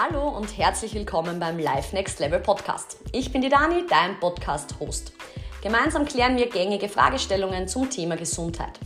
Hallo 0.00 0.28
und 0.28 0.56
herzlich 0.56 0.94
willkommen 0.94 1.40
beim 1.40 1.58
Live 1.58 1.92
Next 1.92 2.20
Level 2.20 2.38
Podcast. 2.38 2.98
Ich 3.10 3.32
bin 3.32 3.42
die 3.42 3.48
Dani, 3.48 3.84
dein 3.90 4.20
Podcast-Host. 4.20 5.12
Gemeinsam 5.60 6.04
klären 6.04 6.36
wir 6.36 6.48
gängige 6.48 6.88
Fragestellungen 6.88 7.66
zum 7.66 7.90
Thema 7.90 8.14
Gesundheit. 8.14 8.78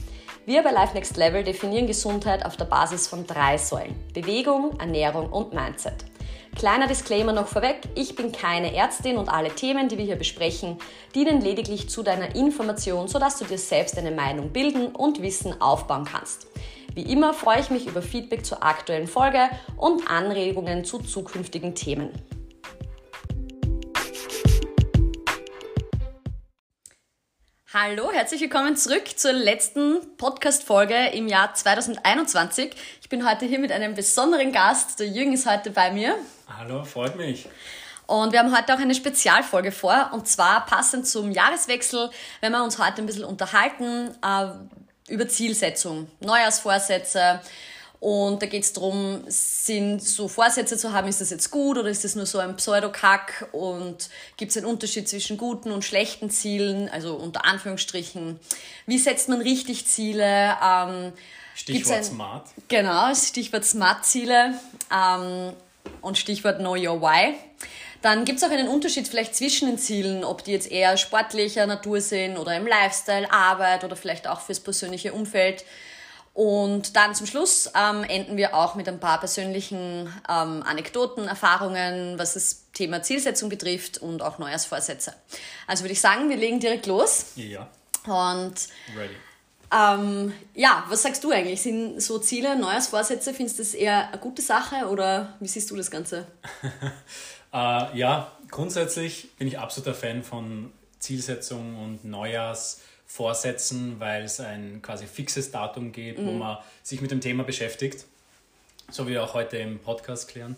Wir 0.46 0.62
bei 0.62 0.70
Life 0.70 0.94
Next 0.94 1.18
Level 1.18 1.44
definieren 1.44 1.86
Gesundheit 1.86 2.46
auf 2.46 2.56
der 2.56 2.64
Basis 2.64 3.08
von 3.08 3.26
drei 3.26 3.58
Säulen: 3.58 3.94
Bewegung, 4.14 4.80
Ernährung 4.80 5.28
und 5.28 5.52
Mindset. 5.52 6.06
Kleiner 6.56 6.86
Disclaimer 6.86 7.32
noch 7.32 7.48
vorweg, 7.48 7.80
ich 7.94 8.14
bin 8.14 8.30
keine 8.30 8.74
Ärztin 8.74 9.16
und 9.16 9.28
alle 9.28 9.54
Themen, 9.54 9.88
die 9.88 9.98
wir 9.98 10.04
hier 10.04 10.16
besprechen, 10.16 10.78
dienen 11.14 11.40
lediglich 11.40 11.88
zu 11.88 12.02
deiner 12.02 12.36
Information, 12.36 13.08
sodass 13.08 13.38
du 13.38 13.44
dir 13.46 13.58
selbst 13.58 13.98
eine 13.98 14.10
Meinung 14.10 14.50
bilden 14.50 14.88
und 14.88 15.22
Wissen 15.22 15.60
aufbauen 15.60 16.04
kannst. 16.04 16.46
Wie 16.94 17.10
immer 17.10 17.32
freue 17.32 17.60
ich 17.60 17.70
mich 17.70 17.86
über 17.86 18.02
Feedback 18.02 18.44
zur 18.44 18.62
aktuellen 18.62 19.08
Folge 19.08 19.48
und 19.76 20.08
Anregungen 20.10 20.84
zu 20.84 20.98
zukünftigen 20.98 21.74
Themen. 21.74 22.10
Hallo, 27.74 28.12
herzlich 28.12 28.42
willkommen 28.42 28.76
zurück 28.76 29.18
zur 29.18 29.32
letzten 29.32 30.02
Podcast-Folge 30.18 31.06
im 31.14 31.26
Jahr 31.26 31.54
2021. 31.54 32.70
Ich 33.00 33.08
bin 33.08 33.26
heute 33.26 33.46
hier 33.46 33.58
mit 33.58 33.72
einem 33.72 33.94
besonderen 33.94 34.52
Gast. 34.52 35.00
Der 35.00 35.08
Jürgen 35.08 35.32
ist 35.32 35.46
heute 35.46 35.70
bei 35.70 35.90
mir. 35.90 36.14
Hallo, 36.58 36.84
freut 36.84 37.16
mich. 37.16 37.48
Und 38.06 38.34
wir 38.34 38.40
haben 38.40 38.54
heute 38.54 38.74
auch 38.74 38.78
eine 38.78 38.94
Spezialfolge 38.94 39.72
vor. 39.72 40.10
Und 40.12 40.28
zwar 40.28 40.66
passend 40.66 41.06
zum 41.06 41.30
Jahreswechsel, 41.30 42.10
wenn 42.42 42.52
wir 42.52 42.62
uns 42.62 42.78
heute 42.78 43.00
ein 43.00 43.06
bisschen 43.06 43.24
unterhalten 43.24 44.10
äh, 44.22 45.10
über 45.10 45.26
Zielsetzung, 45.26 46.10
Neujahrsvorsätze. 46.20 47.40
Und 48.02 48.42
da 48.42 48.46
geht 48.46 48.64
es 48.64 48.72
darum, 48.72 49.22
sind 49.28 50.02
so 50.02 50.26
Vorsätze 50.26 50.76
zu 50.76 50.92
haben, 50.92 51.06
ist 51.06 51.20
das 51.20 51.30
jetzt 51.30 51.52
gut 51.52 51.78
oder 51.78 51.88
ist 51.88 52.02
das 52.02 52.16
nur 52.16 52.26
so 52.26 52.40
ein 52.40 52.56
Pseudokack? 52.56 53.46
Und 53.52 54.10
gibt 54.36 54.50
es 54.50 54.56
einen 54.56 54.66
Unterschied 54.66 55.08
zwischen 55.08 55.36
guten 55.36 55.70
und 55.70 55.84
schlechten 55.84 56.28
Zielen, 56.28 56.88
also 56.88 57.14
unter 57.14 57.44
Anführungsstrichen? 57.44 58.40
Wie 58.86 58.98
setzt 58.98 59.28
man 59.28 59.40
richtig 59.40 59.86
Ziele? 59.86 60.56
Ähm, 60.60 61.12
Stichwort 61.54 61.98
ein, 61.98 62.02
Smart. 62.02 62.48
Genau, 62.66 63.14
Stichwort 63.14 63.64
Smart-Ziele 63.64 64.54
ähm, 64.92 65.52
und 66.00 66.18
Stichwort 66.18 66.58
Know 66.58 66.74
Your 66.74 67.00
Why. 67.00 67.36
Dann 68.00 68.24
gibt 68.24 68.38
es 68.38 68.44
auch 68.44 68.50
einen 68.50 68.66
Unterschied 68.66 69.06
vielleicht 69.06 69.36
zwischen 69.36 69.68
den 69.68 69.78
Zielen, 69.78 70.24
ob 70.24 70.42
die 70.42 70.50
jetzt 70.50 70.68
eher 70.68 70.96
sportlicher 70.96 71.66
Natur 71.66 72.00
sind 72.00 72.36
oder 72.36 72.56
im 72.56 72.66
Lifestyle, 72.66 73.30
Arbeit 73.30 73.84
oder 73.84 73.94
vielleicht 73.94 74.26
auch 74.26 74.40
fürs 74.40 74.58
persönliche 74.58 75.12
Umfeld. 75.12 75.64
Und 76.34 76.96
dann 76.96 77.14
zum 77.14 77.26
Schluss 77.26 77.70
ähm, 77.74 78.04
enden 78.04 78.38
wir 78.38 78.54
auch 78.54 78.74
mit 78.74 78.88
ein 78.88 78.98
paar 78.98 79.20
persönlichen 79.20 80.12
ähm, 80.28 80.62
Anekdoten, 80.62 81.28
Erfahrungen, 81.28 82.18
was 82.18 82.34
das 82.34 82.70
Thema 82.72 83.02
Zielsetzung 83.02 83.50
betrifft 83.50 83.98
und 83.98 84.22
auch 84.22 84.38
Neujahrsvorsätze. 84.38 85.12
Also 85.66 85.84
würde 85.84 85.92
ich 85.92 86.00
sagen, 86.00 86.30
wir 86.30 86.36
legen 86.36 86.58
direkt 86.58 86.86
los. 86.86 87.26
Ja. 87.36 87.68
Und 88.06 88.54
Ready. 88.96 89.14
Ähm, 89.72 90.32
ja, 90.54 90.84
was 90.88 91.02
sagst 91.02 91.24
du 91.24 91.30
eigentlich? 91.30 91.62
Sind 91.62 92.00
so 92.00 92.18
Ziele, 92.18 92.58
Neujahrsvorsätze, 92.58 93.32
findest 93.32 93.58
du 93.58 93.62
das 93.62 93.74
eher 93.74 94.08
eine 94.08 94.18
gute 94.18 94.42
Sache 94.42 94.88
oder 94.88 95.36
wie 95.40 95.48
siehst 95.48 95.70
du 95.70 95.76
das 95.76 95.90
Ganze? 95.90 96.26
äh, 97.52 97.98
ja, 97.98 98.32
grundsätzlich 98.50 99.34
bin 99.36 99.48
ich 99.48 99.58
absoluter 99.58 99.94
Fan 99.94 100.22
von 100.22 100.72
Zielsetzung 100.98 101.78
und 101.82 102.04
Neujahrs 102.04 102.80
vorsetzen, 103.12 103.96
weil 103.98 104.24
es 104.24 104.40
ein 104.40 104.80
quasi 104.80 105.06
fixes 105.06 105.50
Datum 105.50 105.92
gibt, 105.92 106.18
mhm. 106.18 106.26
wo 106.26 106.32
man 106.32 106.56
sich 106.82 107.02
mit 107.02 107.10
dem 107.10 107.20
Thema 107.20 107.44
beschäftigt, 107.44 108.06
so 108.90 109.06
wie 109.06 109.12
wir 109.12 109.22
auch 109.22 109.34
heute 109.34 109.58
im 109.58 109.78
Podcast 109.78 110.28
klären. 110.28 110.56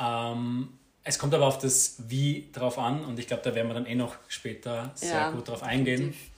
Ähm, 0.00 0.68
es 1.02 1.18
kommt 1.18 1.34
aber 1.34 1.46
auf 1.46 1.58
das 1.58 1.96
Wie 2.06 2.48
drauf 2.52 2.78
an 2.78 3.04
und 3.04 3.18
ich 3.18 3.26
glaube, 3.26 3.42
da 3.42 3.54
werden 3.54 3.66
wir 3.66 3.74
dann 3.74 3.86
eh 3.86 3.96
noch 3.96 4.14
später 4.28 4.92
sehr 4.94 5.10
ja, 5.10 5.30
gut 5.30 5.48
drauf 5.48 5.64
eingehen. 5.64 6.12
Definitiv. 6.12 6.30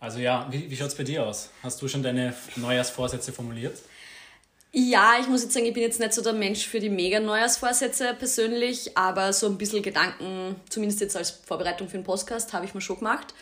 Also 0.00 0.18
ja, 0.18 0.48
wie, 0.50 0.68
wie 0.68 0.76
schaut 0.76 0.88
es 0.88 0.96
bei 0.96 1.04
dir 1.04 1.24
aus? 1.24 1.50
Hast 1.62 1.80
du 1.80 1.86
schon 1.86 2.02
deine 2.02 2.34
Neujahrsvorsätze 2.56 3.32
formuliert? 3.32 3.78
Ja, 4.72 5.16
ich 5.20 5.28
muss 5.28 5.42
jetzt 5.42 5.54
sagen, 5.54 5.66
ich 5.66 5.72
bin 5.72 5.82
jetzt 5.82 6.00
nicht 6.00 6.12
so 6.12 6.22
der 6.22 6.32
Mensch 6.32 6.66
für 6.66 6.80
die 6.80 6.90
mega 6.90 7.20
Neujahrsvorsätze 7.20 8.14
persönlich, 8.14 8.96
aber 8.96 9.32
so 9.32 9.46
ein 9.46 9.56
bisschen 9.56 9.82
Gedanken, 9.82 10.56
zumindest 10.68 11.00
jetzt 11.00 11.16
als 11.16 11.30
Vorbereitung 11.30 11.88
für 11.88 11.96
den 11.96 12.04
Podcast, 12.04 12.52
habe 12.52 12.64
ich 12.64 12.74
mir 12.74 12.80
schon 12.80 12.98
gemacht. 12.98 13.34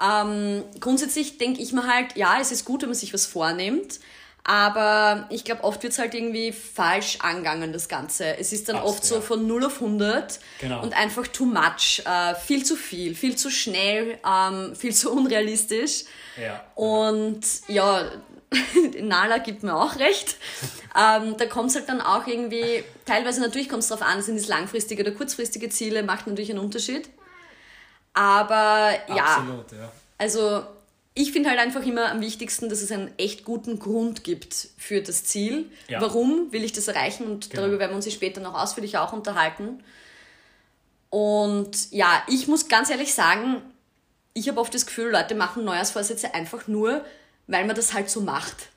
Ähm, 0.00 0.64
grundsätzlich 0.80 1.38
denke 1.38 1.60
ich 1.60 1.72
mir 1.72 1.86
halt, 1.86 2.16
ja, 2.16 2.38
es 2.40 2.52
ist 2.52 2.64
gut, 2.64 2.82
wenn 2.82 2.88
man 2.88 2.96
sich 2.96 3.12
was 3.12 3.26
vornimmt. 3.26 3.98
Aber 4.44 5.26
ich 5.30 5.44
glaube, 5.44 5.62
oft 5.62 5.82
wird 5.84 5.92
es 5.92 6.00
halt 6.00 6.14
irgendwie 6.14 6.50
falsch 6.50 7.18
angangen, 7.20 7.72
das 7.72 7.88
Ganze. 7.88 8.36
Es 8.38 8.52
ist 8.52 8.68
dann 8.68 8.76
Absolut, 8.76 8.96
oft 8.96 9.04
so 9.04 9.20
von 9.20 9.46
0 9.46 9.66
auf 9.66 9.74
100 9.74 10.40
genau. 10.58 10.82
und 10.82 10.94
einfach 10.94 11.28
too 11.28 11.44
much. 11.44 12.02
Äh, 12.04 12.34
viel 12.34 12.64
zu 12.64 12.74
viel, 12.74 13.14
viel 13.14 13.36
zu 13.36 13.50
schnell, 13.50 14.18
ähm, 14.28 14.74
viel 14.74 14.92
zu 14.92 15.12
unrealistisch. 15.12 16.04
Ja. 16.40 16.64
Und 16.74 17.42
ja, 17.68 18.10
Nala 19.00 19.38
gibt 19.38 19.62
mir 19.62 19.76
auch 19.76 19.96
recht. 19.96 20.36
ähm, 20.98 21.36
da 21.38 21.46
kommt 21.46 21.70
es 21.70 21.76
halt 21.76 21.88
dann 21.88 22.00
auch 22.00 22.26
irgendwie, 22.26 22.82
teilweise 23.06 23.40
natürlich 23.40 23.68
kommt 23.68 23.84
es 23.84 23.88
darauf 23.88 24.04
an, 24.04 24.22
sind 24.22 24.36
es 24.36 24.48
langfristige 24.48 25.02
oder 25.02 25.12
kurzfristige 25.12 25.68
Ziele, 25.68 26.02
macht 26.02 26.26
natürlich 26.26 26.50
einen 26.50 26.58
Unterschied. 26.60 27.08
Aber 28.14 28.90
ja, 29.08 29.24
Absolut, 29.24 29.72
ja. 29.72 29.90
also 30.18 30.64
ich 31.14 31.32
finde 31.32 31.50
halt 31.50 31.58
einfach 31.58 31.84
immer 31.84 32.10
am 32.10 32.20
wichtigsten, 32.20 32.68
dass 32.68 32.80
es 32.80 32.90
einen 32.90 33.12
echt 33.18 33.44
guten 33.44 33.78
Grund 33.78 34.24
gibt 34.24 34.68
für 34.78 35.02
das 35.02 35.24
Ziel. 35.24 35.70
Ja. 35.88 36.00
Warum 36.00 36.52
will 36.52 36.64
ich 36.64 36.72
das 36.72 36.88
erreichen? 36.88 37.26
Und 37.26 37.50
genau. 37.50 37.62
darüber 37.62 37.78
werden 37.78 37.92
wir 37.92 37.96
uns 37.96 38.12
später 38.12 38.40
noch 38.40 38.54
ausführlich 38.54 38.96
auch 38.96 39.12
unterhalten. 39.12 39.82
Und 41.10 41.92
ja, 41.92 42.22
ich 42.28 42.48
muss 42.48 42.68
ganz 42.68 42.88
ehrlich 42.88 43.12
sagen, 43.12 43.60
ich 44.32 44.48
habe 44.48 44.58
oft 44.58 44.74
das 44.74 44.86
Gefühl, 44.86 45.10
Leute 45.10 45.34
machen 45.34 45.64
Neujahrsvorsätze 45.64 46.32
einfach 46.32 46.66
nur, 46.66 47.04
weil 47.46 47.66
man 47.66 47.76
das 47.76 47.92
halt 47.92 48.08
so 48.08 48.22
macht. 48.22 48.68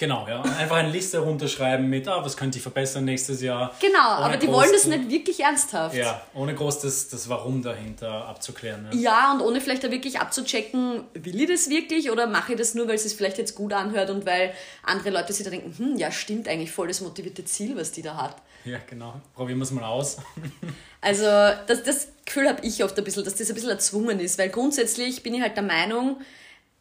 Genau, 0.00 0.26
ja. 0.26 0.40
Einfach 0.40 0.76
eine 0.76 0.88
Liste 0.88 1.18
runterschreiben 1.18 1.86
mit, 1.86 2.08
ah, 2.08 2.24
was 2.24 2.34
könnte 2.34 2.56
ich 2.56 2.62
verbessern 2.62 3.04
nächstes 3.04 3.42
Jahr. 3.42 3.74
Genau, 3.80 3.98
aber 3.98 4.38
die 4.38 4.48
wollen 4.48 4.72
das 4.72 4.86
nicht 4.86 5.10
wirklich 5.10 5.40
ernsthaft. 5.40 5.94
Ja, 5.94 6.22
ohne 6.32 6.54
groß 6.54 6.80
das, 6.80 7.10
das 7.10 7.28
Warum 7.28 7.60
dahinter 7.60 8.26
abzuklären. 8.26 8.88
Ja. 8.92 8.98
ja, 8.98 9.32
und 9.34 9.42
ohne 9.42 9.60
vielleicht 9.60 9.84
da 9.84 9.90
wirklich 9.90 10.18
abzuchecken, 10.18 11.04
will 11.12 11.38
ich 11.42 11.48
das 11.48 11.68
wirklich 11.68 12.10
oder 12.10 12.26
mache 12.26 12.52
ich 12.52 12.58
das 12.58 12.74
nur, 12.74 12.88
weil 12.88 12.94
es 12.94 13.02
sich 13.02 13.14
vielleicht 13.14 13.36
jetzt 13.36 13.54
gut 13.54 13.74
anhört 13.74 14.08
und 14.08 14.24
weil 14.24 14.54
andere 14.84 15.10
Leute 15.10 15.34
sich 15.34 15.44
da 15.44 15.50
denken, 15.50 15.74
hm, 15.76 15.96
ja, 15.98 16.10
stimmt 16.10 16.48
eigentlich 16.48 16.72
voll 16.72 16.88
das 16.88 17.02
motivierte 17.02 17.44
Ziel, 17.44 17.76
was 17.76 17.92
die 17.92 18.00
da 18.00 18.16
hat. 18.16 18.36
Ja, 18.64 18.78
genau. 18.88 19.20
Probieren 19.34 19.58
wir 19.58 19.64
es 19.64 19.70
mal 19.70 19.84
aus. 19.84 20.16
also, 21.02 21.24
das, 21.66 21.82
das 21.82 22.08
Gefühl 22.24 22.48
habe 22.48 22.66
ich 22.66 22.82
oft 22.82 22.96
ein 22.96 23.04
bisschen, 23.04 23.22
dass 23.22 23.34
das 23.34 23.50
ein 23.50 23.54
bisschen 23.54 23.68
erzwungen 23.68 24.18
ist, 24.18 24.38
weil 24.38 24.48
grundsätzlich 24.48 25.22
bin 25.22 25.34
ich 25.34 25.42
halt 25.42 25.56
der 25.56 25.62
Meinung, 25.62 26.22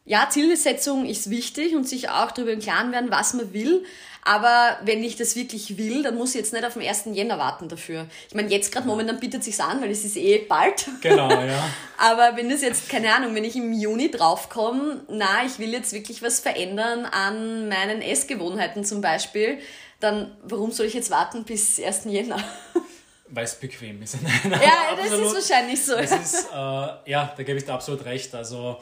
ja, 0.09 0.27
Zielsetzung 0.27 1.05
ist 1.05 1.29
wichtig 1.29 1.75
und 1.75 1.87
sich 1.87 2.09
auch 2.09 2.31
darüber 2.31 2.51
im 2.51 2.59
Klaren 2.59 2.91
werden, 2.91 3.11
was 3.11 3.35
man 3.35 3.53
will. 3.53 3.85
Aber 4.23 4.79
wenn 4.83 5.03
ich 5.03 5.17
das 5.17 5.35
wirklich 5.35 5.77
will, 5.77 6.01
dann 6.01 6.15
muss 6.15 6.31
ich 6.31 6.41
jetzt 6.41 6.51
nicht 6.51 6.65
auf 6.65 6.73
den 6.73 6.81
1. 6.81 7.09
Jänner 7.13 7.37
warten 7.37 7.69
dafür. 7.69 8.07
Ich 8.27 8.33
meine, 8.33 8.49
jetzt 8.49 8.71
gerade 8.71 8.87
momentan 8.87 9.19
bietet 9.19 9.43
sich's 9.43 9.59
an, 9.59 9.79
weil 9.81 9.91
es 9.91 10.03
ist 10.03 10.17
eh 10.17 10.39
bald. 10.39 10.87
Genau, 11.01 11.29
ja. 11.29 11.63
Aber 11.97 12.35
wenn 12.35 12.49
das 12.49 12.63
jetzt, 12.63 12.89
keine 12.89 13.13
Ahnung, 13.13 13.35
wenn 13.35 13.43
ich 13.43 13.55
im 13.55 13.71
Juni 13.71 14.09
draufkomme, 14.09 15.01
na, 15.09 15.45
ich 15.45 15.59
will 15.59 15.71
jetzt 15.71 15.93
wirklich 15.93 16.23
was 16.23 16.39
verändern 16.39 17.05
an 17.05 17.69
meinen 17.69 18.01
Essgewohnheiten 18.01 18.83
zum 18.83 19.01
Beispiel, 19.01 19.59
dann 19.99 20.35
warum 20.41 20.71
soll 20.71 20.87
ich 20.87 20.95
jetzt 20.95 21.11
warten 21.11 21.43
bis 21.43 21.79
1. 21.79 22.05
Jänner? 22.05 22.43
Weil 23.27 23.45
es 23.45 23.59
bequem 23.59 24.01
ist. 24.01 24.15
ja, 24.43 24.95
das 24.97 25.11
ist 25.11 25.35
wahrscheinlich 25.35 25.85
so. 25.85 25.95
Das 25.95 26.11
ist, 26.11 26.47
äh, 26.51 27.11
ja, 27.11 27.31
da 27.37 27.43
gebe 27.43 27.59
ich 27.59 27.65
dir 27.65 27.73
absolut 27.73 28.03
recht. 28.05 28.33
Also 28.33 28.81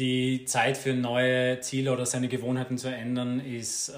die 0.00 0.44
Zeit 0.46 0.76
für 0.76 0.94
neue 0.94 1.60
Ziele 1.60 1.92
oder 1.92 2.06
seine 2.06 2.28
Gewohnheiten 2.28 2.78
zu 2.78 2.88
ändern 2.88 3.38
ist 3.38 3.90
äh, 3.90 3.92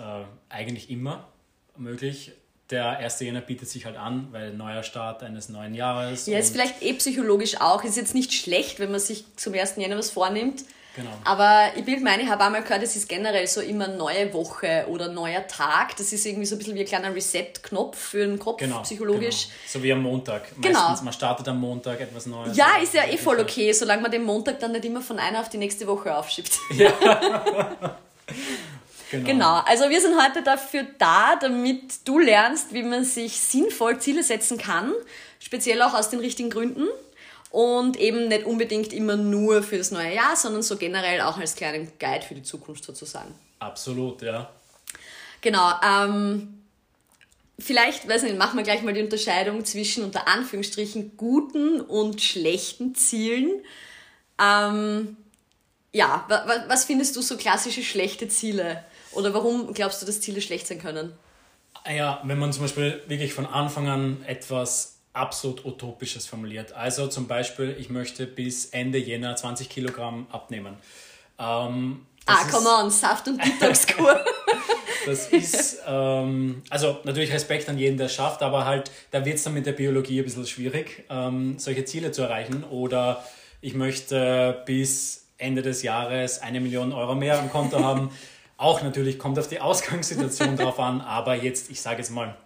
eigentlich 0.49 0.91
immer 0.91 1.29
möglich. 1.77 2.33
Der 2.71 2.99
1. 2.99 3.21
Jänner 3.21 3.41
bietet 3.41 3.69
sich 3.69 3.85
halt 3.85 3.97
an, 3.97 4.29
weil 4.33 4.53
neuer 4.53 4.83
Start 4.83 5.23
eines 5.23 5.49
neuen 5.49 5.75
Jahres. 5.75 6.27
Ja, 6.27 6.39
ist 6.39 6.53
vielleicht 6.53 6.83
eh 6.83 6.93
psychologisch 6.95 7.61
auch. 7.61 7.85
Ist 7.85 7.97
jetzt 7.97 8.15
nicht 8.15 8.33
schlecht, 8.33 8.81
wenn 8.81 8.91
man 8.91 9.01
sich 9.01 9.25
zum 9.37 9.55
1. 9.55 9.77
Jänner 9.77 9.97
was 9.97 10.11
vornimmt. 10.11 10.65
Genau. 10.95 11.11
Aber 11.25 11.71
ich 11.75 11.85
bilde 11.85 12.03
meine, 12.03 12.23
ich 12.23 12.29
habe 12.29 12.45
einmal 12.45 12.63
gehört, 12.63 12.83
es 12.83 12.95
ist 12.97 13.09
generell 13.09 13.47
so 13.47 13.63
immer 13.63 13.89
neue 13.89 14.33
Woche 14.35 14.85
oder 14.89 15.09
neuer 15.09 15.47
Tag. 15.47 15.97
Das 15.97 16.13
ist 16.13 16.27
irgendwie 16.27 16.45
so 16.45 16.55
ein 16.55 16.59
bisschen 16.59 16.75
wie 16.75 16.81
ein 16.81 16.87
kleiner 16.87 17.15
Reset-Knopf 17.15 17.97
für 17.97 18.27
den 18.27 18.39
Kopf, 18.39 18.59
genau, 18.59 18.83
psychologisch. 18.83 19.47
Genau. 19.47 19.55
So 19.69 19.83
wie 19.83 19.93
am 19.93 20.03
Montag. 20.03 20.49
Genau. 20.61 20.81
Meistens, 20.81 21.03
man 21.03 21.15
startet 21.15 21.49
am 21.49 21.61
Montag 21.61 21.99
etwas 22.01 22.27
Neues. 22.27 22.57
Ja, 22.57 22.77
ist 22.83 22.93
ja 22.93 23.05
eh 23.07 23.17
voll 23.17 23.41
okay, 23.41 23.73
solange 23.73 24.03
man 24.03 24.11
den 24.11 24.23
Montag 24.23 24.61
dann 24.61 24.73
nicht 24.73 24.85
immer 24.85 25.01
von 25.01 25.19
einer 25.19 25.41
auf 25.41 25.49
die 25.49 25.59
nächste 25.59 25.87
Woche 25.87 26.15
aufschiebt. 26.15 26.59
Ja. 26.73 26.93
genau. 29.11 29.27
genau. 29.27 29.63
Also 29.67 29.89
wir 29.89 30.01
sind 30.01 30.15
heute 30.21 30.43
dafür 30.43 30.87
da, 30.99 31.37
damit 31.41 32.07
du 32.07 32.19
lernst, 32.19 32.73
wie 32.73 32.83
man 32.83 33.05
sich 33.05 33.39
sinnvoll 33.39 33.99
Ziele 33.99 34.23
setzen 34.23 34.59
kann. 34.59 34.93
Speziell 35.39 35.81
auch 35.83 35.95
aus 35.95 36.11
den 36.11 36.21
richtigen 36.21 36.51
Gründen 36.51 36.89
und 37.53 37.99
eben 37.99 38.29
nicht 38.29 38.47
unbedingt 38.47 38.95
immer 38.95 39.17
nur 39.17 39.63
für 39.63 39.77
das 39.77 39.91
neue 39.91 40.15
Jahr, 40.15 40.37
sondern 40.37 40.63
so 40.63 40.77
generell 40.77 41.21
auch 41.21 41.37
als 41.37 41.55
kleinen 41.55 41.93
Guide 41.99 42.25
für 42.27 42.35
die 42.35 42.43
Zukunft 42.43 42.83
sozusagen. 42.83 43.35
Absolut, 43.59 44.23
ja. 44.23 44.51
Genau. 45.43 45.71
Ähm, 45.87 46.63
vielleicht, 47.59 48.09
weiß 48.09 48.23
nicht, 48.23 48.39
machen 48.39 48.57
wir 48.57 48.65
gleich 48.65 48.83
mal 48.83 48.95
die 48.95 49.03
Unterscheidung 49.03 49.67
zwischen 49.67 50.03
unter 50.03 50.29
Anführungsstrichen 50.29 51.19
guten 51.19 51.83
und 51.83 52.23
schlechten 52.23 52.95
Zielen. 52.95 53.51
Ähm, 54.41 55.19
ja, 55.93 56.27
was 56.69 56.87
findest 56.87 57.15
du 57.17 57.21
so 57.21 57.37
klassische 57.37 57.83
schlechte 57.83 58.29
Ziele? 58.29 58.83
Oder 59.13 59.35
warum 59.35 59.75
glaubst 59.75 60.01
du, 60.01 60.07
dass 60.07 60.23
Ziele 60.23 60.41
schlecht 60.41 60.67
sein 60.67 60.81
können? 60.81 61.13
Ah 61.85 61.93
ja, 61.93 62.23
wenn 62.25 62.39
man 62.39 62.51
zum 62.51 62.63
Beispiel 62.63 63.03
wirklich 63.09 63.35
von 63.35 63.45
Anfang 63.45 63.89
an 63.89 64.25
etwas 64.27 64.92
absolut 65.13 65.65
Utopisches 65.65 66.27
formuliert. 66.27 66.73
Also 66.73 67.07
zum 67.07 67.27
Beispiel, 67.27 67.77
ich 67.79 67.91
möchte 67.91 68.27
bis 68.27 68.67
Ende 68.67 68.99
Jänner 68.99 69.37
20 69.37 69.69
Kilogramm 69.69 70.27
abnehmen. 70.31 70.77
Ähm, 71.39 72.07
ah, 72.27 72.45
come 72.51 72.69
on, 72.69 72.91
Saft- 72.91 73.29
und 73.29 73.43
Detox-Kur. 73.45 74.25
das 75.07 75.29
ist, 75.29 75.81
ähm, 75.87 76.63
also 76.71 76.99
natürlich 77.05 77.33
Respekt 77.33 77.69
an 77.69 77.79
jeden, 77.79 77.97
der 77.97 78.07
es 78.07 78.15
schafft, 78.15 78.43
aber 78.43 78.65
halt, 78.65 78.91
da 79.11 79.25
wird 79.25 79.37
es 79.37 79.43
dann 79.43 79.55
mit 79.55 79.67
der 79.67 79.73
Biologie 79.73 80.21
ein 80.21 80.25
bisschen 80.25 80.47
schwierig, 80.47 81.05
ähm, 81.11 81.59
solche 81.59 81.85
Ziele 81.85 82.13
zu 82.13 82.23
erreichen. 82.23 82.65
Oder 82.65 83.25
ich 83.61 83.75
möchte 83.75 84.63
bis 84.65 85.27
Ende 85.37 85.63
des 85.63 85.83
Jahres 85.83 86.41
eine 86.41 86.61
Million 86.61 86.93
Euro 86.93 87.15
mehr 87.15 87.39
am 87.39 87.51
Konto 87.51 87.79
haben. 87.85 88.11
Auch 88.57 88.83
natürlich 88.83 89.19
kommt 89.19 89.39
auf 89.39 89.49
die 89.49 89.61
Ausgangssituation 89.61 90.57
drauf 90.57 90.79
an, 90.79 91.01
aber 91.01 91.35
jetzt, 91.35 91.71
ich 91.71 91.83
sage 91.83 91.99
jetzt 91.99 92.11
mal, 92.11 92.37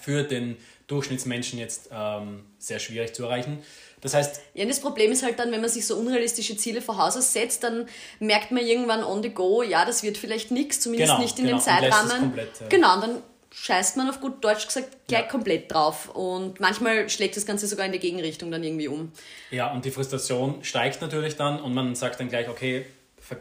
für 0.00 0.22
den 0.22 0.56
Durchschnittsmenschen 0.92 1.58
jetzt 1.58 1.88
ähm, 1.92 2.44
sehr 2.58 2.78
schwierig 2.78 3.14
zu 3.14 3.24
erreichen. 3.24 3.58
Das 4.02 4.14
heißt. 4.14 4.40
Ja, 4.54 4.64
das 4.66 4.80
Problem 4.80 5.12
ist 5.12 5.22
halt 5.22 5.38
dann, 5.38 5.52
wenn 5.52 5.60
man 5.60 5.70
sich 5.70 5.86
so 5.86 5.96
unrealistische 5.96 6.56
Ziele 6.56 6.82
vor 6.82 6.98
Haus 6.98 7.14
setzt, 7.32 7.62
dann 7.62 7.88
merkt 8.18 8.50
man 8.50 8.66
irgendwann 8.66 9.04
on 9.04 9.22
the 9.22 9.30
go, 9.30 9.62
ja, 9.62 9.84
das 9.84 10.02
wird 10.02 10.18
vielleicht 10.18 10.50
nichts, 10.50 10.80
zumindest 10.80 11.12
genau, 11.12 11.22
nicht 11.22 11.38
in 11.38 11.46
genau. 11.46 11.58
dem 11.58 11.62
Zeitrahmen. 11.62 12.20
Komplett, 12.20 12.60
ja. 12.60 12.66
Genau, 12.68 12.94
und 12.96 13.00
dann 13.00 13.22
scheißt 13.52 13.96
man 13.96 14.08
auf 14.08 14.20
gut 14.20 14.42
Deutsch 14.44 14.66
gesagt 14.66 14.88
gleich 15.06 15.22
ja. 15.22 15.28
komplett 15.28 15.72
drauf. 15.72 16.08
Und 16.14 16.58
manchmal 16.58 17.08
schlägt 17.08 17.36
das 17.36 17.46
Ganze 17.46 17.66
sogar 17.66 17.86
in 17.86 17.92
die 17.92 17.98
Gegenrichtung 17.98 18.50
dann 18.50 18.64
irgendwie 18.64 18.88
um. 18.88 19.12
Ja, 19.50 19.72
und 19.72 19.84
die 19.84 19.90
Frustration 19.90 20.64
steigt 20.64 21.00
natürlich 21.00 21.36
dann 21.36 21.60
und 21.60 21.72
man 21.72 21.94
sagt 21.94 22.18
dann 22.18 22.28
gleich, 22.28 22.48
okay, 22.48 22.86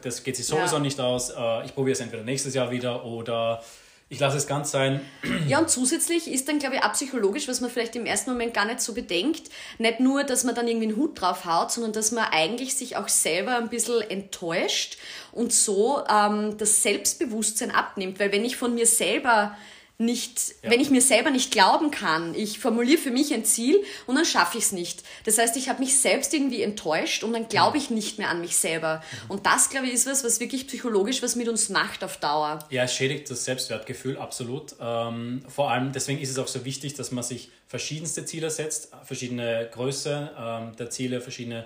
das 0.03 0.24
geht 0.24 0.36
sich 0.36 0.45
sowieso 0.45 0.75
ja. 0.75 0.81
nicht 0.81 1.00
aus, 1.00 1.31
äh, 1.31 1.65
ich 1.65 1.74
probiere 1.74 1.94
es 1.94 2.00
entweder 2.00 2.24
nächstes 2.24 2.53
Jahr 2.53 2.71
wieder 2.71 3.03
oder 3.03 3.63
ich 4.11 4.19
lasse 4.19 4.35
es 4.35 4.45
ganz 4.45 4.71
sein. 4.71 4.99
Ja, 5.47 5.59
und 5.59 5.69
zusätzlich 5.69 6.29
ist 6.29 6.49
dann, 6.49 6.59
glaube 6.59 6.75
ich, 6.75 6.83
auch 6.83 6.91
psychologisch, 6.91 7.47
was 7.47 7.61
man 7.61 7.71
vielleicht 7.71 7.95
im 7.95 8.05
ersten 8.05 8.31
Moment 8.31 8.53
gar 8.53 8.65
nicht 8.65 8.81
so 8.81 8.93
bedenkt, 8.93 9.43
nicht 9.77 10.01
nur, 10.01 10.25
dass 10.25 10.43
man 10.43 10.53
dann 10.53 10.67
irgendwie 10.67 10.89
einen 10.89 10.97
Hut 10.97 11.21
drauf 11.21 11.45
haut, 11.45 11.71
sondern 11.71 11.93
dass 11.93 12.11
man 12.11 12.25
eigentlich 12.29 12.75
sich 12.75 12.97
auch 12.97 13.07
selber 13.07 13.55
ein 13.55 13.69
bisschen 13.69 14.01
enttäuscht 14.01 14.97
und 15.31 15.53
so 15.53 16.03
ähm, 16.09 16.57
das 16.57 16.83
Selbstbewusstsein 16.83 17.71
abnimmt. 17.71 18.19
Weil 18.19 18.33
wenn 18.33 18.43
ich 18.43 18.57
von 18.57 18.75
mir 18.75 18.85
selber 18.85 19.55
nicht, 20.01 20.56
ja. 20.63 20.71
wenn 20.71 20.81
ich 20.81 20.89
mir 20.89 21.01
selber 21.01 21.30
nicht 21.30 21.51
glauben 21.51 21.92
kann, 21.92 22.36
ich 22.36 22.59
formuliere 22.59 22.98
für 22.98 23.12
mich 23.12 23.33
ein 23.33 23.45
Ziel 23.45 23.81
und 24.07 24.15
dann 24.15 24.25
schaffe 24.25 24.57
ich 24.57 24.65
es 24.65 24.71
nicht. 24.71 25.03
Das 25.25 25.38
heißt, 25.38 25.56
ich 25.56 25.69
habe 25.69 25.80
mich 25.80 26.00
selbst 26.00 26.33
irgendwie 26.33 26.62
enttäuscht 26.62 27.24
und 27.24 27.33
dann 27.33 27.48
glaube 27.48 27.77
ich 27.77 27.89
nicht 27.89 28.18
mehr 28.18 28.30
an 28.30 28.42
mich 28.42 28.57
selber. 28.57 29.03
Und 29.27 29.45
das, 29.45 29.69
glaube 29.69 29.88
ich, 29.88 29.94
ist 29.94 30.07
was, 30.07 30.24
was 30.24 30.39
wirklich 30.39 30.68
psychologisch 30.68 31.21
was 31.21 31.36
mit 31.36 31.48
uns 31.48 31.69
macht 31.69 32.03
auf 32.03 32.18
Dauer. 32.18 32.59
Ja, 32.69 32.83
es 32.83 32.94
schädigt 32.94 33.30
das 33.30 33.45
Selbstwertgefühl, 33.45 34.18
absolut. 34.18 34.75
Ähm, 34.81 35.44
vor 35.48 35.71
allem, 35.71 35.92
deswegen 35.92 36.19
ist 36.19 36.31
es 36.31 36.39
auch 36.39 36.48
so 36.48 36.65
wichtig, 36.65 36.95
dass 36.95 37.12
man 37.12 37.24
sich 37.24 37.51
verschiedenste 37.68 38.25
Ziele 38.25 38.50
setzt, 38.50 38.92
verschiedene 39.03 39.69
Größe 39.71 40.31
ähm, 40.38 40.75
der 40.77 40.89
Ziele, 40.89 41.21
verschiedene 41.21 41.65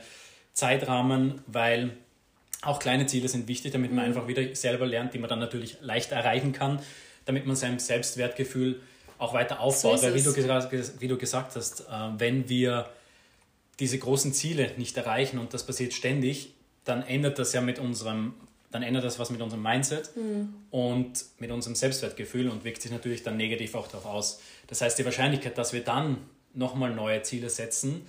Zeitrahmen, 0.53 1.41
weil 1.47 1.97
auch 2.61 2.79
kleine 2.79 3.05
Ziele 3.05 3.29
sind 3.29 3.47
wichtig, 3.47 3.71
damit 3.71 3.91
man 3.91 4.03
mhm. 4.03 4.09
einfach 4.11 4.27
wieder 4.27 4.55
selber 4.55 4.85
lernt, 4.85 5.13
die 5.13 5.19
man 5.19 5.29
dann 5.29 5.39
natürlich 5.39 5.77
leicht 5.81 6.11
erreichen 6.11 6.51
kann 6.51 6.81
damit 7.25 7.45
man 7.45 7.55
sein 7.55 7.79
Selbstwertgefühl 7.79 8.81
auch 9.17 9.33
weiter 9.33 9.59
aufbaut. 9.59 9.99
So 9.99 10.05
Weil 10.05 10.15
wie 10.15 10.21
du, 10.21 10.35
wie 10.99 11.07
du, 11.07 11.17
gesagt 11.17 11.55
hast, 11.55 11.81
äh, 11.81 11.83
wenn 12.17 12.49
wir 12.49 12.89
diese 13.79 13.97
großen 13.97 14.33
Ziele 14.33 14.71
nicht 14.77 14.95
erreichen 14.97 15.39
und 15.39 15.53
das 15.53 15.65
passiert 15.65 15.93
ständig, 15.93 16.53
dann 16.83 17.03
ändert 17.03 17.39
das 17.39 17.53
ja 17.53 17.61
mit 17.61 17.79
unserem, 17.79 18.33
dann 18.71 18.83
ändert 18.83 19.03
das 19.03 19.19
was 19.19 19.29
mit 19.29 19.41
unserem 19.41 19.63
Mindset 19.63 20.15
mhm. 20.15 20.53
und 20.71 21.25
mit 21.39 21.51
unserem 21.51 21.75
Selbstwertgefühl 21.75 22.49
und 22.49 22.63
wirkt 22.63 22.81
sich 22.81 22.91
natürlich 22.91 23.23
dann 23.23 23.37
negativ 23.37 23.75
auch 23.75 23.87
darauf 23.87 24.05
aus. 24.05 24.39
Das 24.67 24.81
heißt, 24.81 24.97
die 24.99 25.05
Wahrscheinlichkeit, 25.05 25.57
dass 25.57 25.73
wir 25.73 25.83
dann 25.83 26.17
nochmal 26.53 26.93
neue 26.93 27.21
Ziele 27.23 27.49
setzen, 27.49 28.05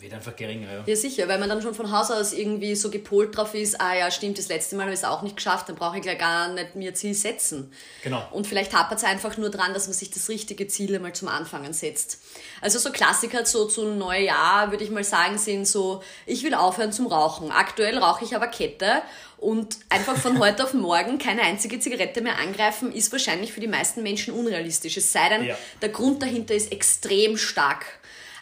wird 0.00 0.12
einfach 0.14 0.36
geringer. 0.36 0.72
Ja. 0.72 0.84
ja, 0.86 0.96
sicher, 0.96 1.26
weil 1.26 1.40
man 1.40 1.48
dann 1.48 1.60
schon 1.60 1.74
von 1.74 1.90
Haus 1.90 2.12
aus 2.12 2.32
irgendwie 2.32 2.76
so 2.76 2.88
gepolt 2.88 3.36
drauf 3.36 3.54
ist, 3.54 3.80
ah 3.80 3.96
ja, 3.96 4.10
stimmt, 4.12 4.38
das 4.38 4.48
letzte 4.48 4.76
Mal 4.76 4.82
habe 4.82 4.92
ich 4.92 5.00
es 5.00 5.04
auch 5.04 5.22
nicht 5.22 5.34
geschafft, 5.34 5.68
dann 5.68 5.74
brauche 5.74 5.96
ich 5.96 6.02
gleich 6.02 6.18
gar 6.18 6.52
nicht 6.52 6.76
mir 6.76 6.94
Ziel 6.94 7.14
setzen. 7.14 7.72
Genau. 8.04 8.24
Und 8.30 8.46
vielleicht 8.46 8.72
hapert 8.74 8.98
es 8.98 9.04
einfach 9.04 9.36
nur 9.38 9.50
dran, 9.50 9.74
dass 9.74 9.88
man 9.88 9.94
sich 9.94 10.10
das 10.10 10.28
richtige 10.28 10.68
Ziel 10.68 10.94
einmal 10.94 11.14
zum 11.14 11.26
Anfangen 11.26 11.72
setzt. 11.72 12.20
Also 12.60 12.78
so 12.78 12.92
Klassiker 12.92 13.44
so 13.44 13.66
zum 13.66 13.98
Neujahr, 13.98 14.70
würde 14.70 14.84
ich 14.84 14.90
mal 14.90 15.02
sagen, 15.02 15.36
sind 15.36 15.66
so, 15.66 16.00
ich 16.26 16.44
will 16.44 16.54
aufhören 16.54 16.92
zum 16.92 17.08
Rauchen. 17.08 17.50
Aktuell 17.50 17.98
rauche 17.98 18.24
ich 18.24 18.36
aber 18.36 18.46
Kette 18.46 19.02
und 19.36 19.78
einfach 19.88 20.16
von 20.16 20.38
heute 20.40 20.62
auf 20.62 20.74
morgen 20.74 21.18
keine 21.18 21.42
einzige 21.42 21.80
Zigarette 21.80 22.20
mehr 22.20 22.38
angreifen, 22.38 22.92
ist 22.92 23.10
wahrscheinlich 23.10 23.52
für 23.52 23.60
die 23.60 23.66
meisten 23.66 24.04
Menschen 24.04 24.32
unrealistisch. 24.32 24.96
Es 24.96 25.12
sei 25.12 25.28
denn, 25.28 25.44
ja. 25.44 25.58
der 25.82 25.88
Grund 25.88 26.22
dahinter 26.22 26.54
ist 26.54 26.70
extrem 26.70 27.36
stark. 27.36 27.84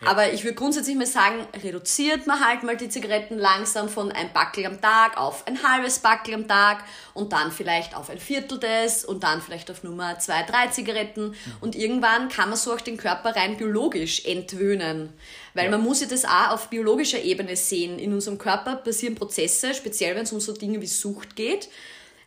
Aber 0.05 0.33
ich 0.33 0.45
würde 0.45 0.55
grundsätzlich 0.55 0.97
mal 0.97 1.07
sagen, 1.07 1.47
reduziert 1.63 2.27
man 2.27 2.45
halt 2.45 2.63
mal 2.63 2.77
die 2.77 2.89
Zigaretten 2.89 3.39
langsam 3.39 3.89
von 3.89 4.13
ein 4.13 4.33
Backel 4.33 4.67
am 4.67 4.81
Tag 4.81 5.17
auf 5.17 5.47
ein 5.47 5.63
halbes 5.63 6.01
Backel 6.01 6.35
am 6.35 6.47
Tag 6.47 6.85
und 7.15 7.33
dann 7.33 7.51
vielleicht 7.51 7.97
auf 7.97 8.11
ein 8.11 8.19
Viertel 8.19 8.59
des 8.59 9.05
und 9.05 9.23
dann 9.23 9.41
vielleicht 9.41 9.71
auf 9.71 9.83
Nummer 9.83 10.19
zwei, 10.19 10.43
drei 10.43 10.67
Zigaretten. 10.67 11.29
Mhm. 11.29 11.35
Und 11.61 11.77
irgendwann 11.77 12.29
kann 12.29 12.51
man 12.51 12.59
so 12.59 12.75
auch 12.75 12.81
den 12.81 12.99
Körper 12.99 13.35
rein 13.35 13.57
biologisch 13.57 14.25
entwöhnen. 14.27 15.13
Weil 15.55 15.65
ja. 15.65 15.71
man 15.71 15.83
muss 15.83 16.01
ja 16.01 16.07
das 16.07 16.25
auch 16.25 16.51
auf 16.51 16.69
biologischer 16.69 17.23
Ebene 17.23 17.57
sehen. 17.57 17.99
In 17.99 18.13
unserem 18.13 18.37
Körper 18.37 18.77
passieren 18.77 19.15
Prozesse, 19.15 19.73
speziell 19.73 20.15
wenn 20.15 20.25
es 20.25 20.33
um 20.33 20.41
so 20.41 20.53
Dinge 20.53 20.81
wie 20.83 20.87
Sucht 20.87 21.37
geht, 21.37 21.69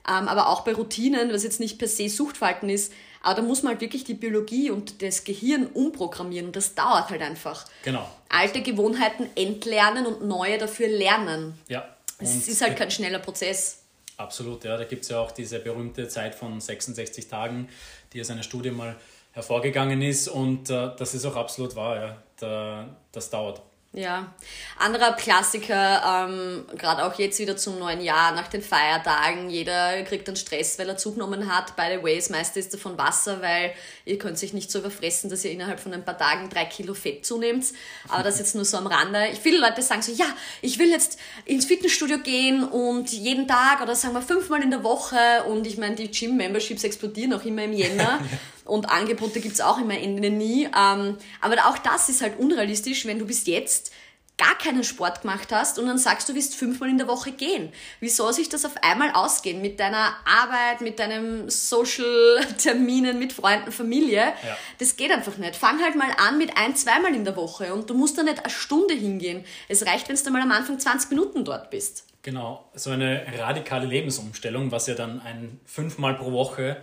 ähm, 0.07 0.27
aber 0.27 0.49
auch 0.49 0.61
bei 0.61 0.73
Routinen, 0.73 1.31
was 1.31 1.43
jetzt 1.43 1.59
nicht 1.59 1.77
per 1.77 1.87
se 1.87 2.09
Suchtverhalten 2.09 2.69
ist, 2.69 2.91
aber 3.21 3.35
da 3.35 3.41
muss 3.41 3.63
man 3.63 3.73
halt 3.73 3.81
wirklich 3.81 4.03
die 4.03 4.13
Biologie 4.13 4.71
und 4.71 5.01
das 5.01 5.23
Gehirn 5.23 5.67
umprogrammieren 5.67 6.47
und 6.47 6.55
das 6.55 6.75
dauert 6.75 7.09
halt 7.09 7.21
einfach. 7.21 7.65
Genau. 7.83 8.09
Alte 8.29 8.61
Gewohnheiten 8.61 9.29
entlernen 9.35 10.05
und 10.05 10.27
neue 10.27 10.57
dafür 10.57 10.87
lernen. 10.87 11.53
Ja. 11.67 11.95
Es 12.19 12.47
ist 12.47 12.61
halt 12.61 12.77
kein 12.77 12.91
schneller 12.91 13.19
Prozess. 13.19 13.83
Absolut, 14.17 14.65
ja. 14.65 14.75
Da 14.75 14.83
gibt 14.83 15.03
es 15.03 15.09
ja 15.09 15.19
auch 15.19 15.31
diese 15.31 15.59
berühmte 15.59 16.07
Zeit 16.09 16.35
von 16.35 16.59
66 16.59 17.27
Tagen, 17.27 17.69
die 18.11 18.19
aus 18.19 18.29
einer 18.29 18.43
Studie 18.43 18.71
mal 18.71 18.97
hervorgegangen 19.31 20.01
ist 20.01 20.27
und 20.27 20.69
äh, 20.69 20.91
das 20.97 21.13
ist 21.13 21.25
auch 21.25 21.35
absolut 21.35 21.75
wahr, 21.75 21.95
ja. 21.95 22.23
Da, 22.37 22.89
das 23.11 23.29
dauert. 23.29 23.61
Ja, 23.91 24.35
anderer 24.77 25.13
Klassiker, 25.13 26.27
ähm, 26.29 26.65
gerade 26.77 27.03
auch 27.03 27.17
jetzt 27.17 27.39
wieder 27.39 27.57
zum 27.57 27.79
neuen 27.79 28.01
Jahr, 28.01 28.33
nach 28.33 28.47
den 28.47 28.61
Feiertagen, 28.61 29.49
jeder 29.49 30.03
kriegt 30.03 30.27
dann 30.27 30.35
Stress, 30.35 30.77
weil 30.77 30.87
er 30.87 30.97
zugenommen 30.97 31.51
hat. 31.51 31.75
By 31.75 31.97
the 31.97 32.03
way, 32.03 32.15
das 32.15 32.29
meiste 32.29 32.59
ist 32.59 32.71
davon 32.71 32.99
Wasser, 32.99 33.41
weil 33.41 33.73
ihr 34.05 34.19
könnt 34.19 34.37
sich 34.37 34.53
nicht 34.53 34.69
so 34.69 34.77
überfressen, 34.77 35.31
dass 35.31 35.43
ihr 35.43 35.49
innerhalb 35.49 35.79
von 35.79 35.91
ein 35.91 36.05
paar 36.05 36.19
Tagen 36.19 36.49
drei 36.49 36.65
Kilo 36.65 36.93
Fett 36.93 37.25
zunehmt. 37.25 37.65
Aber 38.09 38.21
das 38.21 38.37
jetzt 38.37 38.53
nur 38.53 38.63
so 38.63 38.77
am 38.77 38.85
Rande. 38.85 39.29
Viele 39.41 39.59
Leute 39.59 39.81
sagen 39.81 40.03
so, 40.03 40.11
ja, 40.11 40.27
ich 40.61 40.77
will 40.77 40.91
jetzt 40.91 41.17
ins 41.45 41.65
Fitnessstudio 41.65 42.19
gehen 42.19 42.63
und 42.65 43.11
jeden 43.11 43.47
Tag 43.47 43.81
oder 43.81 43.95
sagen 43.95 44.13
wir 44.13 44.21
fünfmal 44.21 44.61
in 44.61 44.69
der 44.69 44.83
Woche 44.83 45.45
und 45.47 45.65
ich 45.65 45.79
meine, 45.79 45.95
die 45.95 46.11
Gym-Memberships 46.11 46.83
explodieren 46.83 47.33
auch 47.33 47.43
immer 47.43 47.63
im 47.63 47.73
Jänner. 47.73 48.19
und 48.69 48.89
Angebote 48.89 49.39
gibt's 49.39 49.61
auch 49.61 49.79
immer 49.79 49.97
Ende 49.97 50.29
nie. 50.29 50.65
Ähm, 50.65 51.17
aber 51.41 51.55
auch 51.67 51.77
das 51.77 52.09
ist 52.09 52.21
halt 52.21 52.39
unrealistisch, 52.39 53.05
wenn 53.05 53.19
du 53.19 53.25
bis 53.25 53.45
jetzt 53.47 53.91
gar 54.39 54.57
keinen 54.57 54.83
Sport 54.85 55.21
gemacht 55.21 55.51
hast 55.51 55.77
und 55.77 55.85
dann 55.85 55.97
sagst 55.97 56.29
du, 56.29 56.33
willst 56.33 56.55
fünfmal 56.55 56.89
in 56.89 56.97
der 56.97 57.07
Woche 57.07 57.33
gehen. 57.33 57.71
Wie 57.99 58.07
soll 58.07 58.33
sich 58.33 58.47
das 58.47 58.63
auf 58.63 58.71
einmal 58.81 59.11
ausgehen 59.11 59.61
mit 59.61 59.79
deiner 59.81 60.15
Arbeit, 60.25 60.79
mit 60.79 60.97
deinem 60.97 61.49
Social-Terminen, 61.49 63.19
mit 63.19 63.33
Freunden, 63.33 63.71
Familie? 63.71 64.21
Ja. 64.21 64.57
Das 64.79 64.95
geht 64.95 65.11
einfach 65.11 65.37
nicht. 65.37 65.57
Fang 65.57 65.83
halt 65.83 65.95
mal 65.95 66.11
an 66.17 66.37
mit 66.37 66.55
ein, 66.55 66.75
zweimal 66.75 67.13
in 67.13 67.25
der 67.25 67.35
Woche 67.35 67.73
und 67.73 67.89
du 67.89 67.93
musst 67.93 68.17
da 68.17 68.23
nicht 68.23 68.39
eine 68.39 68.49
Stunde 68.49 68.93
hingehen. 68.93 69.43
Es 69.67 69.85
reicht, 69.85 70.07
wenn 70.07 70.15
du 70.15 70.31
mal 70.31 70.41
am 70.41 70.53
Anfang 70.53 70.79
20 70.79 71.09
Minuten 71.09 71.43
dort 71.43 71.69
bist. 71.69 72.05
Genau, 72.21 72.69
so 72.73 72.91
eine 72.91 73.25
radikale 73.37 73.85
Lebensumstellung, 73.87 74.71
was 74.71 74.87
ja 74.87 74.95
dann 74.95 75.21
ein 75.21 75.59
fünfmal 75.65 76.15
pro 76.15 76.31
Woche 76.31 76.77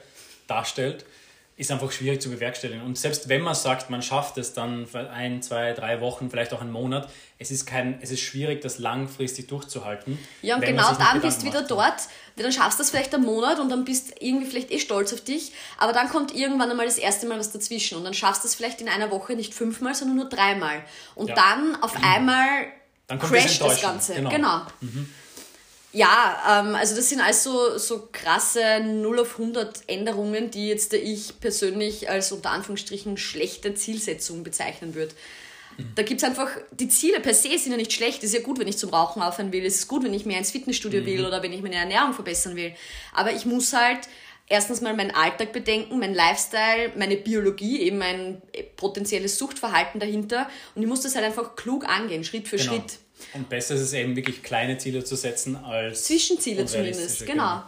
darstellt 0.46 1.06
ist 1.56 1.70
einfach 1.70 1.90
schwierig 1.90 2.20
zu 2.20 2.28
bewerkstelligen. 2.28 2.84
Und 2.84 2.98
selbst 2.98 3.30
wenn 3.30 3.40
man 3.40 3.54
sagt, 3.54 3.88
man 3.88 4.02
schafft 4.02 4.36
es 4.36 4.52
dann 4.52 4.86
für 4.86 5.08
ein, 5.10 5.42
zwei, 5.42 5.72
drei 5.72 6.02
Wochen, 6.02 6.30
vielleicht 6.30 6.52
auch 6.52 6.60
einen 6.60 6.70
Monat, 6.70 7.08
es 7.38 7.50
ist, 7.50 7.64
kein, 7.64 7.98
es 8.02 8.10
ist 8.10 8.20
schwierig, 8.20 8.60
das 8.60 8.78
langfristig 8.78 9.48
durchzuhalten. 9.48 10.18
Ja, 10.42 10.56
und 10.56 10.64
genau 10.64 10.92
dann 10.94 11.22
bist 11.22 11.42
du 11.42 11.46
wieder 11.46 11.60
macht. 11.60 11.70
dort, 11.70 11.94
dann 12.36 12.52
schaffst 12.52 12.78
du 12.78 12.82
das 12.82 12.90
vielleicht 12.90 13.14
einen 13.14 13.24
Monat 13.24 13.58
und 13.58 13.70
dann 13.70 13.86
bist 13.86 14.14
irgendwie 14.20 14.44
vielleicht 14.44 14.70
eh 14.70 14.78
stolz 14.78 15.14
auf 15.14 15.22
dich, 15.22 15.52
aber 15.78 15.94
dann 15.94 16.10
kommt 16.10 16.34
irgendwann 16.34 16.70
einmal 16.70 16.86
das 16.86 16.98
erste 16.98 17.26
Mal 17.26 17.38
was 17.38 17.52
dazwischen 17.52 17.96
und 17.96 18.04
dann 18.04 18.14
schaffst 18.14 18.44
du 18.44 18.48
es 18.48 18.54
vielleicht 18.54 18.82
in 18.82 18.88
einer 18.90 19.10
Woche 19.10 19.34
nicht 19.34 19.54
fünfmal, 19.54 19.94
sondern 19.94 20.16
nur 20.16 20.28
dreimal. 20.28 20.82
Und 21.14 21.28
ja. 21.28 21.34
dann 21.34 21.82
auf 21.82 21.96
einmal 22.02 22.66
dann 23.06 23.18
crasht 23.18 23.62
das 23.62 23.80
Ganze. 23.80 24.14
Genau. 24.14 24.30
genau. 24.30 24.62
Mhm 24.82 25.08
Ja, 25.96 26.60
ähm, 26.60 26.74
also 26.74 26.94
das 26.94 27.08
sind 27.08 27.22
also 27.22 27.78
so 27.78 28.10
krasse 28.12 28.80
0 28.84 29.20
auf 29.20 29.38
100 29.38 29.84
Änderungen, 29.86 30.50
die 30.50 30.68
jetzt 30.68 30.92
ich 30.92 31.40
persönlich 31.40 32.10
als 32.10 32.32
unter 32.32 32.50
Anführungsstrichen 32.50 33.16
schlechte 33.16 33.74
Zielsetzung 33.74 34.44
bezeichnen 34.44 34.94
würde. 34.94 35.14
Da 35.94 36.02
gibt 36.02 36.22
es 36.22 36.28
einfach, 36.28 36.50
die 36.70 36.88
Ziele 36.88 37.20
per 37.20 37.32
se 37.32 37.56
sind 37.56 37.72
ja 37.72 37.78
nicht 37.78 37.94
schlecht. 37.94 38.18
Es 38.18 38.30
ist 38.30 38.34
ja 38.34 38.42
gut, 38.42 38.58
wenn 38.58 38.68
ich 38.68 38.76
zum 38.76 38.90
Rauchen 38.90 39.22
aufhören 39.22 39.52
will. 39.52 39.64
Es 39.64 39.76
ist 39.76 39.88
gut, 39.88 40.04
wenn 40.04 40.12
ich 40.12 40.26
mehr 40.26 40.36
ins 40.36 40.50
Fitnessstudio 40.50 41.00
mhm. 41.00 41.06
will 41.06 41.24
oder 41.24 41.42
wenn 41.42 41.52
ich 41.54 41.62
meine 41.62 41.76
Ernährung 41.76 42.12
verbessern 42.12 42.56
will. 42.56 42.74
Aber 43.14 43.32
ich 43.32 43.46
muss 43.46 43.72
halt 43.72 44.00
erstens 44.48 44.82
mal 44.82 44.94
meinen 44.94 45.12
Alltag 45.12 45.52
bedenken, 45.52 45.98
mein 45.98 46.14
Lifestyle, 46.14 46.92
meine 46.96 47.16
Biologie, 47.16 47.80
eben 47.80 47.96
mein 47.96 48.42
potenzielles 48.76 49.38
Suchtverhalten 49.38 49.98
dahinter. 49.98 50.46
Und 50.74 50.82
ich 50.82 50.88
muss 50.88 51.00
das 51.00 51.14
halt 51.14 51.24
einfach 51.24 51.56
klug 51.56 51.88
angehen, 51.88 52.22
Schritt 52.22 52.48
für 52.48 52.56
genau. 52.56 52.72
Schritt. 52.72 52.98
Und 53.34 53.48
besser 53.48 53.74
ist 53.74 53.80
es 53.80 53.92
eben 53.92 54.16
wirklich 54.16 54.42
kleine 54.42 54.78
Ziele 54.78 55.04
zu 55.04 55.16
setzen 55.16 55.56
als 55.56 56.04
Zwischenziele 56.04 56.66
zumindest, 56.66 57.26
genau. 57.26 57.62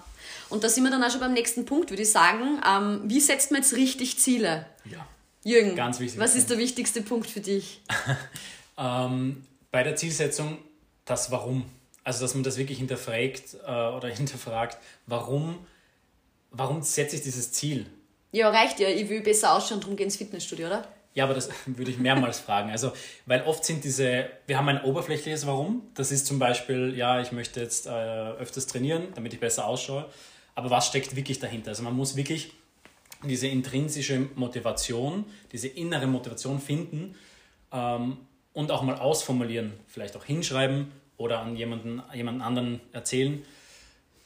Und 0.50 0.64
da 0.64 0.68
sind 0.68 0.84
wir 0.84 0.90
dann 0.90 1.02
auch 1.02 1.10
schon 1.10 1.20
beim 1.20 1.34
nächsten 1.34 1.64
Punkt, 1.64 1.90
würde 1.90 2.02
ich 2.02 2.10
sagen. 2.10 2.60
Ähm, 2.66 3.02
wie 3.04 3.20
setzt 3.20 3.50
man 3.50 3.60
jetzt 3.60 3.74
richtig 3.74 4.18
Ziele? 4.18 4.66
Ja. 4.84 5.06
Jürgen, 5.44 5.76
Ganz 5.76 6.00
wichtig. 6.00 6.18
was 6.18 6.34
ist 6.34 6.50
der 6.50 6.58
wichtigste 6.58 7.02
Punkt 7.02 7.30
für 7.30 7.40
dich? 7.40 7.80
ähm, 8.78 9.44
bei 9.70 9.82
der 9.82 9.96
Zielsetzung 9.96 10.58
das 11.04 11.30
Warum. 11.30 11.64
Also, 12.04 12.20
dass 12.22 12.34
man 12.34 12.42
das 12.42 12.56
wirklich 12.56 12.78
hinterfragt 12.78 13.54
äh, 13.66 13.70
oder 13.70 14.08
hinterfragt, 14.14 14.78
warum, 15.06 15.58
warum 16.50 16.82
setze 16.82 17.16
ich 17.16 17.22
dieses 17.22 17.52
Ziel? 17.52 17.86
Ja, 18.32 18.50
reicht 18.50 18.80
ja. 18.80 18.88
Ich 18.88 19.08
will 19.08 19.20
besser 19.20 19.54
ausschauen, 19.54 19.80
darum 19.80 19.96
gehe 19.96 20.04
ins 20.04 20.16
Fitnessstudio, 20.16 20.66
oder? 20.66 20.88
Ja, 21.18 21.24
aber 21.24 21.34
das 21.34 21.50
würde 21.66 21.90
ich 21.90 21.98
mehrmals 21.98 22.38
fragen. 22.38 22.70
Also, 22.70 22.92
weil 23.26 23.42
oft 23.42 23.64
sind 23.64 23.82
diese, 23.82 24.30
wir 24.46 24.56
haben 24.56 24.68
ein 24.68 24.84
oberflächliches 24.84 25.48
Warum. 25.48 25.82
Das 25.94 26.12
ist 26.12 26.26
zum 26.26 26.38
Beispiel, 26.38 26.94
ja, 26.96 27.20
ich 27.20 27.32
möchte 27.32 27.60
jetzt 27.60 27.88
äh, 27.88 27.90
öfters 27.90 28.68
trainieren, 28.68 29.08
damit 29.16 29.34
ich 29.34 29.40
besser 29.40 29.66
ausschaue. 29.66 30.06
Aber 30.54 30.70
was 30.70 30.86
steckt 30.86 31.16
wirklich 31.16 31.40
dahinter? 31.40 31.70
Also 31.70 31.82
man 31.82 31.96
muss 31.96 32.14
wirklich 32.14 32.52
diese 33.24 33.48
intrinsische 33.48 34.28
Motivation, 34.36 35.24
diese 35.50 35.66
innere 35.66 36.06
Motivation 36.06 36.60
finden 36.60 37.16
ähm, 37.72 38.18
und 38.52 38.70
auch 38.70 38.82
mal 38.82 38.94
ausformulieren, 38.94 39.72
vielleicht 39.88 40.16
auch 40.16 40.24
hinschreiben 40.24 40.92
oder 41.16 41.40
an 41.40 41.56
jemanden, 41.56 42.00
jemanden 42.14 42.42
anderen 42.42 42.80
erzählen, 42.92 43.44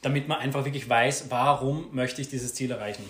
damit 0.02 0.28
man 0.28 0.40
einfach 0.40 0.66
wirklich 0.66 0.86
weiß, 0.86 1.30
warum 1.30 1.88
möchte 1.92 2.20
ich 2.20 2.28
dieses 2.28 2.52
Ziel 2.52 2.70
erreichen. 2.70 3.04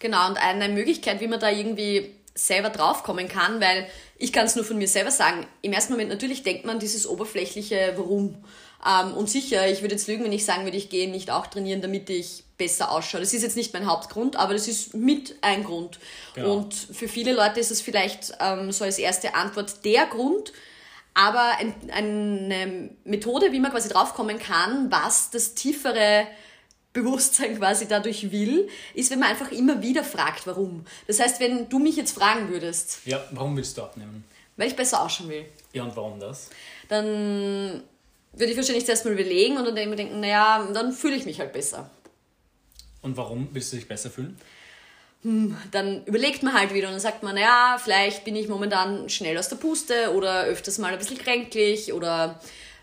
Genau, 0.00 0.28
und 0.28 0.36
eine 0.36 0.68
Möglichkeit, 0.68 1.22
wie 1.22 1.28
man 1.28 1.40
da 1.40 1.48
irgendwie 1.48 2.10
selber 2.34 2.70
draufkommen 2.70 3.28
kann, 3.28 3.60
weil 3.60 3.86
ich 4.16 4.32
kann 4.32 4.46
es 4.46 4.56
nur 4.56 4.64
von 4.64 4.78
mir 4.78 4.88
selber 4.88 5.10
sagen. 5.10 5.46
Im 5.60 5.72
ersten 5.72 5.92
Moment 5.92 6.10
natürlich 6.10 6.42
denkt 6.42 6.64
man 6.64 6.78
dieses 6.78 7.06
oberflächliche 7.06 7.94
Warum. 7.96 8.42
Ähm, 8.84 9.14
und 9.14 9.28
sicher, 9.28 9.68
ich 9.68 9.82
würde 9.82 9.94
jetzt 9.94 10.08
lügen, 10.08 10.24
wenn 10.24 10.32
ich 10.32 10.44
sagen 10.44 10.64
würde, 10.64 10.76
ich 10.76 10.88
gehe 10.88 11.10
nicht 11.10 11.30
auch 11.30 11.46
trainieren, 11.46 11.82
damit 11.82 12.10
ich 12.10 12.44
besser 12.58 12.90
ausschaue. 12.90 13.20
Das 13.20 13.32
ist 13.32 13.42
jetzt 13.42 13.56
nicht 13.56 13.72
mein 13.72 13.86
Hauptgrund, 13.86 14.36
aber 14.36 14.54
das 14.54 14.68
ist 14.68 14.94
mit 14.94 15.36
ein 15.40 15.64
Grund. 15.64 15.98
Genau. 16.34 16.54
Und 16.54 16.74
für 16.74 17.08
viele 17.08 17.32
Leute 17.32 17.60
ist 17.60 17.70
es 17.70 17.80
vielleicht 17.80 18.32
ähm, 18.40 18.72
so 18.72 18.84
als 18.84 18.98
erste 18.98 19.34
Antwort 19.34 19.84
der 19.84 20.06
Grund, 20.06 20.52
aber 21.14 21.58
ein, 21.58 21.74
eine 21.92 22.90
Methode, 23.04 23.52
wie 23.52 23.60
man 23.60 23.70
quasi 23.70 23.88
draufkommen 23.88 24.38
kann, 24.38 24.90
was 24.90 25.30
das 25.30 25.54
tiefere 25.54 26.26
Bewusstsein 26.92 27.56
quasi 27.58 27.88
dadurch 27.88 28.30
will, 28.30 28.68
ist, 28.94 29.10
wenn 29.10 29.18
man 29.18 29.30
einfach 29.30 29.50
immer 29.50 29.80
wieder 29.82 30.04
fragt, 30.04 30.46
warum. 30.46 30.84
Das 31.06 31.20
heißt, 31.20 31.40
wenn 31.40 31.68
du 31.68 31.78
mich 31.78 31.96
jetzt 31.96 32.12
fragen 32.12 32.50
würdest. 32.50 32.98
Ja, 33.04 33.24
warum 33.30 33.56
willst 33.56 33.78
du 33.78 33.82
abnehmen? 33.82 34.24
Weil 34.56 34.68
ich 34.68 34.76
besser 34.76 35.02
ausschauen 35.02 35.30
will. 35.30 35.46
Ja, 35.72 35.84
und 35.84 35.96
warum 35.96 36.20
das? 36.20 36.50
Dann 36.88 37.82
würde 38.32 38.52
ich 38.52 38.56
wahrscheinlich 38.56 38.84
zuerst 38.84 39.04
mal 39.04 39.14
überlegen 39.14 39.56
und 39.56 39.64
dann 39.64 39.74
denken, 39.74 40.20
naja, 40.20 40.68
dann 40.72 40.92
fühle 40.92 41.16
ich 41.16 41.24
mich 41.24 41.40
halt 41.40 41.52
besser. 41.52 41.90
Und 43.00 43.16
warum 43.16 43.48
willst 43.52 43.72
du 43.72 43.76
dich 43.76 43.88
besser 43.88 44.10
fühlen? 44.10 44.38
Hm, 45.22 45.56
dann 45.70 46.04
überlegt 46.04 46.42
man 46.42 46.52
halt 46.52 46.74
wieder 46.74 46.88
und 46.88 46.94
dann 46.94 47.00
sagt 47.00 47.22
man, 47.22 47.36
ja, 47.36 47.78
vielleicht 47.82 48.24
bin 48.24 48.36
ich 48.36 48.48
momentan 48.48 49.08
schnell 49.08 49.38
aus 49.38 49.48
der 49.48 49.56
Puste 49.56 50.12
oder 50.14 50.44
öfters 50.44 50.78
mal 50.78 50.92
ein 50.92 50.98
bisschen 50.98 51.18
kränklich 51.18 51.92
oder 51.92 52.40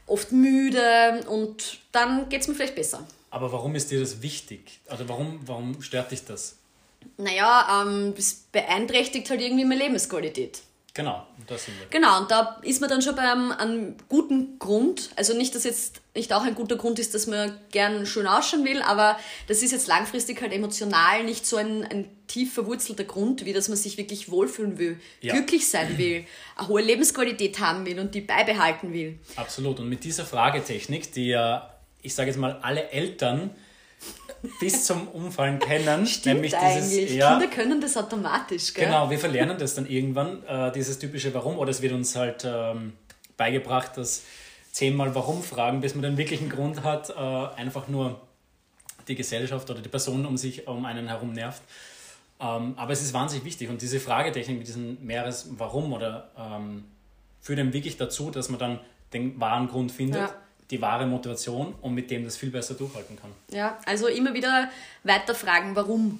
oft 0.07 0.31
müde 0.31 1.23
und 1.27 1.79
dann 1.91 2.29
geht 2.29 2.41
es 2.41 2.47
mir 2.47 2.55
vielleicht 2.55 2.75
besser. 2.75 3.05
Aber 3.31 3.51
warum 3.51 3.75
ist 3.75 3.91
dir 3.91 3.99
das 3.99 4.21
wichtig? 4.21 4.79
Also 4.87 5.07
warum, 5.07 5.39
warum 5.45 5.81
stört 5.81 6.11
dich 6.11 6.25
das? 6.25 6.57
Naja, 7.17 7.83
ähm, 7.83 8.13
es 8.17 8.45
beeinträchtigt 8.51 9.29
halt 9.29 9.41
irgendwie 9.41 9.65
meine 9.65 9.83
Lebensqualität. 9.83 10.61
Genau, 10.93 11.25
das 11.47 11.65
sind 11.65 11.79
wir. 11.79 11.87
Genau, 11.87 12.19
und 12.19 12.31
da 12.31 12.59
ist 12.63 12.81
man 12.81 12.89
dann 12.89 13.01
schon 13.01 13.15
beim 13.15 13.51
einem 13.51 13.95
guten 14.09 14.59
Grund. 14.59 15.11
Also 15.15 15.33
nicht, 15.33 15.53
dass 15.55 15.63
jetzt 15.63 16.01
nicht 16.15 16.33
auch 16.33 16.43
ein 16.43 16.55
guter 16.55 16.75
Grund 16.75 16.99
ist, 16.99 17.13
dass 17.13 17.27
man 17.27 17.57
gern 17.71 18.05
schön 18.05 18.27
ausschauen 18.27 18.65
will, 18.65 18.81
aber 18.81 19.17
das 19.47 19.61
ist 19.61 19.71
jetzt 19.71 19.87
langfristig 19.87 20.41
halt 20.41 20.51
emotional 20.51 21.23
nicht 21.23 21.45
so 21.45 21.57
ein, 21.57 21.85
ein 21.85 22.09
tief 22.27 22.53
verwurzelter 22.53 23.03
Grund, 23.03 23.45
wie 23.45 23.53
dass 23.53 23.69
man 23.69 23.77
sich 23.77 23.97
wirklich 23.97 24.29
wohlfühlen 24.29 24.77
will, 24.77 24.99
ja. 25.21 25.33
glücklich 25.33 25.69
sein 25.69 25.97
will, 25.97 26.25
eine 26.57 26.67
hohe 26.67 26.81
Lebensqualität 26.81 27.59
haben 27.59 27.85
will 27.85 27.99
und 27.99 28.13
die 28.13 28.21
beibehalten 28.21 28.91
will. 28.91 29.19
Absolut. 29.35 29.79
Und 29.79 29.89
mit 29.89 30.03
dieser 30.03 30.25
Fragetechnik, 30.25 31.13
die 31.13 31.27
ja 31.27 31.78
ich 32.01 32.15
sage 32.15 32.29
jetzt 32.29 32.37
mal, 32.37 32.59
alle 32.61 32.89
Eltern 32.89 33.51
bis 34.59 34.85
zum 34.85 35.07
Umfallen 35.09 35.59
kennen. 35.59 36.05
Stimmt 36.05 36.35
nämlich 36.35 36.53
dieses, 36.53 36.93
eigentlich. 36.93 37.15
Ja, 37.15 37.37
Kinder 37.37 37.53
können 37.53 37.81
das 37.81 37.97
automatisch, 37.97 38.73
gell? 38.73 38.85
Genau, 38.85 39.09
wir 39.09 39.19
verlernen 39.19 39.57
das 39.57 39.75
dann 39.75 39.85
irgendwann, 39.85 40.43
äh, 40.45 40.71
dieses 40.71 40.99
typische 40.99 41.33
Warum. 41.33 41.57
Oder 41.57 41.71
es 41.71 41.81
wird 41.81 41.93
uns 41.93 42.15
halt 42.15 42.45
ähm, 42.45 42.93
beigebracht, 43.37 43.97
dass 43.97 44.23
zehnmal 44.71 45.13
Warum 45.15 45.43
fragen, 45.43 45.81
bis 45.81 45.95
man 45.95 46.03
den 46.03 46.17
wirklichen 46.17 46.49
Grund 46.49 46.83
hat, 46.83 47.09
äh, 47.09 47.13
einfach 47.13 47.87
nur 47.87 48.21
die 49.07 49.15
Gesellschaft 49.15 49.69
oder 49.69 49.81
die 49.81 49.89
Person 49.89 50.25
um 50.25 50.37
sich, 50.37 50.67
um 50.67 50.85
einen 50.85 51.07
herum 51.07 51.33
nervt. 51.33 51.63
Ähm, 52.39 52.75
aber 52.77 52.93
es 52.93 53.01
ist 53.01 53.13
wahnsinnig 53.13 53.43
wichtig 53.43 53.69
und 53.69 53.81
diese 53.81 53.99
Fragetechnik 53.99 54.59
mit 54.59 54.67
diesem 54.67 55.03
mehres 55.03 55.49
Warum 55.57 55.91
oder 55.91 56.29
ähm, 56.37 56.85
führt 57.41 57.59
dann 57.59 57.73
wirklich 57.73 57.97
dazu, 57.97 58.31
dass 58.31 58.47
man 58.49 58.59
dann 58.59 58.79
den 59.11 59.39
wahren 59.41 59.67
Grund 59.67 59.91
findet. 59.91 60.21
Ja 60.21 60.35
die 60.71 60.81
wahre 60.81 61.05
Motivation 61.05 61.73
und 61.81 61.93
mit 61.93 62.11
dem 62.11 62.23
das 62.23 62.37
viel 62.37 62.51
besser 62.51 62.75
durchhalten 62.75 63.17
kann. 63.19 63.31
Ja, 63.51 63.79
also 63.85 64.07
immer 64.07 64.33
wieder 64.33 64.69
weiter 65.03 65.33
fragen, 65.33 65.75
warum. 65.75 66.19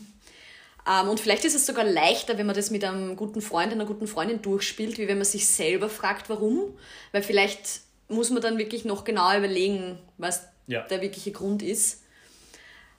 Ähm, 0.88 1.10
und 1.10 1.20
vielleicht 1.20 1.46
ist 1.46 1.56
es 1.56 1.65
sogar 1.65 1.84
leichter, 1.84 2.38
wenn 2.38 2.48
man 2.48 2.56
das 2.56 2.72
mit 2.72 2.84
einem 2.84 3.15
guten 3.15 3.41
Freund, 3.41 3.72
einer 3.72 3.86
guten 3.86 4.08
Freundin 4.08 4.41
durchspielt, 4.41 4.98
wie 4.98 5.08
wenn 5.08 5.18
man 5.18 5.25
sich 5.25 5.48
selber 5.48 5.89
fragt, 5.89 6.29
warum. 6.29 6.74
Weil 7.12 7.22
vielleicht 7.22 7.82
muss 8.08 8.32
man 8.32 8.41
dann 8.41 8.58
wirklich 8.58 8.86
noch 8.86 9.03
genauer 9.03 9.38
überlegen, 9.38 10.00
was 10.18 10.44
ja. 10.68 10.82
der 10.82 11.01
wirkliche 11.01 11.32
Grund 11.32 11.62
ist. 11.62 12.01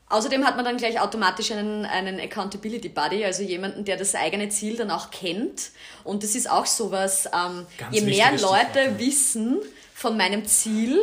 Außerdem 0.09 0.45
hat 0.45 0.57
man 0.57 0.64
dann 0.64 0.76
gleich 0.76 1.00
automatisch 1.00 1.52
einen, 1.52 1.85
einen 1.85 2.19
Accountability 2.19 2.88
Buddy, 2.88 3.25
also 3.25 3.45
jemanden, 3.45 3.85
der 3.85 3.97
das 3.97 4.16
eigene 4.16 4.49
Ziel 4.49 4.76
dann 4.76 4.90
auch 4.90 5.12
kennt. 5.12 5.71
Und 6.02 6.25
das 6.25 6.35
ist 6.35 6.50
auch 6.50 6.66
sowas, 6.66 7.28
ähm, 7.33 7.64
je 7.92 8.00
mehr 8.00 8.33
Leute 8.33 8.99
wissen 8.99 9.61
von 9.95 10.16
meinem 10.16 10.47
Ziel, 10.47 11.00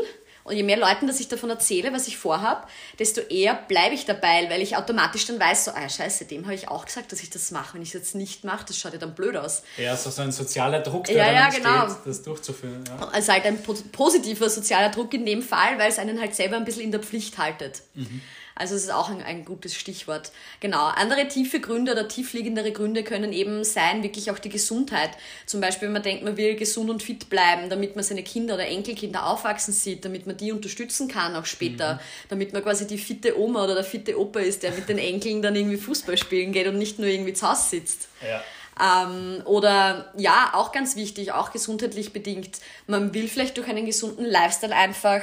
und 0.47 0.55
je 0.55 0.63
mehr 0.63 0.77
Leuten, 0.77 1.07
dass 1.07 1.19
ich 1.19 1.27
davon 1.27 1.49
erzähle, 1.49 1.91
was 1.91 2.07
ich 2.07 2.17
vorhabe, 2.17 2.65
desto 2.99 3.21
eher 3.21 3.53
bleibe 3.53 3.93
ich 3.93 4.05
dabei, 4.05 4.49
weil 4.49 4.61
ich 4.61 4.77
automatisch 4.77 5.25
dann 5.25 5.39
weiß, 5.39 5.65
so, 5.65 5.71
ah 5.71 5.89
scheiße, 5.89 6.25
dem 6.25 6.45
habe 6.45 6.55
ich 6.55 6.69
auch 6.69 6.85
gesagt, 6.85 7.11
dass 7.11 7.21
ich 7.21 7.29
das 7.29 7.51
mache. 7.51 7.75
Wenn 7.75 7.81
ich 7.81 7.89
es 7.89 7.93
jetzt 7.93 8.15
nicht 8.15 8.45
mache, 8.45 8.65
das 8.65 8.77
schaut 8.77 8.93
ja 8.93 8.99
dann 8.99 9.13
blöd 9.13 9.35
aus. 9.35 9.63
Ja, 9.77 9.95
so, 9.97 10.09
so 10.09 10.21
ein 10.21 10.31
sozialer 10.31 10.79
Druck, 10.79 11.05
der 11.05 11.17
ja, 11.17 11.31
ja, 11.31 11.49
genau. 11.49 11.83
entsteht, 11.83 12.05
das 12.05 12.23
durchzuführen. 12.23 12.83
Ja. 12.87 13.09
Also 13.09 13.33
halt 13.33 13.45
ein 13.45 13.61
positiver 13.91 14.49
sozialer 14.49 14.89
Druck 14.89 15.13
in 15.13 15.25
dem 15.25 15.41
Fall, 15.41 15.77
weil 15.77 15.89
es 15.89 15.99
einen 15.99 16.19
halt 16.19 16.33
selber 16.33 16.55
ein 16.55 16.65
bisschen 16.65 16.83
in 16.83 16.91
der 16.91 17.01
Pflicht 17.01 17.37
haltet. 17.37 17.81
Mhm. 17.93 18.21
Also 18.57 18.75
es 18.75 18.83
ist 18.83 18.91
auch 18.91 19.09
ein, 19.09 19.21
ein 19.21 19.45
gutes 19.45 19.75
Stichwort. 19.75 20.31
Genau. 20.59 20.85
Andere 20.87 21.27
tiefe 21.27 21.59
Gründe 21.59 21.91
oder 21.91 22.07
tiefliegendere 22.07 22.71
Gründe 22.71 23.03
können 23.03 23.33
eben 23.33 23.63
sein, 23.63 24.03
wirklich 24.03 24.31
auch 24.31 24.39
die 24.39 24.49
Gesundheit. 24.49 25.11
Zum 25.45 25.61
Beispiel, 25.61 25.87
wenn 25.87 25.93
man 25.93 26.03
denkt, 26.03 26.23
man 26.23 26.37
will 26.37 26.55
gesund 26.55 26.89
und 26.89 27.03
fit 27.03 27.29
bleiben, 27.29 27.69
damit 27.69 27.95
man 27.95 28.03
seine 28.03 28.23
Kinder 28.23 28.55
oder 28.55 28.67
Enkelkinder 28.67 29.27
aufwachsen 29.27 29.73
sieht, 29.73 30.03
damit 30.05 30.27
man 30.27 30.37
die 30.37 30.51
unterstützen 30.51 31.07
kann 31.07 31.35
auch 31.35 31.45
später, 31.45 31.95
mhm. 31.95 31.99
damit 32.29 32.53
man 32.53 32.63
quasi 32.63 32.87
die 32.87 32.97
fitte 32.97 33.39
Oma 33.39 33.63
oder 33.63 33.75
der 33.75 33.83
fitte 33.83 34.19
Opa 34.19 34.39
ist, 34.39 34.63
der 34.63 34.71
mit 34.71 34.89
den 34.89 34.97
Enkeln 34.97 35.41
dann 35.41 35.55
irgendwie 35.55 35.77
Fußball 35.77 36.17
spielen 36.17 36.51
geht 36.51 36.67
und 36.67 36.77
nicht 36.77 36.99
nur 36.99 37.07
irgendwie 37.07 37.33
zu 37.33 37.49
Hause 37.49 37.69
sitzt. 37.69 38.07
Ja. 38.21 38.41
Ähm, 38.79 39.41
oder 39.45 40.11
ja, 40.17 40.51
auch 40.53 40.71
ganz 40.71 40.95
wichtig, 40.95 41.31
auch 41.31 41.51
gesundheitlich 41.51 42.13
bedingt. 42.13 42.59
Man 42.85 43.13
will 43.13 43.27
vielleicht 43.27 43.57
durch 43.57 43.67
einen 43.67 43.85
gesunden 43.85 44.25
Lifestyle 44.25 44.75
einfach 44.75 45.21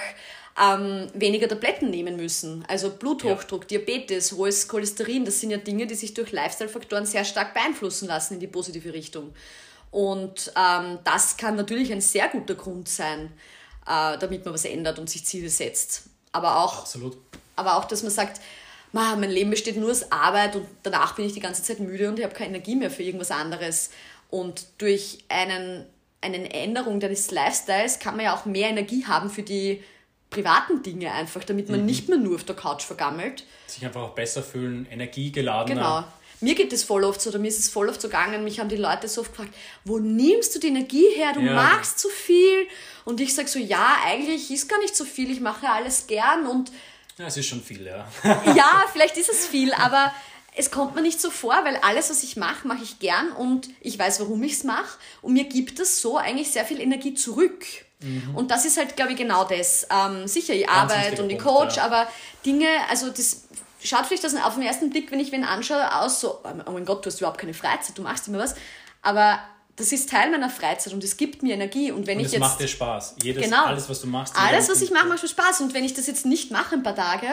ähm, 0.60 1.08
weniger 1.14 1.48
Tabletten 1.48 1.90
nehmen 1.90 2.16
müssen. 2.16 2.64
Also 2.68 2.90
Bluthochdruck, 2.90 3.62
ja. 3.62 3.78
Diabetes, 3.78 4.32
hohes 4.32 4.68
Cholesterin, 4.68 5.24
das 5.24 5.40
sind 5.40 5.50
ja 5.50 5.56
Dinge, 5.56 5.86
die 5.86 5.94
sich 5.94 6.14
durch 6.14 6.32
Lifestyle-Faktoren 6.32 7.06
sehr 7.06 7.24
stark 7.24 7.54
beeinflussen 7.54 8.06
lassen 8.06 8.34
in 8.34 8.40
die 8.40 8.46
positive 8.46 8.92
Richtung. 8.92 9.34
Und 9.90 10.52
ähm, 10.56 10.98
das 11.04 11.36
kann 11.36 11.56
natürlich 11.56 11.92
ein 11.92 12.00
sehr 12.00 12.28
guter 12.28 12.54
Grund 12.54 12.88
sein, 12.88 13.32
äh, 13.86 14.18
damit 14.18 14.44
man 14.44 14.54
was 14.54 14.64
ändert 14.64 14.98
und 14.98 15.10
sich 15.10 15.24
Ziele 15.24 15.48
setzt. 15.48 16.04
Aber 16.32 16.64
auch, 16.64 16.80
Absolut. 16.80 17.16
aber 17.56 17.76
auch 17.76 17.84
dass 17.84 18.02
man 18.02 18.10
sagt, 18.10 18.40
mein 18.92 19.28
Leben 19.30 19.50
besteht 19.50 19.76
nur 19.76 19.90
aus 19.90 20.12
Arbeit 20.12 20.54
und 20.54 20.68
danach 20.84 21.16
bin 21.16 21.26
ich 21.26 21.32
die 21.32 21.40
ganze 21.40 21.64
Zeit 21.64 21.80
müde 21.80 22.08
und 22.08 22.18
ich 22.18 22.24
habe 22.24 22.34
keine 22.34 22.50
Energie 22.50 22.76
mehr 22.76 22.92
für 22.92 23.02
irgendwas 23.02 23.32
anderes. 23.32 23.90
Und 24.30 24.66
durch 24.78 25.24
einen, 25.28 25.84
eine 26.20 26.52
Änderung 26.54 27.00
deines 27.00 27.32
Lifestyles 27.32 27.98
kann 27.98 28.16
man 28.16 28.26
ja 28.26 28.36
auch 28.36 28.44
mehr 28.44 28.68
Energie 28.68 29.04
haben 29.04 29.30
für 29.30 29.42
die 29.42 29.82
privaten 30.34 30.82
Dinge 30.82 31.12
einfach, 31.12 31.44
damit 31.44 31.68
man 31.68 31.80
mhm. 31.80 31.86
nicht 31.86 32.08
mehr 32.08 32.18
nur 32.18 32.36
auf 32.36 32.44
der 32.44 32.56
Couch 32.56 32.82
vergammelt. 32.82 33.44
Sich 33.66 33.84
einfach 33.84 34.02
auch 34.02 34.14
besser 34.14 34.42
fühlen, 34.42 34.86
energiegeladener. 34.90 35.74
Genau. 35.74 36.04
Mir 36.40 36.54
geht 36.54 36.72
es 36.72 36.84
voll 36.84 37.04
oft 37.04 37.20
so, 37.20 37.30
oder 37.30 37.38
mir 37.38 37.48
ist 37.48 37.58
es 37.58 37.68
voll 37.68 37.88
oft 37.88 38.00
so 38.00 38.08
gegangen, 38.08 38.44
mich 38.44 38.60
haben 38.60 38.68
die 38.68 38.76
Leute 38.76 39.08
so 39.08 39.22
oft 39.22 39.30
gefragt, 39.30 39.54
wo 39.84 39.98
nimmst 39.98 40.54
du 40.54 40.58
die 40.58 40.66
Energie 40.66 41.06
her? 41.14 41.32
Du 41.32 41.40
ja. 41.40 41.54
magst 41.54 41.98
zu 41.98 42.08
viel. 42.08 42.66
Und 43.04 43.20
ich 43.20 43.34
sage 43.34 43.48
so, 43.48 43.58
ja, 43.58 43.96
eigentlich 44.04 44.50
ist 44.50 44.68
gar 44.68 44.78
nicht 44.80 44.94
so 44.94 45.04
viel, 45.04 45.30
ich 45.30 45.40
mache 45.40 45.68
alles 45.68 46.06
gern 46.06 46.46
und 46.46 46.70
ja, 47.18 47.26
es 47.26 47.36
ist 47.36 47.46
schon 47.46 47.62
viel, 47.62 47.86
ja. 47.86 48.08
ja, 48.56 48.84
vielleicht 48.92 49.16
ist 49.16 49.30
es 49.30 49.46
viel, 49.46 49.72
aber 49.74 50.12
es 50.56 50.70
kommt 50.70 50.94
mir 50.94 51.02
nicht 51.02 51.20
so 51.20 51.30
vor, 51.30 51.54
weil 51.64 51.76
alles, 51.76 52.10
was 52.10 52.22
ich 52.22 52.36
mache, 52.36 52.66
mache 52.66 52.82
ich 52.82 52.98
gern 52.98 53.32
und 53.32 53.68
ich 53.80 53.98
weiß, 53.98 54.20
warum 54.20 54.42
ich 54.42 54.52
es 54.52 54.64
mache. 54.64 54.98
Und 55.22 55.32
mir 55.32 55.44
gibt 55.44 55.80
es 55.80 56.00
so 56.00 56.16
eigentlich 56.16 56.50
sehr 56.50 56.64
viel 56.64 56.80
Energie 56.80 57.14
zurück. 57.14 57.64
Mhm. 58.04 58.36
Und 58.36 58.50
das 58.50 58.64
ist 58.64 58.76
halt, 58.76 58.96
glaube 58.96 59.12
ich, 59.12 59.18
genau 59.18 59.44
das. 59.44 59.86
Ähm, 59.90 60.26
sicher, 60.28 60.54
ich 60.54 60.68
arbeite 60.68 61.22
und 61.22 61.30
ich 61.30 61.38
Coach, 61.38 61.76
ja. 61.76 61.84
aber 61.84 62.06
Dinge, 62.44 62.68
also 62.88 63.10
das 63.10 63.44
schaut 63.82 64.06
vielleicht 64.06 64.24
das 64.24 64.34
auf 64.36 64.54
den 64.54 64.62
ersten 64.62 64.90
Blick, 64.90 65.10
wenn 65.10 65.20
ich 65.20 65.32
wen 65.32 65.44
anschaue, 65.44 65.94
aus 66.00 66.20
so, 66.20 66.40
oh 66.66 66.70
mein 66.70 66.84
Gott, 66.84 67.04
du 67.04 67.10
hast 67.10 67.20
überhaupt 67.20 67.38
keine 67.38 67.54
Freizeit, 67.54 67.96
du 67.96 68.02
machst 68.02 68.28
immer 68.28 68.38
was. 68.38 68.54
Aber 69.02 69.38
das 69.76 69.92
ist 69.92 70.08
Teil 70.08 70.30
meiner 70.30 70.50
Freizeit 70.50 70.92
und 70.92 71.02
es 71.02 71.16
gibt 71.16 71.42
mir 71.42 71.54
Energie. 71.54 71.90
Und 71.90 72.06
wenn 72.06 72.18
und 72.18 72.22
ich 72.22 72.26
es 72.26 72.32
jetzt. 72.32 72.40
macht 72.40 72.60
dir 72.60 72.68
Spaß. 72.68 73.16
Jedes, 73.22 73.44
genau, 73.44 73.64
alles, 73.66 73.88
was 73.88 74.00
du 74.00 74.06
machst. 74.06 74.34
Alles, 74.36 74.68
was 74.68 74.80
ich 74.82 74.90
mache, 74.90 75.06
macht 75.06 75.22
mir 75.22 75.28
Spaß. 75.28 75.60
Und 75.62 75.74
wenn 75.74 75.84
ich 75.84 75.94
das 75.94 76.06
jetzt 76.06 76.26
nicht 76.26 76.50
mache 76.50 76.76
ein 76.76 76.82
paar 76.82 76.94
Tage, 76.94 77.26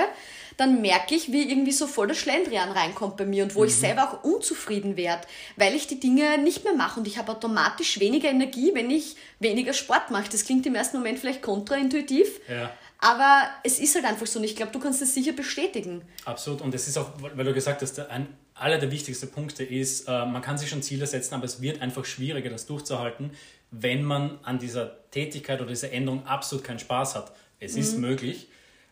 dann 0.61 0.79
merke 0.79 1.15
ich, 1.15 1.31
wie 1.31 1.49
irgendwie 1.49 1.71
so 1.71 1.87
voll 1.87 2.07
der 2.07 2.13
Schlendrian 2.13 2.71
reinkommt 2.71 3.17
bei 3.17 3.25
mir 3.25 3.43
und 3.43 3.55
wo 3.55 3.61
mhm. 3.61 3.67
ich 3.67 3.75
selber 3.75 4.03
auch 4.03 4.23
unzufrieden 4.23 4.95
werde, 4.95 5.27
weil 5.57 5.73
ich 5.73 5.87
die 5.87 5.99
Dinge 5.99 6.37
nicht 6.37 6.63
mehr 6.63 6.75
mache 6.75 6.99
und 6.99 7.07
ich 7.07 7.17
habe 7.17 7.31
automatisch 7.31 7.99
weniger 7.99 8.29
Energie, 8.29 8.71
wenn 8.75 8.91
ich 8.91 9.15
weniger 9.39 9.73
Sport 9.73 10.11
mache. 10.11 10.29
Das 10.31 10.45
klingt 10.45 10.65
im 10.67 10.75
ersten 10.75 10.97
Moment 10.97 11.17
vielleicht 11.17 11.41
kontraintuitiv, 11.41 12.39
ja. 12.47 12.71
aber 12.99 13.49
es 13.63 13.79
ist 13.79 13.95
halt 13.95 14.05
einfach 14.05 14.27
so 14.27 14.37
und 14.37 14.45
ich 14.45 14.55
glaube, 14.55 14.71
du 14.71 14.79
kannst 14.79 15.01
das 15.01 15.15
sicher 15.15 15.31
bestätigen. 15.31 16.03
Absolut 16.25 16.61
und 16.61 16.75
es 16.75 16.87
ist 16.87 16.97
auch, 16.97 17.09
weil 17.19 17.43
du 17.43 17.53
gesagt 17.53 17.81
hast, 17.81 17.99
ein 17.99 18.27
aller 18.53 18.77
der 18.77 18.91
wichtigsten 18.91 19.31
Punkte 19.31 19.63
ist, 19.63 20.07
äh, 20.07 20.25
man 20.25 20.43
kann 20.43 20.59
sich 20.59 20.69
schon 20.69 20.83
Ziele 20.83 21.07
setzen, 21.07 21.33
aber 21.33 21.45
es 21.45 21.59
wird 21.59 21.81
einfach 21.81 22.05
schwieriger, 22.05 22.51
das 22.51 22.67
durchzuhalten, 22.67 23.31
wenn 23.71 24.03
man 24.03 24.37
an 24.43 24.59
dieser 24.59 25.09
Tätigkeit 25.09 25.59
oder 25.59 25.69
dieser 25.69 25.91
Änderung 25.91 26.27
absolut 26.27 26.63
keinen 26.63 26.77
Spaß 26.77 27.15
hat. 27.15 27.31
Es 27.59 27.73
mhm. 27.73 27.81
ist 27.81 27.97
möglich, 27.97 28.47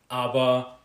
aber 0.07 0.78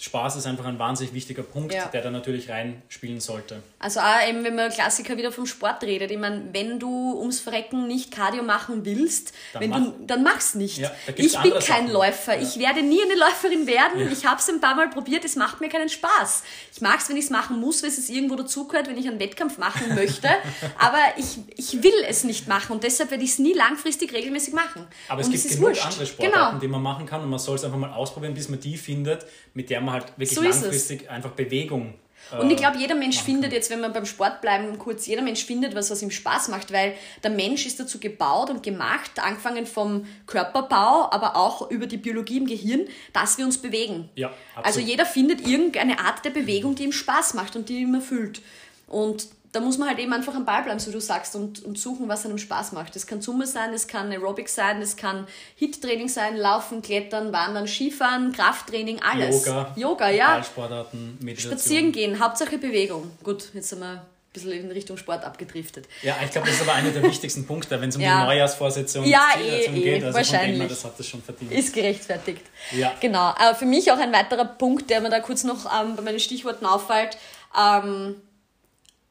Spaß 0.00 0.36
ist 0.36 0.46
einfach 0.46 0.64
ein 0.64 0.78
wahnsinnig 0.78 1.12
wichtiger 1.12 1.42
Punkt, 1.42 1.74
ja. 1.74 1.84
der 1.86 2.00
da 2.00 2.10
natürlich 2.10 2.48
reinspielen 2.48 3.20
sollte. 3.20 3.62
Also 3.78 4.00
auch 4.00 4.26
eben, 4.26 4.44
wenn 4.44 4.56
man 4.56 4.70
Klassiker 4.70 5.18
wieder 5.18 5.30
vom 5.30 5.44
Sport 5.44 5.82
redet, 5.82 6.10
ich 6.10 6.16
meine, 6.18 6.44
wenn 6.52 6.78
du 6.78 7.18
ums 7.18 7.40
Verrecken 7.40 7.86
nicht 7.86 8.10
Cardio 8.10 8.42
machen 8.42 8.86
willst, 8.86 9.34
dann, 9.52 9.62
wenn 9.62 9.70
mach, 9.70 9.78
du, 9.78 9.94
dann 10.06 10.22
mach's 10.22 10.54
nicht. 10.54 10.78
Ja, 10.78 10.90
ich 11.16 11.38
bin 11.38 11.52
kein 11.52 11.60
Sachen. 11.60 11.90
Läufer, 11.90 12.34
ja. 12.34 12.42
ich 12.42 12.58
werde 12.58 12.82
nie 12.82 13.02
eine 13.02 13.14
Läuferin 13.14 13.66
werden, 13.66 14.10
ich 14.10 14.24
habe 14.24 14.40
es 14.40 14.48
ein 14.48 14.60
paar 14.60 14.74
Mal 14.74 14.88
probiert, 14.88 15.24
es 15.26 15.36
macht 15.36 15.60
mir 15.60 15.68
keinen 15.68 15.90
Spaß. 15.90 16.44
Ich 16.72 16.80
mag 16.80 16.98
es, 16.98 17.10
wenn 17.10 17.16
ich 17.18 17.24
es 17.24 17.30
machen 17.30 17.60
muss, 17.60 17.82
weil 17.82 17.90
es 17.90 18.08
irgendwo 18.08 18.36
dazugehört, 18.36 18.88
wenn 18.88 18.96
ich 18.96 19.06
einen 19.06 19.20
Wettkampf 19.20 19.58
machen 19.58 19.94
möchte, 19.94 20.28
aber 20.78 20.98
ich, 21.18 21.38
ich 21.56 21.82
will 21.82 21.92
es 22.08 22.24
nicht 22.24 22.48
machen 22.48 22.72
und 22.72 22.84
deshalb 22.84 23.10
werde 23.10 23.22
ich 23.22 23.32
es 23.32 23.38
nie 23.38 23.52
langfristig 23.52 24.14
regelmäßig 24.14 24.54
machen. 24.54 24.86
Aber 25.08 25.20
es 25.20 25.26
und 25.26 25.32
gibt 25.34 25.44
es 25.44 25.50
genug 25.50 25.68
wurscht. 25.68 25.84
andere 25.84 26.06
Sportarten, 26.06 26.38
genau. 26.38 26.58
die 26.58 26.68
man 26.68 26.82
machen 26.82 27.04
kann 27.04 27.20
und 27.20 27.28
man 27.28 27.38
soll 27.38 27.56
es 27.56 27.64
einfach 27.64 27.78
mal 27.78 27.92
ausprobieren, 27.92 28.32
bis 28.32 28.48
man 28.48 28.60
die 28.60 28.78
findet, 28.78 29.26
mit 29.52 29.68
der 29.68 29.80
man 29.80 29.89
man 29.90 30.00
halt 30.00 30.12
wirklich 30.16 30.30
so 30.30 30.42
langfristig 30.42 31.10
einfach 31.10 31.32
Bewegung 31.32 31.94
und 32.38 32.50
ich 32.50 32.56
glaube, 32.56 32.78
jeder 32.78 32.94
Mensch 32.94 33.20
findet 33.20 33.52
jetzt, 33.52 33.70
wenn 33.70 33.80
wir 33.80 33.88
beim 33.88 34.06
Sport 34.06 34.40
bleiben, 34.40 34.78
kurz, 34.78 35.06
jeder 35.06 35.22
Mensch 35.22 35.44
findet 35.44 35.74
was, 35.74 35.90
was 35.90 36.02
ihm 36.02 36.10
Spaß 36.10 36.48
macht, 36.48 36.72
weil 36.72 36.94
der 37.22 37.30
Mensch 37.30 37.66
ist 37.66 37.80
dazu 37.80 37.98
gebaut 37.98 38.50
und 38.50 38.62
gemacht, 38.62 39.12
angefangen 39.16 39.66
vom 39.66 40.06
Körperbau, 40.26 41.10
aber 41.10 41.36
auch 41.36 41.70
über 41.70 41.86
die 41.86 41.96
Biologie 41.96 42.38
im 42.38 42.46
Gehirn, 42.46 42.86
dass 43.12 43.38
wir 43.38 43.44
uns 43.44 43.58
bewegen. 43.58 44.08
Ja, 44.14 44.28
absolut. 44.28 44.66
Also 44.66 44.80
jeder 44.80 45.06
findet 45.06 45.46
irgendeine 45.46 45.98
Art 45.98 46.24
der 46.24 46.30
Bewegung, 46.30 46.74
die 46.74 46.84
ihm 46.84 46.92
Spaß 46.92 47.34
macht 47.34 47.56
und 47.56 47.68
die 47.68 47.80
ihm 47.80 47.94
erfüllt. 47.94 48.42
Und 48.86 49.28
da 49.52 49.60
muss 49.60 49.78
man 49.78 49.88
halt 49.88 49.98
eben 49.98 50.12
einfach 50.12 50.34
am 50.34 50.44
Ball 50.44 50.62
bleiben, 50.62 50.78
so 50.78 50.92
du 50.92 51.00
sagst, 51.00 51.34
und, 51.34 51.64
und 51.64 51.76
suchen, 51.76 52.08
was 52.08 52.24
einem 52.24 52.38
Spaß 52.38 52.72
macht. 52.72 52.94
Das 52.94 53.06
kann 53.06 53.20
Zumba 53.20 53.46
sein, 53.46 53.72
das 53.72 53.88
kann 53.88 54.10
Aerobic 54.12 54.48
sein, 54.48 54.80
das 54.80 54.96
kann 54.96 55.26
Hit-Training 55.56 56.08
sein, 56.08 56.36
Laufen, 56.36 56.82
Klettern, 56.82 57.32
Wandern, 57.32 57.66
Skifahren, 57.66 58.32
Krafttraining, 58.32 59.00
alles. 59.02 59.46
Yoga, 59.46 59.72
Yoga 59.76 60.10
ja. 60.10 60.34
Ballsportarten, 60.34 61.18
Meditation. 61.20 61.52
Spazieren 61.52 61.92
gehen, 61.92 62.20
Hauptsache 62.20 62.58
Bewegung. 62.58 63.10
Gut, 63.24 63.50
jetzt 63.52 63.70
sind 63.70 63.80
wir 63.80 63.86
ein 63.88 64.00
bisschen 64.32 64.52
in 64.52 64.70
Richtung 64.70 64.96
Sport 64.96 65.24
abgedriftet. 65.24 65.88
Ja, 66.02 66.14
ich 66.24 66.30
glaube, 66.30 66.46
das 66.46 66.56
ist 66.56 66.62
aber 66.62 66.74
einer 66.74 66.90
der 66.90 67.02
wichtigsten 67.02 67.44
Punkte, 67.44 67.80
wenn 67.80 67.88
es 67.88 67.96
um 67.96 68.02
ja. 68.02 68.20
die 68.20 68.26
Neujahrsvorsätze 68.26 69.00
und 69.00 69.06
ja, 69.06 69.30
Zielsetzung 69.34 69.74
eh, 69.74 69.80
geht. 69.80 70.04
Also 70.04 70.16
wahrscheinlich. 70.16 70.60
Dem, 70.60 70.68
das 70.68 70.84
hat 70.84 70.96
das 70.96 71.06
schon 71.08 71.22
verdient. 71.22 71.50
Ist 71.50 71.74
gerechtfertigt. 71.74 72.42
Ja. 72.70 72.92
Genau. 73.00 73.18
Aber 73.18 73.56
für 73.56 73.66
mich 73.66 73.90
auch 73.90 73.98
ein 73.98 74.12
weiterer 74.12 74.44
Punkt, 74.44 74.88
der 74.90 75.00
mir 75.00 75.10
da 75.10 75.18
kurz 75.18 75.42
noch 75.42 75.66
ähm, 75.66 75.96
bei 75.96 76.02
meinen 76.02 76.20
Stichworten 76.20 76.64
auffällt, 76.64 77.16
ähm, 77.58 78.14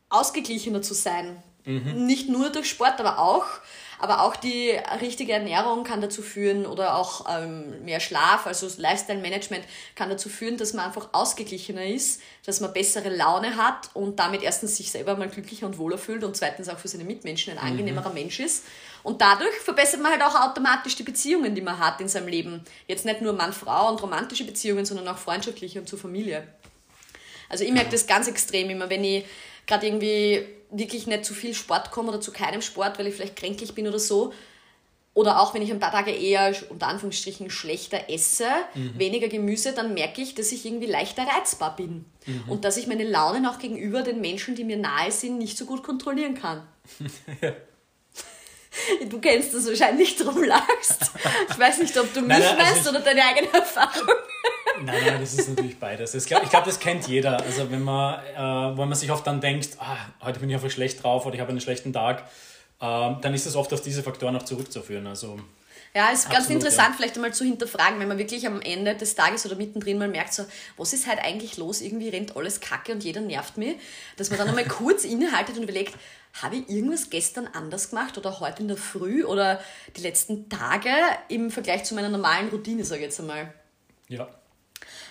ausgeglichener 0.10 0.82
zu 0.82 0.94
sein. 0.94 1.42
Mhm. 1.66 2.06
Nicht 2.06 2.30
nur 2.30 2.50
durch 2.50 2.70
Sport, 2.70 3.00
aber 3.00 3.20
auch. 3.20 3.46
Aber 4.02 4.22
auch 4.22 4.38
die 4.38 4.72
richtige 5.02 5.34
Ernährung 5.34 5.84
kann 5.84 6.00
dazu 6.00 6.22
führen 6.22 6.66
oder 6.66 6.96
auch 6.96 7.26
ähm, 7.30 7.84
mehr 7.84 8.00
Schlaf, 8.00 8.48
also 8.48 8.66
Lifestyle-Management 8.78 9.66
kann 9.96 10.10
dazu 10.10 10.30
führen, 10.30 10.56
dass 10.56 10.74
man 10.74 10.86
einfach 10.86 11.10
ausgeglichener 11.12 11.86
ist, 11.86 12.22
dass 12.46 12.62
man 12.62 12.72
bessere 12.72 13.10
Laune 13.10 13.58
hat 13.58 13.90
und 13.94 14.18
damit 14.18 14.42
erstens 14.42 14.78
sich 14.78 14.90
selber 14.90 15.18
mal 15.18 15.28
glücklicher 15.28 15.66
und 15.66 15.78
wohler 15.78 15.98
fühlt 15.98 16.24
und 16.24 16.38
zweitens 16.38 16.70
auch 16.70 16.78
für 16.78 16.88
seine 16.88 17.04
Mitmenschen 17.04 17.52
ein 17.52 17.60
mhm. 17.62 17.72
angenehmerer 17.72 18.10
mhm. 18.10 18.16
Mensch 18.16 18.40
ist. 18.40 18.64
Und 19.04 19.22
dadurch 19.22 19.56
verbessert 19.56 20.02
man 20.02 20.14
halt 20.14 20.24
auch 20.24 20.36
automatisch 20.48 20.96
die 20.96 21.04
Beziehungen, 21.04 21.54
die 21.54 21.62
man 21.62 21.78
hat 21.78 22.00
in 22.00 22.08
seinem 22.08 22.30
Leben. 22.30 22.64
Jetzt 22.88 23.04
nicht 23.04 23.22
nur 23.22 23.34
Mann-Frau 23.34 23.90
und 23.90 24.02
romantische 24.02 24.46
Beziehungen, 24.46 24.86
sondern 24.86 25.10
auch 25.10 25.18
freundschaftliche 25.18 25.78
und 25.78 25.90
zur 25.90 26.00
Familie. 26.00 26.48
Also 27.50 27.66
ich 27.66 27.72
merke 27.72 27.90
das 27.92 28.08
ganz 28.08 28.28
extrem 28.28 28.70
immer, 28.70 28.90
wenn 28.90 29.04
ich 29.04 29.26
gerade 29.70 29.88
irgendwie 29.88 30.46
wirklich 30.72 31.08
nicht 31.08 31.24
zu 31.24 31.34
viel 31.34 31.54
Sport 31.54 31.92
komme 31.92 32.10
oder 32.10 32.22
zu 32.22 32.32
keinem 32.34 32.62
Sport, 32.62 33.00
weil 33.00 33.08
ich 33.08 33.16
vielleicht 33.16 33.38
kränklich 33.38 33.74
bin 33.74 33.88
oder 33.88 34.00
so. 34.00 34.34
Oder 35.14 35.42
auch 35.42 35.54
wenn 35.54 35.62
ich 35.62 35.72
ein 35.72 35.80
paar 35.80 35.92
Tage 35.92 36.12
eher 36.12 36.54
unter 36.70 36.88
Anführungsstrichen 36.88 37.50
schlechter 37.50 38.10
esse, 38.10 38.48
mhm. 38.76 38.98
weniger 38.98 39.28
Gemüse, 39.28 39.74
dann 39.74 39.94
merke 39.94 40.22
ich, 40.22 40.36
dass 40.36 40.52
ich 40.52 40.66
irgendwie 40.66 40.86
leichter 40.86 41.24
reizbar 41.24 41.76
bin. 41.76 42.06
Mhm. 42.26 42.44
Und 42.48 42.64
dass 42.64 42.78
ich 42.78 42.88
meine 42.88 43.04
Launen 43.04 43.46
auch 43.46 43.60
gegenüber 43.60 44.02
den 44.02 44.22
Menschen, 44.22 44.56
die 44.56 44.64
mir 44.64 44.78
nahe 44.78 45.12
sind, 45.12 45.38
nicht 45.38 45.58
so 45.58 45.66
gut 45.66 45.84
kontrollieren 45.84 46.36
kann. 46.36 46.68
ja. 47.42 47.54
Du 49.10 49.20
kennst 49.20 49.54
das 49.54 49.68
wahrscheinlich, 49.68 50.16
drum 50.18 50.44
lachst. 50.44 51.12
Ich 51.50 51.60
weiß 51.60 51.80
nicht, 51.80 51.98
ob 51.98 52.14
du 52.14 52.22
mich 52.22 52.30
nein, 52.30 52.42
nein, 52.42 52.60
also 52.60 52.74
meinst 52.74 52.90
oder 52.90 53.00
deine 53.00 53.26
eigene 53.26 53.52
Erfahrung. 53.52 54.16
Nein, 54.82 55.02
nein, 55.06 55.20
das 55.20 55.34
ist 55.34 55.50
natürlich 55.50 55.80
beides. 55.80 56.14
Ich 56.14 56.26
glaube, 56.26 56.48
glaub, 56.48 56.64
das 56.66 56.80
kennt 56.80 57.08
jeder. 57.08 57.42
Also 57.42 57.70
wenn 57.72 57.84
man, 57.84 58.20
äh, 58.26 58.78
wo 58.78 58.86
man 58.86 58.96
sich 58.96 59.12
oft 59.12 59.26
dann 59.28 59.42
denkt, 59.42 59.78
ah, 59.80 59.98
heute 60.22 60.40
bin 60.40 60.50
ich 60.50 60.56
einfach 60.56 60.70
schlecht 60.70 61.04
drauf 61.04 61.26
oder 61.26 61.36
ich 61.36 61.42
habe 61.42 61.50
einen 61.50 61.62
schlechten 61.62 61.94
Tag, 61.94 62.24
äh, 62.80 63.16
dann 63.22 63.34
ist 63.34 63.46
das 63.46 63.56
oft 63.56 63.74
auf 63.74 63.82
diese 63.82 64.04
Faktoren 64.04 64.36
auch 64.36 64.44
zurückzuführen. 64.44 65.08
Also 65.08 65.40
ja, 65.96 66.12
ist 66.12 66.30
ganz 66.30 66.50
interessant, 66.50 66.90
ja. 66.90 66.96
vielleicht 66.98 67.16
einmal 67.16 67.34
zu 67.34 67.44
hinterfragen, 67.44 68.00
wenn 68.00 68.08
man 68.08 68.20
wirklich 68.20 68.46
am 68.46 68.62
Ende 68.62 68.96
des 68.96 69.16
Tages 69.16 69.46
oder 69.48 69.56
mittendrin 69.56 69.98
mal 69.98 70.08
merkt, 70.08 70.34
so, 70.34 70.46
was 70.78 70.94
ist 70.94 71.08
halt 71.08 71.20
eigentlich 71.20 71.58
los? 71.58 71.82
Irgendwie 71.82 72.10
rennt 72.10 72.38
alles 72.38 72.60
kacke 72.60 72.92
und 72.92 73.04
jeder 73.04 73.22
nervt 73.22 73.58
mich. 73.58 73.76
Dass 74.16 74.30
man 74.30 74.38
dann 74.38 74.50
einmal 74.50 74.66
kurz 74.68 75.04
innehaltet 75.04 75.58
und 75.58 75.64
überlegt, 75.64 75.96
habe 76.44 76.58
ich 76.58 76.70
irgendwas 76.70 77.10
gestern 77.10 77.48
anders 77.48 77.90
gemacht 77.90 78.20
oder 78.20 78.40
heute 78.40 78.62
in 78.62 78.68
der 78.68 78.78
Früh 78.78 79.24
oder 79.24 79.60
die 79.98 80.02
letzten 80.02 80.48
Tage 80.48 80.92
im 81.28 81.50
Vergleich 81.50 81.86
zu 81.86 81.96
meiner 81.96 82.10
normalen 82.10 82.50
Routine, 82.50 82.84
sage 82.84 83.02
ich 83.02 83.06
jetzt 83.06 83.20
einmal. 83.20 83.52
Ja, 84.08 84.28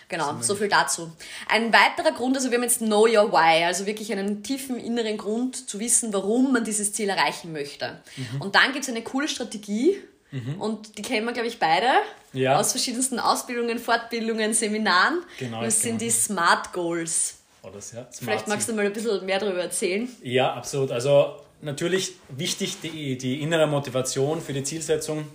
Genau, 0.09 0.41
so 0.41 0.55
viel 0.55 0.69
dazu. 0.69 1.13
Ein 1.49 1.71
weiterer 1.73 2.13
Grund, 2.13 2.35
also 2.35 2.51
wir 2.51 2.57
haben 2.57 2.65
jetzt 2.65 2.79
Know 2.79 3.07
Your 3.07 3.31
Why, 3.31 3.65
also 3.65 3.85
wirklich 3.85 4.11
einen 4.11 4.43
tiefen 4.43 4.81
inneren 4.81 5.19
Grund 5.19 5.69
zu 5.69 5.79
wissen, 5.81 6.13
warum 6.15 6.53
man 6.53 6.65
dieses 6.65 6.95
Ziel 6.95 7.11
erreichen 7.11 7.53
möchte. 7.53 8.01
Mhm. 8.17 8.41
Und 8.41 8.55
dann 8.55 8.73
gibt 8.73 8.85
es 8.85 8.89
eine 8.89 9.03
coole 9.03 9.29
Strategie, 9.29 9.99
mhm. 10.31 10.61
und 10.61 10.97
die 10.97 11.03
kennen 11.03 11.27
wir, 11.27 11.33
glaube 11.33 11.49
ich, 11.49 11.59
beide 11.59 11.89
ja. 12.33 12.59
aus 12.59 12.71
verschiedensten 12.71 13.19
Ausbildungen, 13.19 13.79
Fortbildungen, 13.79 14.55
Seminaren. 14.55 15.23
Genau, 15.39 15.63
das 15.63 15.83
sind 15.83 16.01
die 16.01 16.11
Smart 16.11 16.73
Goals. 16.73 17.37
Oh, 17.63 17.69
das, 17.73 17.93
ja, 17.93 18.07
Vielleicht 18.11 18.49
magst 18.49 18.69
du 18.69 18.73
mal 18.73 18.87
ein 18.87 18.93
bisschen 18.93 19.27
mehr 19.27 19.39
darüber 19.39 19.61
erzählen. 19.61 20.09
Ja, 20.23 20.55
absolut. 20.55 20.91
Also 20.91 21.37
natürlich 21.61 22.15
wichtig 22.31 22.81
die, 22.81 23.19
die 23.19 23.43
innere 23.43 23.67
Motivation 23.67 24.41
für 24.41 24.53
die 24.53 24.63
Zielsetzung. 24.63 25.27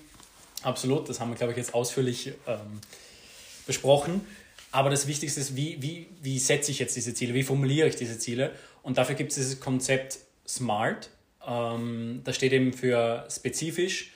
Absolut, 0.64 1.10
das 1.10 1.20
haben 1.20 1.30
wir, 1.30 1.36
glaube 1.36 1.52
ich, 1.52 1.58
jetzt 1.58 1.74
ausführlich 1.74 2.34
ähm, 2.48 2.80
besprochen. 3.68 4.26
Aber 4.74 4.90
das 4.90 5.06
Wichtigste 5.06 5.40
ist, 5.40 5.56
wie, 5.56 5.80
wie, 5.84 6.08
wie 6.20 6.40
setze 6.40 6.72
ich 6.72 6.80
jetzt 6.80 6.96
diese 6.96 7.14
Ziele, 7.14 7.36
wie 7.36 7.44
formuliere 7.44 7.88
ich 7.88 7.96
diese 7.96 8.18
Ziele. 8.18 8.52
Und 8.82 8.98
dafür 8.98 9.14
gibt 9.14 9.30
es 9.30 9.36
dieses 9.36 9.60
Konzept 9.60 10.18
SMART. 10.48 11.12
Ähm, 11.48 12.22
das 12.24 12.36
steht 12.36 12.54
eben 12.54 12.74
für 12.74 13.28
spezifisch, 13.30 14.14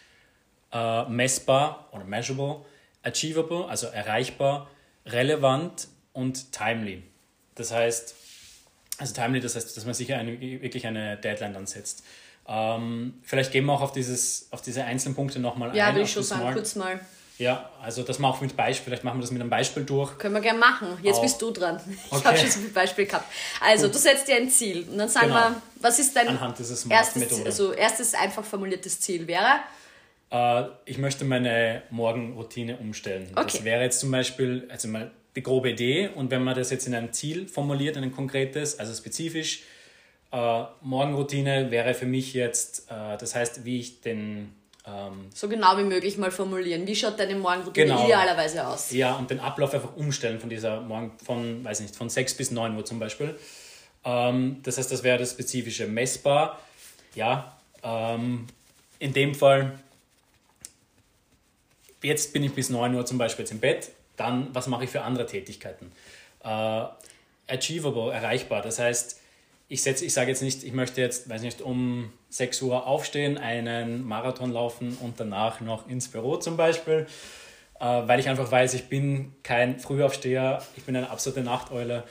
äh, 0.73 1.05
messbar 1.09 1.87
oder 1.91 2.05
measurable, 2.05 2.65
achievable, 3.03 3.67
also 3.67 3.85
erreichbar, 3.85 4.67
relevant 5.05 5.89
und 6.13 6.51
timely. 6.51 7.03
Das 7.53 7.71
heißt, 7.71 8.15
also 8.97 9.13
timely, 9.13 9.39
das 9.39 9.55
heißt, 9.55 9.77
dass 9.77 9.85
man 9.85 9.93
sich 9.93 10.11
eine, 10.11 10.41
wirklich 10.41 10.87
eine 10.87 11.17
Deadline 11.17 11.53
dann 11.53 11.67
setzt. 11.67 12.03
Ähm, 12.47 13.13
vielleicht 13.21 13.51
gehen 13.51 13.65
wir 13.65 13.73
auch 13.73 13.81
auf, 13.81 13.91
dieses, 13.91 14.47
auf 14.49 14.63
diese 14.63 14.83
einzelnen 14.85 15.13
Punkte 15.13 15.37
nochmal 15.37 15.75
ja, 15.75 15.85
ein. 15.85 15.89
Ja, 15.91 15.95
will 15.97 16.03
ich 16.03 16.11
schon 16.11 16.23
sagen, 16.23 16.51
kurz 16.51 16.73
mal. 16.75 16.99
Ja, 17.39 17.69
also 17.83 18.01
das 18.03 18.17
machen 18.17 18.41
wir 18.41 18.47
mit 18.47 18.57
Beispiel. 18.57 18.85
Vielleicht 18.85 19.03
machen 19.03 19.17
wir 19.17 19.21
das 19.21 19.31
mit 19.31 19.39
einem 19.41 19.49
Beispiel 19.49 19.83
durch. 19.83 20.17
Können 20.17 20.33
wir 20.33 20.41
gerne 20.41 20.57
machen. 20.59 20.87
Jetzt 21.03 21.17
Auch. 21.17 21.21
bist 21.21 21.41
du 21.41 21.51
dran. 21.51 21.79
Ich 22.05 22.11
Okay. 22.11 22.25
habe 22.25 22.37
schon 22.37 22.49
so 22.49 22.59
viel 22.61 22.69
Beispiel 22.69 23.05
gehabt. 23.05 23.25
Also, 23.61 23.87
du 23.89 23.97
setzt 23.97 24.27
dir 24.27 24.35
ein 24.37 24.49
Ziel 24.49 24.87
und 24.89 24.97
dann 24.97 25.07
sagen 25.09 25.27
Genau. 25.27 25.39
wir, 25.49 25.61
was 25.75 25.99
ist 25.99 26.15
dein 26.15 26.29
Anhand 26.29 26.57
dieser 26.57 26.89
erstes, 26.89 27.45
also 27.45 27.73
erstes 27.73 28.13
einfach 28.15 28.43
formuliertes 28.43 28.99
Ziel 28.99 29.27
wäre? 29.27 29.59
Äh, 30.31 30.63
ich 30.85 30.97
möchte 30.97 31.25
meine 31.25 31.83
Morgenroutine 31.91 32.77
umstellen. 32.77 33.27
Okay. 33.35 33.43
Das 33.57 33.63
wäre 33.63 33.83
jetzt 33.83 33.99
zum 33.99 34.09
Beispiel, 34.11 34.67
also 34.71 34.87
mal 34.87 35.11
die 35.35 35.43
grobe 35.43 35.69
Idee 35.69 36.09
und 36.15 36.31
wenn 36.31 36.43
man 36.43 36.55
das 36.55 36.71
jetzt 36.71 36.87
in 36.87 36.95
ein 36.95 37.13
Ziel 37.13 37.47
formuliert, 37.47 37.95
in 37.97 38.03
ein 38.03 38.11
konkretes, 38.11 38.79
also 38.79 38.93
spezifisch, 38.95 39.61
äh, 40.31 40.63
Morgenroutine 40.81 41.69
wäre 41.71 41.93
für 41.93 42.07
mich 42.07 42.33
jetzt, 42.33 42.89
äh, 42.91 43.17
das 43.17 43.35
heißt, 43.35 43.63
wie 43.63 43.79
ich 43.79 44.01
den, 44.01 44.51
ähm, 44.87 45.29
So 45.33 45.49
genau 45.49 45.77
wie 45.77 45.83
möglich 45.83 46.17
mal 46.17 46.31
formulieren. 46.31 46.87
Wie 46.87 46.95
schaut 46.95 47.19
deine 47.19 47.35
Morgenroutine 47.35 47.87
Genau. 47.87 48.05
idealerweise 48.05 48.65
aus? 48.67 48.91
ja, 48.91 49.15
und 49.15 49.29
den 49.29 49.39
Ablauf 49.39 49.73
einfach 49.73 49.95
umstellen 49.95 50.39
von 50.39 50.49
dieser 50.49 50.81
Morgen, 50.81 51.11
von, 51.23 51.63
weiß 51.63 51.81
nicht, 51.81 51.95
von 51.95 52.09
6 52.09 52.35
bis 52.35 52.51
9 52.51 52.75
Uhr 52.75 52.85
zum 52.85 52.99
Beispiel. 52.99 53.37
Ähm, 54.05 54.59
das 54.63 54.77
heißt, 54.77 54.91
das 54.91 55.03
wäre 55.03 55.17
das 55.17 55.31
spezifische 55.31 55.87
messbar. 55.87 56.59
Ja, 57.15 57.57
ähm, 57.83 58.47
in 58.99 59.13
dem 59.13 59.35
Fall 59.35 59.77
jetzt 62.03 62.31
bin 62.33 62.43
ich 62.43 62.53
bis 62.53 62.69
9 62.69 62.93
Uhr 62.95 63.05
zum 63.05 63.17
Beispiel 63.17 63.43
jetzt 63.43 63.51
im 63.51 63.59
Bett, 63.59 63.91
dann 64.15 64.47
was 64.53 64.67
mache 64.67 64.83
ich 64.85 64.89
für 64.89 65.01
andere 65.01 65.25
Tätigkeiten? 65.25 65.91
Äh, 66.43 66.83
achievable, 67.47 68.11
erreichbar. 68.13 68.61
Das 68.61 68.79
heißt, 68.79 69.16
ich, 69.69 69.83
setze, 69.83 70.05
ich 70.05 70.13
sage 70.13 70.29
jetzt 70.29 70.41
nicht, 70.41 70.63
ich 70.63 70.73
möchte 70.73 71.01
jetzt, 71.01 71.29
weiß 71.29 71.41
nicht, 71.41 71.61
um 71.61 72.11
6 72.29 72.61
Uhr 72.61 72.87
aufstehen, 72.87 73.37
einen 73.37 74.05
Marathon 74.05 74.51
laufen 74.51 74.97
und 75.01 75.19
danach 75.19 75.59
noch 75.59 75.89
ins 75.89 76.07
Büro 76.07 76.37
zum 76.37 76.55
Beispiel, 76.55 77.05
äh, 77.79 77.85
weil 77.85 78.19
ich 78.19 78.29
einfach 78.29 78.49
weiß, 78.49 78.73
ich 78.75 78.85
bin 78.85 79.35
kein 79.43 79.79
Frühaufsteher, 79.79 80.63
ich 80.77 80.83
bin 80.83 80.95
eine 80.95 81.09
absolute 81.09 81.41
Nachteule. 81.41 82.03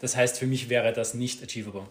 Das 0.00 0.16
heißt, 0.16 0.38
für 0.38 0.46
mich 0.46 0.68
wäre 0.68 0.92
das 0.92 1.14
nicht 1.14 1.42
achievable. 1.42 1.86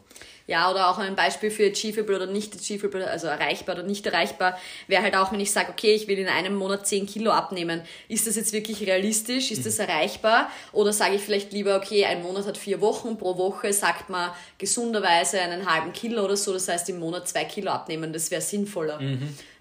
Ja, 0.48 0.72
oder 0.72 0.90
auch 0.90 0.98
ein 0.98 1.16
Beispiel 1.16 1.52
für 1.52 1.70
achievable 1.70 2.16
oder 2.16 2.26
nicht 2.26 2.56
achievable, 2.56 3.08
also 3.08 3.28
erreichbar 3.28 3.76
oder 3.76 3.84
nicht 3.84 4.04
erreichbar, 4.08 4.58
wäre 4.88 5.04
halt 5.04 5.16
auch, 5.16 5.32
wenn 5.32 5.40
ich 5.40 5.52
sage, 5.52 5.70
okay, 5.72 5.94
ich 5.94 6.08
will 6.08 6.18
in 6.18 6.28
einem 6.28 6.56
Monat 6.56 6.88
10 6.88 7.06
Kilo 7.06 7.30
abnehmen. 7.30 7.84
Ist 8.08 8.26
das 8.26 8.36
jetzt 8.36 8.52
wirklich 8.52 8.82
realistisch? 8.82 9.52
Ist 9.52 9.68
das 9.68 9.78
erreichbar? 9.78 10.50
Oder 10.72 10.92
sage 10.92 11.16
ich 11.16 11.22
vielleicht 11.22 11.54
lieber, 11.54 11.76
okay, 11.76 12.06
ein 12.06 12.24
Monat 12.24 12.48
hat 12.48 12.58
vier 12.58 12.82
Wochen, 12.82 13.16
pro 13.20 13.38
Woche 13.38 13.72
sagt 13.74 14.10
man 14.10 14.32
gesunderweise 14.58 15.40
einen 15.40 15.72
halben 15.72 15.94
Kilo 15.94 16.26
oder 16.26 16.36
so, 16.36 16.52
das 16.52 16.68
heißt 16.68 16.90
im 16.90 16.98
Monat 17.00 17.28
zwei 17.28 17.46
Kilo 17.46 17.70
abnehmen, 17.70 18.12
das 18.12 18.32
wäre 18.32 18.42
sinnvoller. 18.42 19.00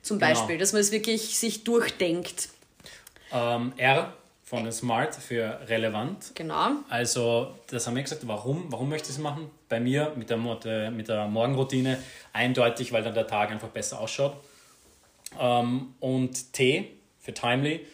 Zum 0.01 0.19
Genau. 0.19 0.31
Beispiel, 0.33 0.57
dass 0.57 0.73
man 0.73 0.81
es 0.81 0.91
wirklich 0.91 1.39
sich 1.39 1.65
durchdenkt. 1.65 2.49
Ähm, 3.31 3.75
R 3.77 4.15
von 4.49 4.73
Smart 4.73 5.15
für 5.15 5.61
relevant. 5.69 6.33
Genau. 6.35 6.71
Also, 6.89 7.55
das 7.69 7.87
haben 7.87 7.97
wir 7.97 8.03
gesagt, 8.03 8.27
warum, 8.27 8.73
warum 8.73 8.89
möchte 8.89 9.11
ich 9.11 9.17
es 9.17 9.23
machen? 9.23 9.51
Bei 9.69 9.79
mir 9.79 10.13
mit 10.17 10.31
der, 10.31 10.39
äh, 10.65 10.91
mit 10.91 11.09
der 11.09 11.27
Morgenroutine 11.27 11.99
eindeutig, 12.33 12.91
weil 12.93 13.03
dann 13.03 13.13
der 13.13 13.27
Tag 13.27 13.51
einfach 13.51 13.69
besser 13.69 14.01
ausschaut. 14.01 14.37
Ähm, 15.39 15.95
und 16.01 16.55
T 16.55 16.93
für 17.19 17.35
timely, 17.35 17.85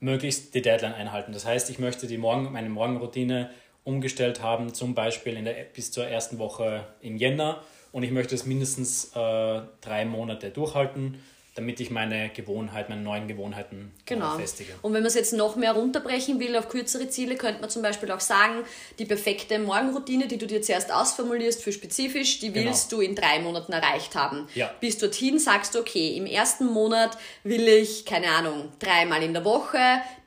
möglichst 0.00 0.52
die 0.56 0.62
Deadline 0.62 0.94
einhalten. 0.94 1.32
Das 1.32 1.46
heißt, 1.46 1.70
ich 1.70 1.78
möchte 1.78 2.08
die 2.08 2.18
Morgen, 2.18 2.50
meine 2.50 2.68
Morgenroutine 2.70 3.50
umgestellt 3.84 4.42
haben, 4.42 4.74
zum 4.74 4.96
Beispiel 4.96 5.36
in 5.36 5.44
der, 5.44 5.54
bis 5.74 5.92
zur 5.92 6.08
ersten 6.08 6.40
Woche 6.40 6.88
im 7.02 7.16
Jänner. 7.16 7.62
Und 7.92 8.02
ich 8.02 8.10
möchte 8.10 8.34
es 8.34 8.46
mindestens 8.46 9.12
äh, 9.14 9.60
drei 9.80 10.04
Monate 10.06 10.50
durchhalten, 10.50 11.22
damit 11.54 11.78
ich 11.78 11.90
meine 11.90 12.30
Gewohnheit, 12.30 12.88
meine 12.88 13.02
neuen 13.02 13.28
Gewohnheiten 13.28 13.92
Genau. 14.06 14.34
äh, 14.36 14.40
festige. 14.40 14.72
Und 14.82 14.92
wenn 14.92 15.02
man 15.02 15.06
es 15.06 15.14
jetzt 15.14 15.32
noch 15.32 15.54
mehr 15.54 15.72
runterbrechen 15.72 16.40
will 16.40 16.56
auf 16.56 16.68
kürzere 16.68 17.08
Ziele, 17.08 17.36
könnte 17.36 17.60
man 17.60 17.70
zum 17.70 17.82
Beispiel 17.82 18.10
auch 18.10 18.20
sagen, 18.20 18.64
die 18.98 19.04
perfekte 19.04 19.58
Morgenroutine, 19.60 20.26
die 20.26 20.36
du 20.36 20.46
dir 20.46 20.62
zuerst 20.62 20.92
ausformulierst 20.92 21.62
für 21.62 21.72
spezifisch, 21.72 22.40
die 22.40 22.52
Genau. 22.52 22.66
willst 22.70 22.90
du 22.90 23.00
in 23.00 23.14
drei 23.14 23.38
Monaten 23.38 23.72
erreicht 23.72 24.16
haben. 24.16 24.48
Ja. 24.54 24.72
Bis 24.80 24.98
dorthin 24.98 25.38
sagst 25.38 25.74
du, 25.74 25.78
okay, 25.80 26.16
im 26.16 26.26
ersten 26.26 26.66
Monat 26.66 27.16
will 27.44 27.68
ich, 27.68 28.04
keine 28.04 28.28
Ahnung, 28.28 28.72
dreimal 28.80 29.22
in 29.22 29.32
der 29.32 29.44
Woche 29.44 29.78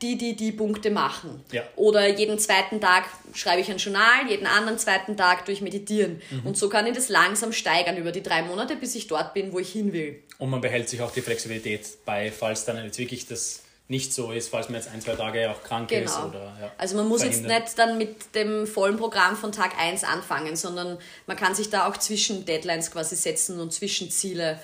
die, 0.02 0.18
die, 0.18 0.36
die 0.36 0.52
Punkte 0.54 0.92
machen. 0.92 1.44
Ja. 1.52 1.64
Oder 1.76 2.08
jeden 2.08 2.40
zweiten 2.40 2.80
Tag 2.80 3.04
schreibe 3.34 3.62
ich 3.62 3.70
ein 3.70 3.78
Journal, 3.78 4.30
jeden 4.30 4.48
anderen 4.48 4.78
zweiten 4.78 5.18
Tag 5.18 5.46
durch 5.46 5.60
meditieren. 5.62 6.22
Mhm. 6.30 6.46
Und 6.48 6.58
so 6.58 6.70
kann 6.70 6.86
ich 6.88 6.94
das 6.94 7.10
langsam 7.10 7.52
steigern 7.52 7.98
über 7.98 8.12
die 8.12 8.24
drei 8.24 8.44
Monate, 8.44 8.76
bis 8.78 8.96
ich 8.96 9.08
dort 9.08 9.34
bin, 9.34 9.52
wo 9.52 9.60
ich 9.60 9.72
hin 9.72 9.92
will. 9.94 10.22
Und 10.38 10.52
man 10.52 10.62
behält 10.62 10.88
sich 10.88 11.02
auch 11.02 11.12
die 11.18 11.22
Flexibilität 11.22 11.86
bei, 12.06 12.32
falls 12.32 12.66
dann 12.66 12.84
jetzt 12.84 12.98
wirklich 12.98 13.28
das 13.28 13.62
nicht 13.90 14.14
so 14.14 14.32
ist, 14.32 14.50
falls 14.50 14.68
man 14.68 14.76
jetzt 14.82 14.90
ein, 14.90 15.02
zwei 15.02 15.16
Tage 15.16 15.50
auch 15.50 15.64
krank 15.64 15.92
ist 15.94 16.16
Genau. 16.16 16.28
oder 16.28 16.44
ja, 16.62 16.72
also 16.78 16.98
man 16.98 17.08
muss 17.08 17.24
jetzt 17.24 17.36
verhindert. 17.36 17.64
nicht 17.64 17.80
dann 17.80 17.98
mit 17.98 18.36
dem 18.36 18.68
vollen 18.68 18.98
Programm 18.98 19.38
von 19.38 19.52
Tag 19.54 19.78
1 19.80 20.04
anfangen, 20.04 20.56
sondern 20.58 20.98
man 21.26 21.38
kann 21.38 21.56
sich 21.56 21.70
da 21.70 21.88
auch 21.88 21.96
zwischen 21.98 22.46
Deadlines 22.46 22.92
quasi 22.92 23.16
setzen 23.16 23.60
und 23.62 23.72
Zwischenziele. 23.74 24.60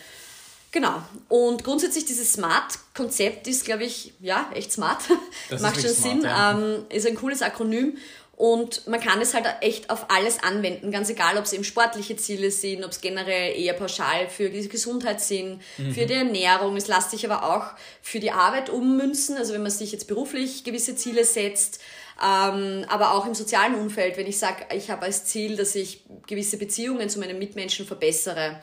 Genau. 0.71 1.01
Und 1.29 1.63
grundsätzlich 1.63 2.03
dieses 2.05 2.33
Smart-Konzept 2.33 3.47
ist, 3.47 3.63
glaube 3.63 3.83
ich, 3.85 4.13
ja, 4.19 4.49
echt 4.55 4.71
smart. 4.71 5.01
Ist 5.49 5.61
Macht 5.61 5.79
schon 5.79 5.89
smart, 5.91 5.95
Sinn. 6.13 6.21
ja. 6.23 6.51
Ähm, 6.51 6.85
ist 6.89 7.05
ein 7.07 7.15
cooles 7.15 7.41
Akronym. 7.43 7.97
Und 8.43 8.87
man 8.87 8.99
kann 8.99 9.21
es 9.21 9.33
halt 9.33 9.45
echt 9.61 9.89
auf 9.89 10.07
alles 10.09 10.43
anwenden, 10.43 10.91
ganz 10.91 11.09
egal, 11.09 11.37
ob 11.37 11.45
es 11.45 11.53
eben 11.53 11.63
sportliche 11.63 12.17
Ziele 12.17 12.51
sind, 12.51 12.83
ob 12.83 12.91
es 12.91 12.99
generell 12.99 13.57
eher 13.57 13.71
pauschal 13.71 14.27
für 14.27 14.49
die 14.49 14.67
Gesundheit 14.67 15.21
sind, 15.21 15.61
Mhm. 15.77 15.93
für 15.93 16.05
die 16.05 16.15
Ernährung. 16.15 16.75
Es 16.75 16.89
lässt 16.89 17.11
sich 17.11 17.23
aber 17.25 17.43
auch 17.55 17.67
für 18.01 18.19
die 18.19 18.31
Arbeit 18.31 18.69
ummünzen, 18.69 19.37
also 19.37 19.53
wenn 19.53 19.61
man 19.61 19.71
sich 19.71 19.93
jetzt 19.93 20.09
beruflich 20.09 20.65
gewisse 20.65 20.93
Ziele 20.97 21.23
setzt, 21.23 21.79
ähm, 22.21 22.83
aber 22.89 23.13
auch 23.13 23.25
im 23.25 23.33
sozialen 23.33 23.75
Umfeld, 23.75 24.17
wenn 24.17 24.27
ich 24.27 24.37
sage, 24.37 24.65
ich 24.75 24.89
habe 24.91 25.03
als 25.03 25.23
Ziel, 25.23 25.55
dass 25.55 25.73
ich 25.73 26.01
gewisse 26.27 26.57
Beziehungen 26.57 27.07
zu 27.09 27.19
meinen 27.19 27.39
Mitmenschen 27.39 27.85
verbessere. 27.87 28.59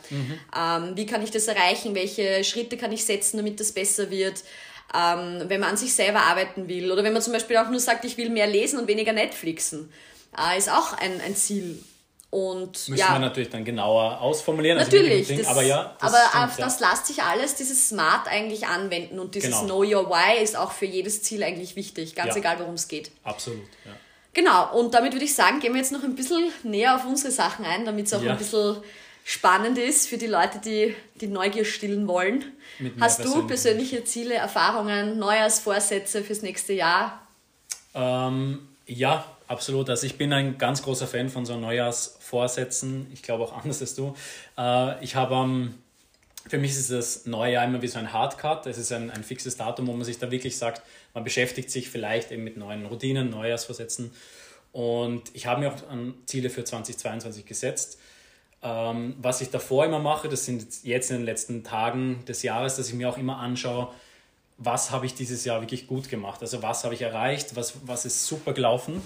Ähm, 0.54 0.92
wie 0.94 1.06
kann 1.06 1.22
ich 1.24 1.30
das 1.30 1.48
erreichen? 1.48 1.94
Welche 1.94 2.44
Schritte 2.44 2.76
kann 2.76 2.92
ich 2.92 3.06
setzen, 3.06 3.38
damit 3.38 3.58
das 3.58 3.72
besser 3.72 4.10
wird? 4.10 4.44
Ähm, 4.94 5.42
wenn 5.48 5.60
man 5.60 5.70
an 5.70 5.76
sich 5.76 5.94
selber 5.94 6.22
arbeiten 6.22 6.68
will 6.68 6.90
oder 6.90 7.04
wenn 7.04 7.12
man 7.12 7.22
zum 7.22 7.32
Beispiel 7.32 7.56
auch 7.56 7.68
nur 7.68 7.80
sagt, 7.80 8.04
ich 8.04 8.16
will 8.16 8.30
mehr 8.30 8.46
lesen 8.46 8.78
und 8.78 8.88
weniger 8.88 9.12
Netflixen, 9.12 9.92
äh, 10.36 10.58
ist 10.58 10.70
auch 10.70 10.92
ein, 10.94 11.20
ein 11.20 11.34
Ziel. 11.36 11.82
Und 12.30 12.88
Müssen 12.88 12.96
ja, 12.96 13.12
wir 13.12 13.18
natürlich 13.18 13.50
dann 13.50 13.64
genauer 13.64 14.20
ausformulieren. 14.20 14.78
also 14.78 14.88
natürlich. 14.96 15.26
Ding, 15.26 15.38
das, 15.38 15.48
aber 15.48 15.62
ja, 15.62 15.96
das 16.00 16.12
aber 16.14 16.22
stimmt, 16.28 16.44
auf 16.44 16.58
ja. 16.58 16.64
das 16.64 16.78
lässt 16.80 17.06
sich 17.06 17.22
alles, 17.24 17.56
dieses 17.56 17.88
Smart 17.88 18.28
eigentlich 18.28 18.68
anwenden 18.68 19.18
und 19.18 19.34
dieses 19.34 19.50
Genau. 19.60 19.82
Know 19.82 19.98
Your 19.98 20.08
Why 20.10 20.40
ist 20.40 20.56
auch 20.56 20.70
für 20.70 20.86
jedes 20.86 21.24
Ziel 21.24 21.42
eigentlich 21.42 21.74
wichtig, 21.74 22.14
ganz 22.14 22.30
Ja. 22.30 22.36
egal 22.36 22.60
worum 22.60 22.74
es 22.74 22.86
geht. 22.86 23.10
Absolut, 23.24 23.66
ja. 23.84 23.92
Genau, 24.32 24.78
und 24.78 24.94
damit 24.94 25.12
würde 25.12 25.24
ich 25.24 25.34
sagen, 25.34 25.58
gehen 25.58 25.72
wir 25.72 25.80
jetzt 25.80 25.90
noch 25.90 26.04
ein 26.04 26.14
bisschen 26.14 26.52
näher 26.62 26.94
auf 26.94 27.04
unsere 27.04 27.32
Sachen 27.32 27.64
ein, 27.64 27.84
damit 27.84 28.06
es 28.06 28.14
auch 28.14 28.22
ein 28.22 28.38
bisschen 28.38 28.76
spannend 29.30 29.78
ist 29.78 30.08
für 30.08 30.18
die 30.18 30.26
Leute, 30.26 30.58
die 30.58 30.96
die 31.20 31.28
Neugier 31.28 31.64
stillen 31.64 32.08
wollen. 32.08 32.44
Hast 32.98 33.24
du 33.24 33.46
persönliche 33.46 34.02
Ziele, 34.02 34.34
Erfahrungen, 34.34 35.20
Neujahrsvorsätze 35.20 36.24
fürs 36.24 36.42
nächste 36.42 36.72
Jahr? 36.72 37.24
Ähm, 37.94 38.58
ja, 38.86 39.24
absolut. 39.46 39.88
Also 39.88 40.06
ich 40.06 40.18
bin 40.18 40.32
ein 40.32 40.58
ganz 40.58 40.82
großer 40.82 41.06
Fan 41.06 41.28
von 41.28 41.46
so 41.46 41.56
Neujahrsvorsätzen. 41.56 43.06
Ich 43.12 43.22
glaube 43.22 43.44
auch 43.44 43.56
anders 43.56 43.80
als 43.80 43.94
du. 43.94 44.16
Äh, 44.58 45.04
ich 45.04 45.14
habe 45.14 45.36
am 45.36 45.74
für 46.48 46.58
mich 46.58 46.72
ist 46.72 46.90
das 46.90 47.26
neue 47.26 47.52
Jahr 47.52 47.66
immer 47.66 47.82
wie 47.82 47.86
so 47.86 48.00
ein 48.00 48.12
Hardcut. 48.12 48.66
Es 48.66 48.78
ist 48.78 48.90
ein, 48.90 49.10
ein 49.10 49.22
fixes 49.22 49.56
Datum, 49.58 49.86
wo 49.86 49.92
man 49.92 50.04
sich 50.04 50.18
da 50.18 50.30
wirklich 50.32 50.58
sagt, 50.58 50.82
man 51.14 51.22
beschäftigt 51.22 51.70
sich 51.70 51.88
vielleicht 51.88 52.32
eben 52.32 52.42
mit 52.42 52.56
neuen 52.56 52.84
Routinen, 52.86 53.30
Neujahrsvorsätzen. 53.30 54.10
Und 54.72 55.22
ich 55.34 55.46
habe 55.46 55.60
mir 55.60 55.72
auch 55.72 55.88
an 55.88 56.14
Ziele 56.26 56.50
für 56.50 56.64
2022 56.64 57.44
gesetzt. 57.44 57.98
Ähm, 58.62 59.14
was 59.20 59.40
ich 59.40 59.50
davor 59.50 59.86
immer 59.86 59.98
mache, 59.98 60.28
das 60.28 60.44
sind 60.44 60.84
jetzt- 60.84 61.10
in 61.10 61.18
den 61.18 61.24
letzten 61.24 61.64
Tagen 61.64 62.24
des 62.26 62.42
Jahres, 62.42 62.76
dass 62.76 62.88
ich 62.88 62.94
mir 62.94 63.08
auch 63.08 63.16
immer 63.16 63.38
anschaue, 63.38 63.90
was 64.58 64.90
habe 64.90 65.06
ich 65.06 65.14
dieses 65.14 65.44
Jahr 65.46 65.62
wirklich 65.62 65.86
gut 65.86 66.10
gemacht? 66.10 66.42
Also 66.42 66.62
was 66.62 66.84
habe 66.84 66.92
ich 66.92 67.00
erreicht? 67.00 67.56
Was, 67.56 67.86
was 67.86 68.04
ist 68.04 68.26
super 68.26 68.52
gelaufen? 68.52 69.00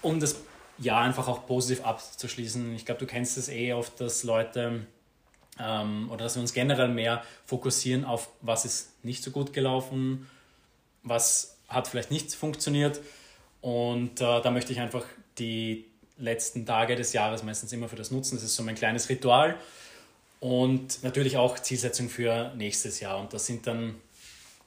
Um 0.00 0.18
das 0.20 0.36
Jahr 0.78 1.02
einfach 1.02 1.28
auch 1.28 1.46
positiv 1.46 1.84
abzuschließen. 1.84 2.74
Ich 2.74 2.86
glaube, 2.86 2.98
du 3.00 3.06
kennst 3.06 3.36
es 3.36 3.50
eh 3.50 3.74
oft, 3.74 4.00
dass 4.00 4.24
Leute 4.24 4.86
ähm, 5.58 6.10
oder 6.10 6.24
dass 6.24 6.36
wir 6.36 6.40
uns 6.40 6.54
generell 6.54 6.88
mehr 6.88 7.22
fokussieren 7.44 8.06
auf, 8.06 8.30
was 8.40 8.64
ist 8.64 9.04
nicht 9.04 9.22
so 9.22 9.30
gut 9.30 9.52
gelaufen, 9.52 10.26
was 11.02 11.58
hat 11.68 11.86
vielleicht 11.86 12.10
nicht 12.10 12.34
funktioniert. 12.34 13.00
Und 13.60 14.22
äh, 14.22 14.40
da 14.40 14.50
möchte 14.50 14.72
ich 14.72 14.80
einfach 14.80 15.04
die 15.38 15.89
letzten 16.20 16.66
Tage 16.66 16.96
des 16.96 17.12
Jahres 17.12 17.42
meistens 17.42 17.72
immer 17.72 17.88
für 17.88 17.96
das 17.96 18.10
nutzen. 18.10 18.36
Das 18.36 18.44
ist 18.44 18.54
so 18.54 18.62
mein 18.62 18.74
kleines 18.74 19.08
Ritual. 19.08 19.56
Und 20.40 21.02
natürlich 21.02 21.36
auch 21.36 21.58
Zielsetzung 21.58 22.08
für 22.08 22.52
nächstes 22.56 23.00
Jahr. 23.00 23.20
Und 23.20 23.32
das 23.32 23.46
sind 23.46 23.66
dann 23.66 23.96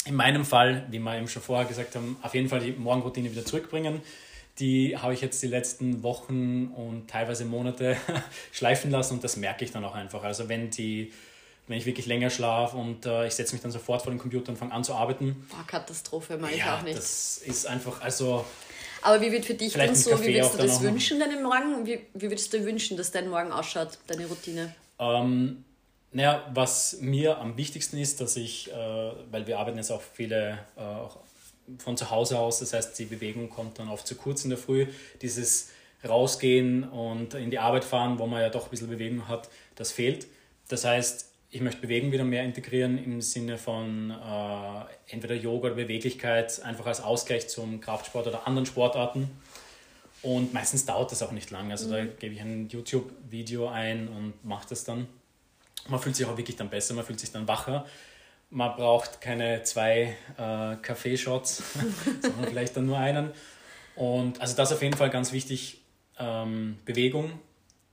in 0.05 0.15
meinem 0.15 0.45
Fall, 0.45 0.85
wie 0.89 0.99
wir 0.99 1.17
eben 1.17 1.27
schon 1.27 1.41
vorher 1.41 1.65
gesagt 1.65 1.95
haben, 1.95 2.17
auf 2.21 2.33
jeden 2.33 2.49
Fall 2.49 2.59
die 2.59 2.73
Morgenroutine 2.73 3.31
wieder 3.31 3.45
zurückbringen. 3.45 4.01
Die 4.59 4.97
habe 4.97 5.15
ich 5.15 5.21
jetzt 5.21 5.41
die 5.41 5.47
letzten 5.47 6.03
Wochen 6.03 6.67
und 6.67 7.09
teilweise 7.09 7.45
Monate 7.45 7.97
schleifen 8.51 8.91
lassen 8.91 9.15
und 9.15 9.23
das 9.23 9.35
merke 9.37 9.65
ich 9.65 9.71
dann 9.71 9.83
auch 9.83 9.95
einfach. 9.95 10.23
Also 10.23 10.47
wenn 10.47 10.69
die, 10.69 11.11
wenn 11.67 11.77
ich 11.77 11.87
wirklich 11.87 12.05
länger 12.05 12.29
schlafe 12.29 12.77
und 12.77 13.07
äh, 13.07 13.25
ich 13.25 13.33
setze 13.33 13.53
mich 13.53 13.63
dann 13.63 13.71
sofort 13.71 14.03
vor 14.03 14.11
den 14.11 14.19
Computer 14.19 14.51
und 14.51 14.57
fange 14.57 14.73
an 14.73 14.83
zu 14.83 14.93
arbeiten. 14.93 15.47
Boah, 15.49 15.65
Katastrophe, 15.65 16.37
mache 16.37 16.51
ja, 16.51 16.57
ich 16.57 16.65
auch 16.65 16.81
nicht. 16.83 16.97
Das 16.97 17.37
ist 17.37 17.65
einfach, 17.65 18.01
also. 18.01 18.45
Aber 19.03 19.21
wie 19.21 19.31
wird 19.31 19.45
für 19.45 19.53
dich 19.53 19.73
dann 19.73 19.93
so, 19.93 20.11
wie 20.23 20.33
würdest 20.33 20.53
du 20.53 20.57
das 20.59 20.81
wünschen, 20.81 21.19
deinen 21.19 21.43
Morgen? 21.43 21.85
Wie, 21.85 21.99
wie 22.13 22.29
würdest 22.29 22.53
du 22.53 22.63
wünschen, 22.63 22.95
dass 22.95 23.11
dein 23.11 23.29
Morgen 23.29 23.51
ausschaut, 23.51 23.97
deine 24.07 24.25
Routine? 24.27 24.73
Ähm, 24.97 25.65
naja, 26.11 26.49
was 26.53 26.97
mir 27.01 27.37
am 27.37 27.57
wichtigsten 27.57 27.97
ist, 27.97 28.21
dass 28.21 28.37
ich, 28.37 28.71
äh, 28.71 28.75
weil 29.29 29.45
wir 29.45 29.59
arbeiten 29.59 29.77
jetzt 29.77 29.91
auch 29.91 30.01
viele 30.01 30.59
äh, 30.77 30.81
auch 30.81 31.17
von 31.79 31.97
zu 31.97 32.09
Hause 32.09 32.39
aus, 32.39 32.59
das 32.59 32.73
heißt, 32.73 32.97
die 32.99 33.05
Bewegung 33.05 33.49
kommt 33.49 33.79
dann 33.79 33.89
oft 33.89 34.07
zu 34.07 34.15
kurz 34.15 34.43
in 34.43 34.49
der 34.49 34.59
Früh. 34.59 34.87
Dieses 35.21 35.69
Rausgehen 36.07 36.83
und 36.83 37.33
in 37.33 37.51
die 37.51 37.59
Arbeit 37.59 37.85
fahren, 37.85 38.19
wo 38.19 38.27
man 38.27 38.41
ja 38.41 38.49
doch 38.49 38.65
ein 38.65 38.69
bisschen 38.69 38.89
Bewegung 38.89 39.27
hat, 39.27 39.49
das 39.75 39.91
fehlt. 39.91 40.27
Das 40.67 40.85
heißt, 40.85 41.29
ich 41.53 41.61
möchte 41.61 41.81
Bewegung 41.81 42.11
wieder 42.11 42.23
mehr 42.23 42.43
integrieren 42.43 42.97
im 42.97 43.21
Sinne 43.21 43.59
von 43.59 44.09
äh, 44.09 45.13
entweder 45.13 45.35
Yoga 45.35 45.67
oder 45.67 45.75
Beweglichkeit, 45.75 46.59
einfach 46.63 46.87
als 46.87 46.99
Ausgleich 46.99 47.47
zum 47.47 47.79
Kraftsport 47.79 48.25
oder 48.25 48.47
anderen 48.47 48.65
Sportarten. 48.65 49.29
Und 50.23 50.51
meistens 50.51 50.87
dauert 50.87 51.11
das 51.11 51.21
auch 51.21 51.31
nicht 51.31 51.51
lang. 51.51 51.69
Also 51.69 51.85
mhm. 51.87 51.91
da 51.91 52.05
gebe 52.05 52.33
ich 52.33 52.41
ein 52.41 52.69
YouTube-Video 52.69 53.67
ein 53.67 54.07
und 54.07 54.33
mache 54.43 54.65
das 54.69 54.83
dann. 54.83 55.07
Man 55.87 55.99
fühlt 55.99 56.15
sich 56.15 56.25
auch 56.25 56.37
wirklich 56.37 56.55
dann 56.55 56.71
besser, 56.71 56.95
man 56.95 57.05
fühlt 57.05 57.19
sich 57.19 57.31
dann 57.31 57.47
wacher. 57.47 57.85
Man 58.49 58.75
braucht 58.75 59.21
keine 59.21 59.61
zwei 59.61 60.15
äh, 60.37 60.75
Kaffeeshots, 60.77 61.61
sondern 62.21 62.45
vielleicht 62.45 62.75
dann 62.75 62.87
nur 62.87 62.97
einen. 62.97 63.29
Und 63.95 64.41
also 64.41 64.55
das 64.55 64.71
ist 64.71 64.77
auf 64.77 64.81
jeden 64.81 64.97
Fall 64.97 65.11
ganz 65.11 65.31
wichtig. 65.31 65.81
Ähm, 66.17 66.79
Bewegung, 66.83 67.31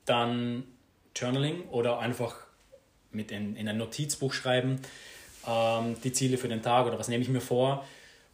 dann 0.06 0.64
Journaling 1.14 1.68
oder 1.68 1.98
einfach 1.98 2.49
mit 3.12 3.30
in, 3.30 3.56
in 3.56 3.68
ein 3.68 3.78
Notizbuch 3.78 4.32
schreiben, 4.32 4.80
ähm, 5.46 5.96
die 6.02 6.12
Ziele 6.12 6.38
für 6.38 6.48
den 6.48 6.62
Tag 6.62 6.86
oder 6.86 6.98
was 6.98 7.08
nehme 7.08 7.22
ich 7.22 7.28
mir 7.28 7.40
vor 7.40 7.86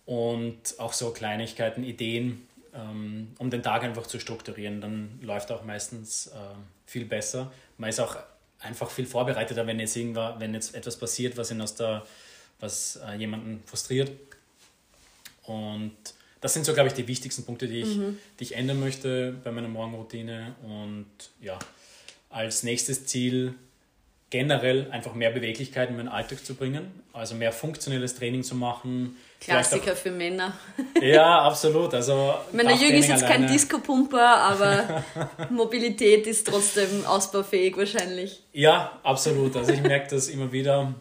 und 0.07 0.59
auch 0.79 0.93
so 0.93 1.11
Kleinigkeiten, 1.11 1.85
Ideen, 1.85 2.47
ähm, 2.75 3.29
um 3.39 3.51
den 3.51 3.63
Tag 3.63 3.83
einfach 3.83 4.07
zu 4.07 4.19
strukturieren. 4.21 4.81
Dann 4.81 5.19
läuft 5.23 5.51
auch 5.51 5.65
meistens 5.65 6.29
äh, 6.29 6.31
viel 6.87 7.05
besser. 7.05 7.53
Man 7.77 7.91
ist 7.91 8.01
auch 8.01 8.17
einfach 8.61 8.91
viel 8.91 9.07
vorbereiteter, 9.07 9.67
wenn 9.67 9.81
jetzt, 9.81 9.97
irgendwas, 9.97 10.39
wenn 10.39 10.55
jetzt 10.55 10.75
etwas 10.75 10.97
passiert, 10.97 11.37
was, 11.37 11.51
ihn 11.51 11.61
aus 11.61 11.75
der, 11.75 12.07
was 12.61 13.01
äh, 13.07 13.17
jemanden 13.17 13.63
frustriert. 13.67 14.13
Und 15.43 15.97
das 16.41 16.55
sind 16.55 16.65
so, 16.65 16.75
glaube 16.75 16.89
ich, 16.89 16.95
die 16.95 17.09
wichtigsten 17.09 17.45
Punkte, 17.45 17.67
die 17.67 17.81
ich, 17.81 17.97
mhm. 17.97 18.19
die 18.39 18.45
ich 18.45 18.57
ändern 18.57 18.81
möchte 18.81 19.35
bei 19.43 19.51
meiner 19.51 19.69
Morgenroutine. 19.69 20.55
Und 20.63 21.07
ja, 21.41 21.59
als 22.31 22.63
nächstes 22.63 23.07
Ziel 23.07 23.55
generell 24.37 24.91
einfach 24.91 25.15
mehr 25.15 25.31
Beweglichkeit 25.31 25.89
in 25.89 25.97
meinen 25.97 26.09
Alltag 26.09 26.45
zu 26.45 26.55
bringen, 26.55 27.03
also 27.15 27.35
mehr 27.35 27.53
funktionelles 27.53 28.15
Training 28.15 28.43
zu 28.43 28.55
machen. 28.55 29.17
Klassiker 29.41 29.93
auch, 29.93 29.97
für 29.97 30.11
Männer. 30.11 30.53
Ja, 31.01 31.41
absolut. 31.41 31.95
Also 31.95 32.35
Meine 32.53 32.75
Jürgen 32.75 32.99
ist 32.99 33.09
jetzt 33.09 33.25
alleine. 33.25 33.47
kein 33.47 33.53
Disco-Pumper, 33.55 34.37
aber 34.37 35.05
Mobilität 35.51 36.27
ist 36.27 36.47
trotzdem 36.47 37.07
ausbaufähig 37.07 37.79
wahrscheinlich. 37.79 38.43
Ja, 38.53 39.01
absolut. 39.03 39.57
Also 39.57 39.73
ich 39.73 39.81
merke 39.81 40.15
das 40.15 40.29
immer 40.29 40.53
wieder. 40.53 40.95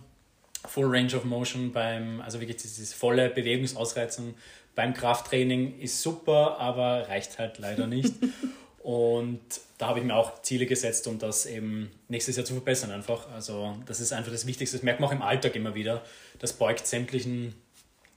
Full 0.65 0.87
Range 0.87 1.13
of 1.15 1.25
Motion 1.25 1.73
beim, 1.73 2.21
also 2.21 2.39
wirklich 2.39 2.57
dieses 2.57 2.93
volle 2.93 3.29
Bewegungsausreizen 3.29 4.33
beim 4.75 4.93
Krafttraining 4.93 5.79
ist 5.79 6.01
super, 6.01 6.57
aber 6.57 7.07
reicht 7.09 7.37
halt 7.37 7.59
leider 7.59 7.85
nicht. 7.85 8.13
Und 8.81 9.41
da 9.77 9.87
habe 9.87 9.99
ich 9.99 10.05
mir 10.05 10.15
auch 10.15 10.41
Ziele 10.41 10.65
gesetzt, 10.65 11.07
um 11.07 11.19
das 11.19 11.45
eben 11.45 11.91
nächstes 12.07 12.37
Jahr 12.37 12.45
zu 12.45 12.53
verbessern 12.53 12.91
einfach. 12.91 13.29
Also 13.31 13.75
das 13.85 13.99
ist 13.99 14.13
einfach 14.13 14.31
das 14.31 14.47
Wichtigste. 14.47 14.77
Das 14.77 14.83
merkt 14.83 14.99
man 14.99 15.09
auch 15.09 15.13
im 15.13 15.21
Alltag 15.21 15.55
immer 15.55 15.75
wieder. 15.75 16.01
Das 16.39 16.53
beugt 16.53 16.87
sämtlichen 16.87 17.55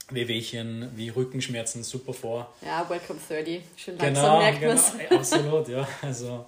Wehwehchen 0.09 0.89
wie 0.95 1.09
Rückenschmerzen 1.09 1.83
super 1.83 2.13
vor. 2.13 2.53
Ja, 2.61 2.89
Welcome 2.89 3.19
30. 3.27 3.61
Schön 3.75 3.97
langsam 3.97 4.23
genau, 4.23 4.39
merkt 4.39 4.59
genau, 4.61 4.73
man 4.73 5.19
Absolut, 5.19 5.67
ja. 5.67 5.87
Also, 6.01 6.45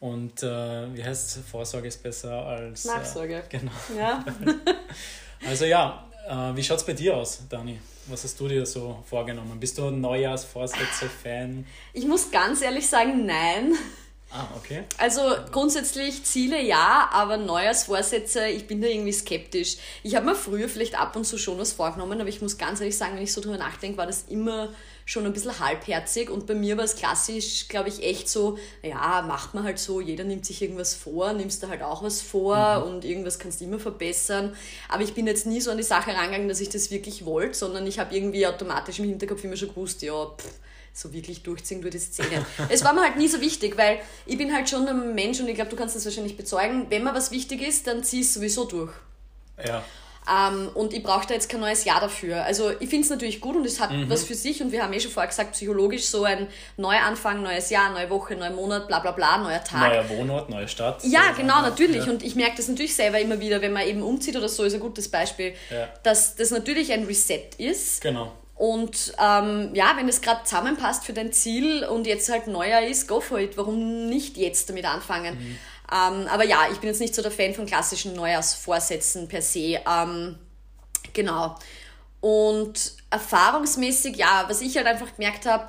und 0.00 0.42
äh, 0.42 0.94
wie 0.94 1.04
heißt 1.04 1.36
es? 1.36 1.42
Vorsorge 1.50 1.88
ist 1.88 2.02
besser 2.02 2.32
als... 2.32 2.84
Äh, 2.84 2.88
Nachsorge. 2.88 3.38
Äh, 3.38 3.42
genau. 3.48 3.72
Ja. 3.96 4.24
also 5.48 5.64
ja, 5.64 6.08
äh, 6.28 6.56
wie 6.56 6.62
schaut 6.62 6.78
es 6.78 6.86
bei 6.86 6.92
dir 6.92 7.16
aus, 7.16 7.42
Dani? 7.48 7.80
Was 8.06 8.22
hast 8.24 8.38
du 8.38 8.48
dir 8.48 8.64
so 8.66 9.02
vorgenommen? 9.08 9.58
Bist 9.58 9.78
du 9.78 9.88
ein 9.88 10.00
Neujahrsvorsätze-Fan? 10.00 11.66
Ich 11.92 12.06
muss 12.06 12.30
ganz 12.30 12.62
ehrlich 12.62 12.86
sagen, 12.86 13.26
nein. 13.26 13.74
Ah, 14.36 14.48
okay. 14.56 14.82
Also 14.98 15.20
grundsätzlich 15.52 16.24
Ziele 16.24 16.60
ja, 16.60 17.08
aber 17.12 17.36
Neujahrsvorsätze, 17.36 18.48
ich 18.48 18.66
bin 18.66 18.80
da 18.80 18.88
irgendwie 18.88 19.12
skeptisch. 19.12 19.76
Ich 20.02 20.16
habe 20.16 20.26
mir 20.26 20.34
früher 20.34 20.68
vielleicht 20.68 20.98
ab 20.98 21.14
und 21.14 21.24
zu 21.24 21.38
schon 21.38 21.56
was 21.56 21.72
vorgenommen, 21.72 22.20
aber 22.20 22.28
ich 22.28 22.42
muss 22.42 22.58
ganz 22.58 22.80
ehrlich 22.80 22.98
sagen, 22.98 23.14
wenn 23.14 23.22
ich 23.22 23.32
so 23.32 23.40
drüber 23.40 23.58
nachdenke, 23.58 23.96
war 23.96 24.08
das 24.08 24.24
immer 24.28 24.70
schon 25.06 25.24
ein 25.24 25.32
bisschen 25.32 25.56
halbherzig 25.60 26.30
und 26.30 26.48
bei 26.48 26.54
mir 26.54 26.76
war 26.76 26.84
es 26.84 26.96
klassisch, 26.96 27.68
glaube 27.68 27.90
ich, 27.90 28.02
echt 28.02 28.28
so, 28.28 28.58
ja, 28.82 29.22
macht 29.22 29.54
man 29.54 29.62
halt 29.62 29.78
so, 29.78 30.00
jeder 30.00 30.24
nimmt 30.24 30.44
sich 30.44 30.60
irgendwas 30.62 30.94
vor, 30.94 31.32
nimmst 31.32 31.62
du 31.62 31.68
halt 31.68 31.82
auch 31.82 32.02
was 32.02 32.20
vor 32.20 32.80
mhm. 32.80 32.88
und 32.88 33.04
irgendwas 33.04 33.38
kannst 33.38 33.60
du 33.60 33.66
immer 33.66 33.78
verbessern. 33.78 34.56
Aber 34.88 35.04
ich 35.04 35.14
bin 35.14 35.28
jetzt 35.28 35.46
nie 35.46 35.60
so 35.60 35.70
an 35.70 35.76
die 35.76 35.84
Sache 35.84 36.12
rangegangen, 36.12 36.48
dass 36.48 36.60
ich 36.60 36.70
das 36.70 36.90
wirklich 36.90 37.24
wollte, 37.24 37.54
sondern 37.54 37.86
ich 37.86 38.00
habe 38.00 38.16
irgendwie 38.16 38.48
automatisch 38.48 38.98
im 38.98 39.04
Hinterkopf 39.04 39.44
immer 39.44 39.56
schon 39.56 39.68
gewusst, 39.68 40.02
ja, 40.02 40.26
pff, 40.26 40.50
so 40.94 41.12
wirklich 41.12 41.42
durchziehen 41.42 41.82
durch 41.82 41.92
die 41.92 41.98
Szene. 41.98 42.46
es 42.68 42.84
war 42.84 42.94
mir 42.94 43.02
halt 43.02 43.16
nie 43.16 43.28
so 43.28 43.40
wichtig, 43.40 43.76
weil 43.76 43.98
ich 44.26 44.38
bin 44.38 44.54
halt 44.54 44.70
schon 44.70 44.86
ein 44.86 45.14
Mensch 45.14 45.40
und 45.40 45.48
ich 45.48 45.56
glaube, 45.56 45.70
du 45.70 45.76
kannst 45.76 45.96
das 45.96 46.04
wahrscheinlich 46.04 46.36
bezeugen, 46.36 46.86
wenn 46.88 47.02
mir 47.02 47.14
was 47.14 47.32
wichtig 47.32 47.60
ist, 47.62 47.86
dann 47.88 48.04
zieh 48.04 48.20
es 48.20 48.32
sowieso 48.32 48.64
durch. 48.64 48.92
Ja. 49.66 49.84
Ähm, 50.26 50.70
und 50.72 50.94
ich 50.94 51.02
brauche 51.02 51.26
da 51.26 51.34
jetzt 51.34 51.50
kein 51.50 51.60
neues 51.60 51.84
Jahr 51.84 52.00
dafür. 52.00 52.44
Also 52.44 52.70
ich 52.70 52.88
finde 52.88 53.00
es 53.00 53.10
natürlich 53.10 53.40
gut 53.40 53.56
und 53.56 53.66
es 53.66 53.78
hat 53.78 53.90
mhm. 53.90 54.08
was 54.08 54.24
für 54.24 54.34
sich 54.34 54.62
und 54.62 54.72
wir 54.72 54.82
haben 54.82 54.92
eh 54.92 55.00
schon 55.00 55.10
vorher 55.10 55.28
gesagt, 55.28 55.52
psychologisch 55.52 56.06
so 56.06 56.24
ein 56.24 56.46
Neuanfang, 56.78 57.42
neues 57.42 57.68
Jahr, 57.68 57.90
neue 57.90 58.08
Woche, 58.08 58.34
neuer 58.34 58.50
Monat, 58.50 58.88
bla 58.88 59.00
bla 59.00 59.10
bla, 59.10 59.36
neuer 59.38 59.62
Tag. 59.62 59.92
Neuer 59.92 60.08
Wohnort, 60.08 60.48
neue 60.48 60.68
Stadt. 60.68 61.04
Ja, 61.04 61.32
so 61.32 61.42
genau, 61.42 61.60
natürlich. 61.60 62.06
Ja. 62.06 62.12
Und 62.12 62.22
ich 62.22 62.36
merke 62.36 62.56
das 62.56 62.68
natürlich 62.68 62.94
selber 62.94 63.18
immer 63.18 63.38
wieder, 63.40 63.60
wenn 63.60 63.72
man 63.72 63.86
eben 63.86 64.02
umzieht 64.02 64.36
oder 64.36 64.48
so, 64.48 64.62
ist 64.62 64.74
ein 64.74 64.80
gutes 64.80 65.10
Beispiel, 65.10 65.54
ja. 65.70 65.88
dass 66.04 66.36
das 66.36 66.52
natürlich 66.52 66.90
ein 66.92 67.04
Reset 67.04 67.50
ist. 67.58 68.00
Genau. 68.00 68.32
Und 68.54 69.12
ähm, 69.20 69.70
ja, 69.74 69.94
wenn 69.96 70.08
es 70.08 70.20
gerade 70.20 70.44
zusammenpasst 70.44 71.04
für 71.04 71.12
dein 71.12 71.32
Ziel 71.32 71.84
und 71.84 72.06
jetzt 72.06 72.28
halt 72.30 72.46
neuer 72.46 72.82
ist, 72.82 73.08
go 73.08 73.20
for 73.20 73.40
it. 73.40 73.56
Warum 73.56 74.08
nicht 74.08 74.36
jetzt 74.36 74.68
damit 74.68 74.84
anfangen? 74.84 75.34
Mhm. 75.34 75.58
Ähm, 75.92 76.28
aber 76.28 76.44
ja, 76.44 76.68
ich 76.72 76.78
bin 76.78 76.88
jetzt 76.88 77.00
nicht 77.00 77.14
so 77.14 77.22
der 77.22 77.32
Fan 77.32 77.54
von 77.54 77.66
klassischen 77.66 78.14
Neujahrsvorsätzen 78.14 79.28
per 79.28 79.42
se. 79.42 79.80
Ähm, 79.86 80.38
genau. 81.12 81.56
Und 82.20 82.94
erfahrungsmäßig, 83.10 84.16
ja, 84.16 84.44
was 84.48 84.60
ich 84.60 84.76
halt 84.76 84.86
einfach 84.86 85.14
gemerkt 85.16 85.46
habe, 85.46 85.68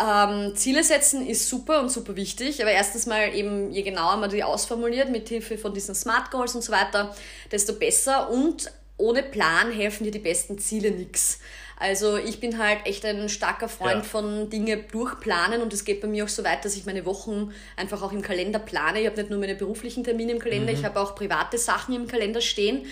ähm, 0.00 0.56
Ziele 0.56 0.82
setzen 0.82 1.26
ist 1.26 1.48
super 1.48 1.80
und 1.80 1.90
super 1.90 2.16
wichtig, 2.16 2.60
aber 2.60 2.72
erstens 2.72 3.06
mal 3.06 3.32
eben, 3.34 3.70
je 3.70 3.82
genauer 3.82 4.16
man 4.16 4.30
die 4.30 4.42
ausformuliert, 4.42 5.10
mit 5.10 5.28
Hilfe 5.28 5.58
von 5.58 5.72
diesen 5.72 5.94
Smart 5.94 6.30
Goals 6.30 6.54
und 6.54 6.62
so 6.62 6.72
weiter, 6.72 7.14
desto 7.52 7.74
besser 7.74 8.30
und 8.30 8.72
ohne 8.96 9.22
Plan 9.22 9.70
helfen 9.70 10.04
dir 10.04 10.10
die 10.10 10.18
besten 10.18 10.58
Ziele 10.58 10.90
nichts. 10.90 11.38
Also 11.82 12.16
ich 12.16 12.38
bin 12.38 12.58
halt 12.58 12.78
echt 12.86 13.04
ein 13.04 13.28
starker 13.28 13.68
Freund 13.68 13.96
ja. 13.96 14.02
von 14.04 14.48
Dinge 14.48 14.76
durchplanen 14.76 15.62
und 15.62 15.72
es 15.72 15.84
geht 15.84 16.00
bei 16.00 16.06
mir 16.06 16.22
auch 16.22 16.28
so 16.28 16.44
weit, 16.44 16.64
dass 16.64 16.76
ich 16.76 16.86
meine 16.86 17.04
Wochen 17.04 17.52
einfach 17.76 18.02
auch 18.02 18.12
im 18.12 18.22
Kalender 18.22 18.60
plane. 18.60 19.00
Ich 19.00 19.06
habe 19.06 19.16
nicht 19.16 19.30
nur 19.30 19.40
meine 19.40 19.56
beruflichen 19.56 20.04
Termine 20.04 20.30
im 20.30 20.38
Kalender, 20.38 20.70
mhm. 20.70 20.78
ich 20.78 20.84
habe 20.84 21.00
auch 21.00 21.16
private 21.16 21.58
Sachen 21.58 21.92
im 21.96 22.06
Kalender 22.06 22.40
stehen 22.40 22.86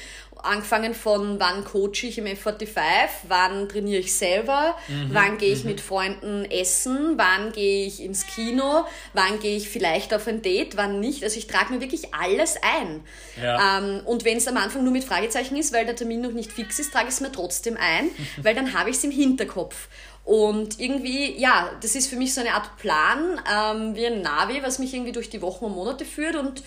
angefangen 0.44 0.94
von 0.94 1.40
wann 1.40 1.64
coache 1.64 2.06
ich 2.06 2.18
im 2.18 2.26
F45, 2.26 2.78
wann 3.28 3.68
trainiere 3.68 4.00
ich 4.00 4.12
selber, 4.12 4.76
mhm. 4.88 5.10
wann 5.12 5.38
gehe 5.38 5.52
ich 5.52 5.64
mhm. 5.64 5.70
mit 5.70 5.80
Freunden 5.80 6.44
essen, 6.44 7.14
wann 7.16 7.52
gehe 7.52 7.86
ich 7.86 8.02
ins 8.02 8.26
Kino, 8.26 8.84
wann 9.12 9.38
gehe 9.40 9.56
ich 9.56 9.68
vielleicht 9.68 10.14
auf 10.14 10.26
ein 10.26 10.42
Date, 10.42 10.76
wann 10.76 11.00
nicht. 11.00 11.22
Also 11.24 11.38
ich 11.38 11.46
trage 11.46 11.72
mir 11.72 11.80
wirklich 11.80 12.14
alles 12.14 12.56
ein. 12.62 13.00
Ja. 13.40 13.78
Ähm, 13.78 14.00
und 14.04 14.24
wenn 14.24 14.38
es 14.38 14.48
am 14.48 14.56
Anfang 14.56 14.84
nur 14.84 14.92
mit 14.92 15.04
Fragezeichen 15.04 15.56
ist, 15.56 15.72
weil 15.72 15.86
der 15.86 15.96
Termin 15.96 16.20
noch 16.20 16.32
nicht 16.32 16.52
fix 16.52 16.78
ist, 16.78 16.92
trage 16.92 17.08
ich 17.08 17.14
es 17.14 17.20
mir 17.20 17.32
trotzdem 17.32 17.76
ein, 17.76 18.10
weil 18.42 18.54
dann 18.54 18.74
habe 18.74 18.90
ich 18.90 18.96
es 18.96 19.04
im 19.04 19.10
Hinterkopf. 19.10 19.88
Und 20.24 20.78
irgendwie, 20.78 21.38
ja, 21.40 21.70
das 21.80 21.94
ist 21.94 22.08
für 22.08 22.16
mich 22.16 22.34
so 22.34 22.40
eine 22.40 22.54
Art 22.54 22.76
Plan, 22.76 23.40
ähm, 23.52 23.96
wie 23.96 24.06
ein 24.06 24.22
Navi, 24.22 24.62
was 24.62 24.78
mich 24.78 24.94
irgendwie 24.94 25.12
durch 25.12 25.30
die 25.30 25.42
Wochen 25.42 25.64
und 25.64 25.74
Monate 25.74 26.04
führt 26.04 26.36
und 26.36 26.62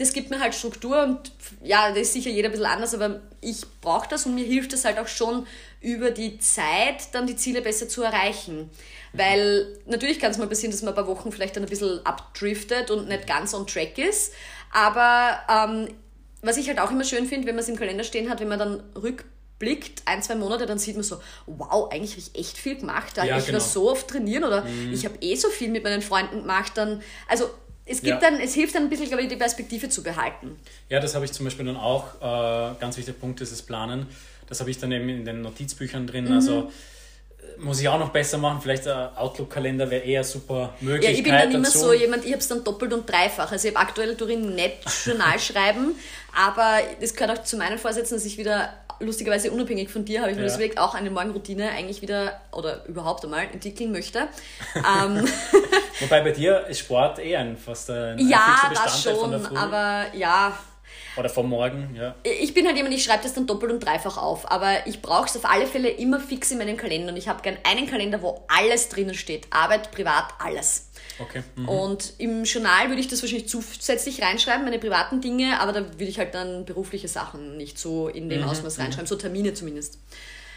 das 0.00 0.14
gibt 0.14 0.30
mir 0.30 0.40
halt 0.40 0.54
Struktur 0.54 1.02
und 1.02 1.30
ja, 1.62 1.90
das 1.90 1.98
ist 1.98 2.14
sicher 2.14 2.30
jeder 2.30 2.48
ein 2.48 2.52
bisschen 2.52 2.66
anders, 2.66 2.94
aber 2.94 3.20
ich 3.42 3.64
brauche 3.82 4.08
das 4.08 4.24
und 4.24 4.34
mir 4.34 4.46
hilft 4.46 4.72
das 4.72 4.86
halt 4.86 4.98
auch 4.98 5.06
schon 5.06 5.46
über 5.82 6.10
die 6.10 6.38
Zeit 6.38 7.12
dann 7.12 7.26
die 7.26 7.36
Ziele 7.36 7.60
besser 7.60 7.86
zu 7.86 8.02
erreichen. 8.02 8.70
Weil 9.12 9.66
natürlich 9.84 10.18
kann 10.18 10.30
es 10.30 10.38
mal 10.38 10.46
passieren, 10.46 10.72
dass 10.72 10.80
man 10.80 10.94
ein 10.94 10.96
paar 10.96 11.06
Wochen 11.06 11.30
vielleicht 11.30 11.56
dann 11.56 11.64
ein 11.64 11.68
bisschen 11.68 12.00
abdriftet 12.06 12.90
und 12.90 13.08
nicht 13.08 13.26
ganz 13.26 13.52
on 13.52 13.66
track 13.66 13.98
ist. 13.98 14.32
Aber 14.72 15.38
ähm, 15.50 15.88
was 16.40 16.56
ich 16.56 16.68
halt 16.68 16.80
auch 16.80 16.90
immer 16.90 17.04
schön 17.04 17.26
finde, 17.26 17.46
wenn 17.46 17.54
man 17.54 17.62
es 17.62 17.68
im 17.68 17.76
Kalender 17.76 18.04
stehen 18.04 18.30
hat, 18.30 18.40
wenn 18.40 18.48
man 18.48 18.58
dann 18.58 18.82
rückblickt, 18.94 20.02
ein, 20.06 20.22
zwei 20.22 20.36
Monate, 20.36 20.64
dann 20.64 20.78
sieht 20.78 20.94
man 20.94 21.04
so, 21.04 21.20
wow, 21.44 21.90
eigentlich 21.92 22.12
habe 22.12 22.22
ich 22.22 22.40
echt 22.40 22.56
viel 22.56 22.76
gemacht. 22.76 23.18
Da 23.18 23.24
ja, 23.24 23.36
ich 23.36 23.44
genau. 23.44 23.58
war 23.58 23.66
so 23.66 23.90
oft 23.90 24.08
trainieren 24.08 24.44
oder 24.44 24.64
mhm. 24.64 24.94
ich 24.94 25.04
habe 25.04 25.16
eh 25.20 25.34
so 25.34 25.50
viel 25.50 25.68
mit 25.68 25.84
meinen 25.84 26.00
Freunden 26.00 26.40
gemacht. 26.40 26.72
Dann, 26.76 27.02
also 27.28 27.50
es, 27.90 28.02
gibt 28.02 28.22
ja. 28.22 28.30
dann, 28.30 28.40
es 28.40 28.54
hilft 28.54 28.74
dann 28.74 28.84
ein 28.84 28.88
bisschen, 28.88 29.08
glaube 29.08 29.22
ich, 29.22 29.28
die 29.28 29.36
Perspektive 29.36 29.88
zu 29.88 30.02
behalten. 30.02 30.56
Ja, 30.88 31.00
das 31.00 31.14
habe 31.14 31.24
ich 31.24 31.32
zum 31.32 31.44
Beispiel 31.44 31.66
dann 31.66 31.76
auch. 31.76 32.14
Äh, 32.16 32.78
ganz 32.80 32.96
wichtiger 32.96 33.18
Punkt 33.18 33.40
ist 33.40 33.52
das 33.52 33.62
Planen. 33.62 34.06
Das 34.48 34.60
habe 34.60 34.70
ich 34.70 34.78
dann 34.78 34.92
eben 34.92 35.08
in 35.08 35.24
den 35.24 35.42
Notizbüchern 35.42 36.06
drin. 36.06 36.26
Mhm. 36.26 36.32
Also 36.32 36.70
äh, 37.40 37.60
muss 37.60 37.80
ich 37.80 37.88
auch 37.88 37.98
noch 37.98 38.10
besser 38.10 38.38
machen. 38.38 38.60
Vielleicht 38.62 38.86
der 38.86 39.12
Outlook-Kalender 39.16 39.90
wäre 39.90 40.04
eher 40.04 40.22
super 40.22 40.74
Möglichkeit 40.80 41.12
Ja, 41.12 41.18
ich 41.18 41.24
bin 41.24 41.32
dann 41.32 41.52
immer 41.52 41.70
so 41.70 41.92
jemand, 41.92 42.24
ich 42.24 42.30
habe 42.30 42.40
es 42.40 42.48
dann 42.48 42.62
doppelt 42.62 42.92
und 42.92 43.10
dreifach. 43.10 43.50
Also 43.50 43.66
ich 43.66 43.74
habe 43.74 43.84
aktuell 43.84 44.14
darin 44.14 44.54
nicht 44.54 44.78
Journal 45.04 45.38
schreiben, 45.40 45.96
aber 46.32 46.78
das 47.00 47.14
gehört 47.14 47.38
auch 47.38 47.42
zu 47.42 47.56
meinen 47.56 47.78
Vorsätzen, 47.78 48.14
dass 48.14 48.24
ich 48.24 48.38
wieder 48.38 48.72
lustigerweise 49.00 49.50
unabhängig 49.50 49.88
von 49.90 50.04
dir 50.04 50.20
habe 50.20 50.30
ich 50.30 50.36
mir 50.36 50.44
ja. 50.44 50.48
deswegen 50.48 50.78
auch 50.78 50.94
eine 50.94 51.10
Morgenroutine 51.10 51.70
eigentlich 51.70 52.02
wieder 52.02 52.40
oder 52.52 52.84
überhaupt 52.86 53.24
einmal 53.24 53.44
entwickeln 53.52 53.92
möchte. 53.92 54.28
ähm. 54.76 55.26
Wobei 56.00 56.22
bei 56.22 56.30
dir 56.30 56.66
ist 56.66 56.80
Sport 56.80 57.18
eh 57.18 57.36
ein 57.36 57.56
fast 57.56 57.90
ein, 57.90 58.18
ein 58.18 58.28
ja, 58.28 58.70
das 58.72 59.02
schon, 59.02 59.16
von 59.16 59.30
der 59.30 59.40
Früh. 59.40 59.56
aber 59.56 60.06
ja. 60.14 60.56
Oder 61.16 61.28
vom 61.28 61.48
Morgen, 61.48 61.94
ja. 61.94 62.14
Ich 62.22 62.54
bin 62.54 62.66
halt 62.66 62.76
jemand, 62.76 62.94
ich 62.94 63.02
schreibe 63.02 63.22
das 63.22 63.34
dann 63.34 63.46
doppelt 63.46 63.72
und 63.72 63.80
dreifach 63.80 64.16
auf, 64.16 64.50
aber 64.50 64.86
ich 64.86 65.02
brauche 65.02 65.26
es 65.26 65.36
auf 65.36 65.44
alle 65.44 65.66
Fälle 65.66 65.88
immer 65.88 66.20
fix 66.20 66.50
in 66.52 66.58
meinem 66.58 66.76
Kalender 66.76 67.12
und 67.12 67.18
ich 67.18 67.28
habe 67.28 67.42
gern 67.42 67.58
einen 67.64 67.86
Kalender, 67.88 68.22
wo 68.22 68.44
alles 68.48 68.88
drinnen 68.88 69.14
steht. 69.14 69.46
Arbeit, 69.50 69.90
privat, 69.90 70.28
alles. 70.38 70.89
Okay. 71.18 71.42
Mhm. 71.56 71.68
Und 71.68 72.12
im 72.18 72.44
Journal 72.44 72.88
würde 72.88 73.00
ich 73.00 73.08
das 73.08 73.22
wahrscheinlich 73.22 73.48
zusätzlich 73.48 74.22
reinschreiben, 74.22 74.64
meine 74.64 74.78
privaten 74.78 75.20
Dinge, 75.20 75.60
aber 75.60 75.72
da 75.72 75.80
würde 75.80 76.04
ich 76.04 76.18
halt 76.18 76.34
dann 76.34 76.64
berufliche 76.64 77.08
Sachen 77.08 77.56
nicht 77.56 77.78
so 77.78 78.08
in 78.08 78.28
dem 78.28 78.42
mhm. 78.42 78.48
Ausmaß 78.48 78.78
mhm. 78.78 78.84
reinschreiben, 78.84 79.06
so 79.06 79.16
Termine 79.16 79.54
zumindest. 79.54 79.98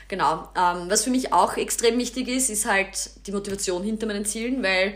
Genau. 0.08 0.50
Ähm, 0.56 0.90
was 0.90 1.04
für 1.04 1.10
mich 1.10 1.34
auch 1.34 1.58
extrem 1.58 1.98
wichtig 1.98 2.28
ist, 2.28 2.50
ist 2.50 2.66
halt 2.66 3.10
die 3.26 3.32
Motivation 3.32 3.84
hinter 3.84 4.06
meinen 4.06 4.26
Zielen, 4.26 4.62
weil 4.62 4.96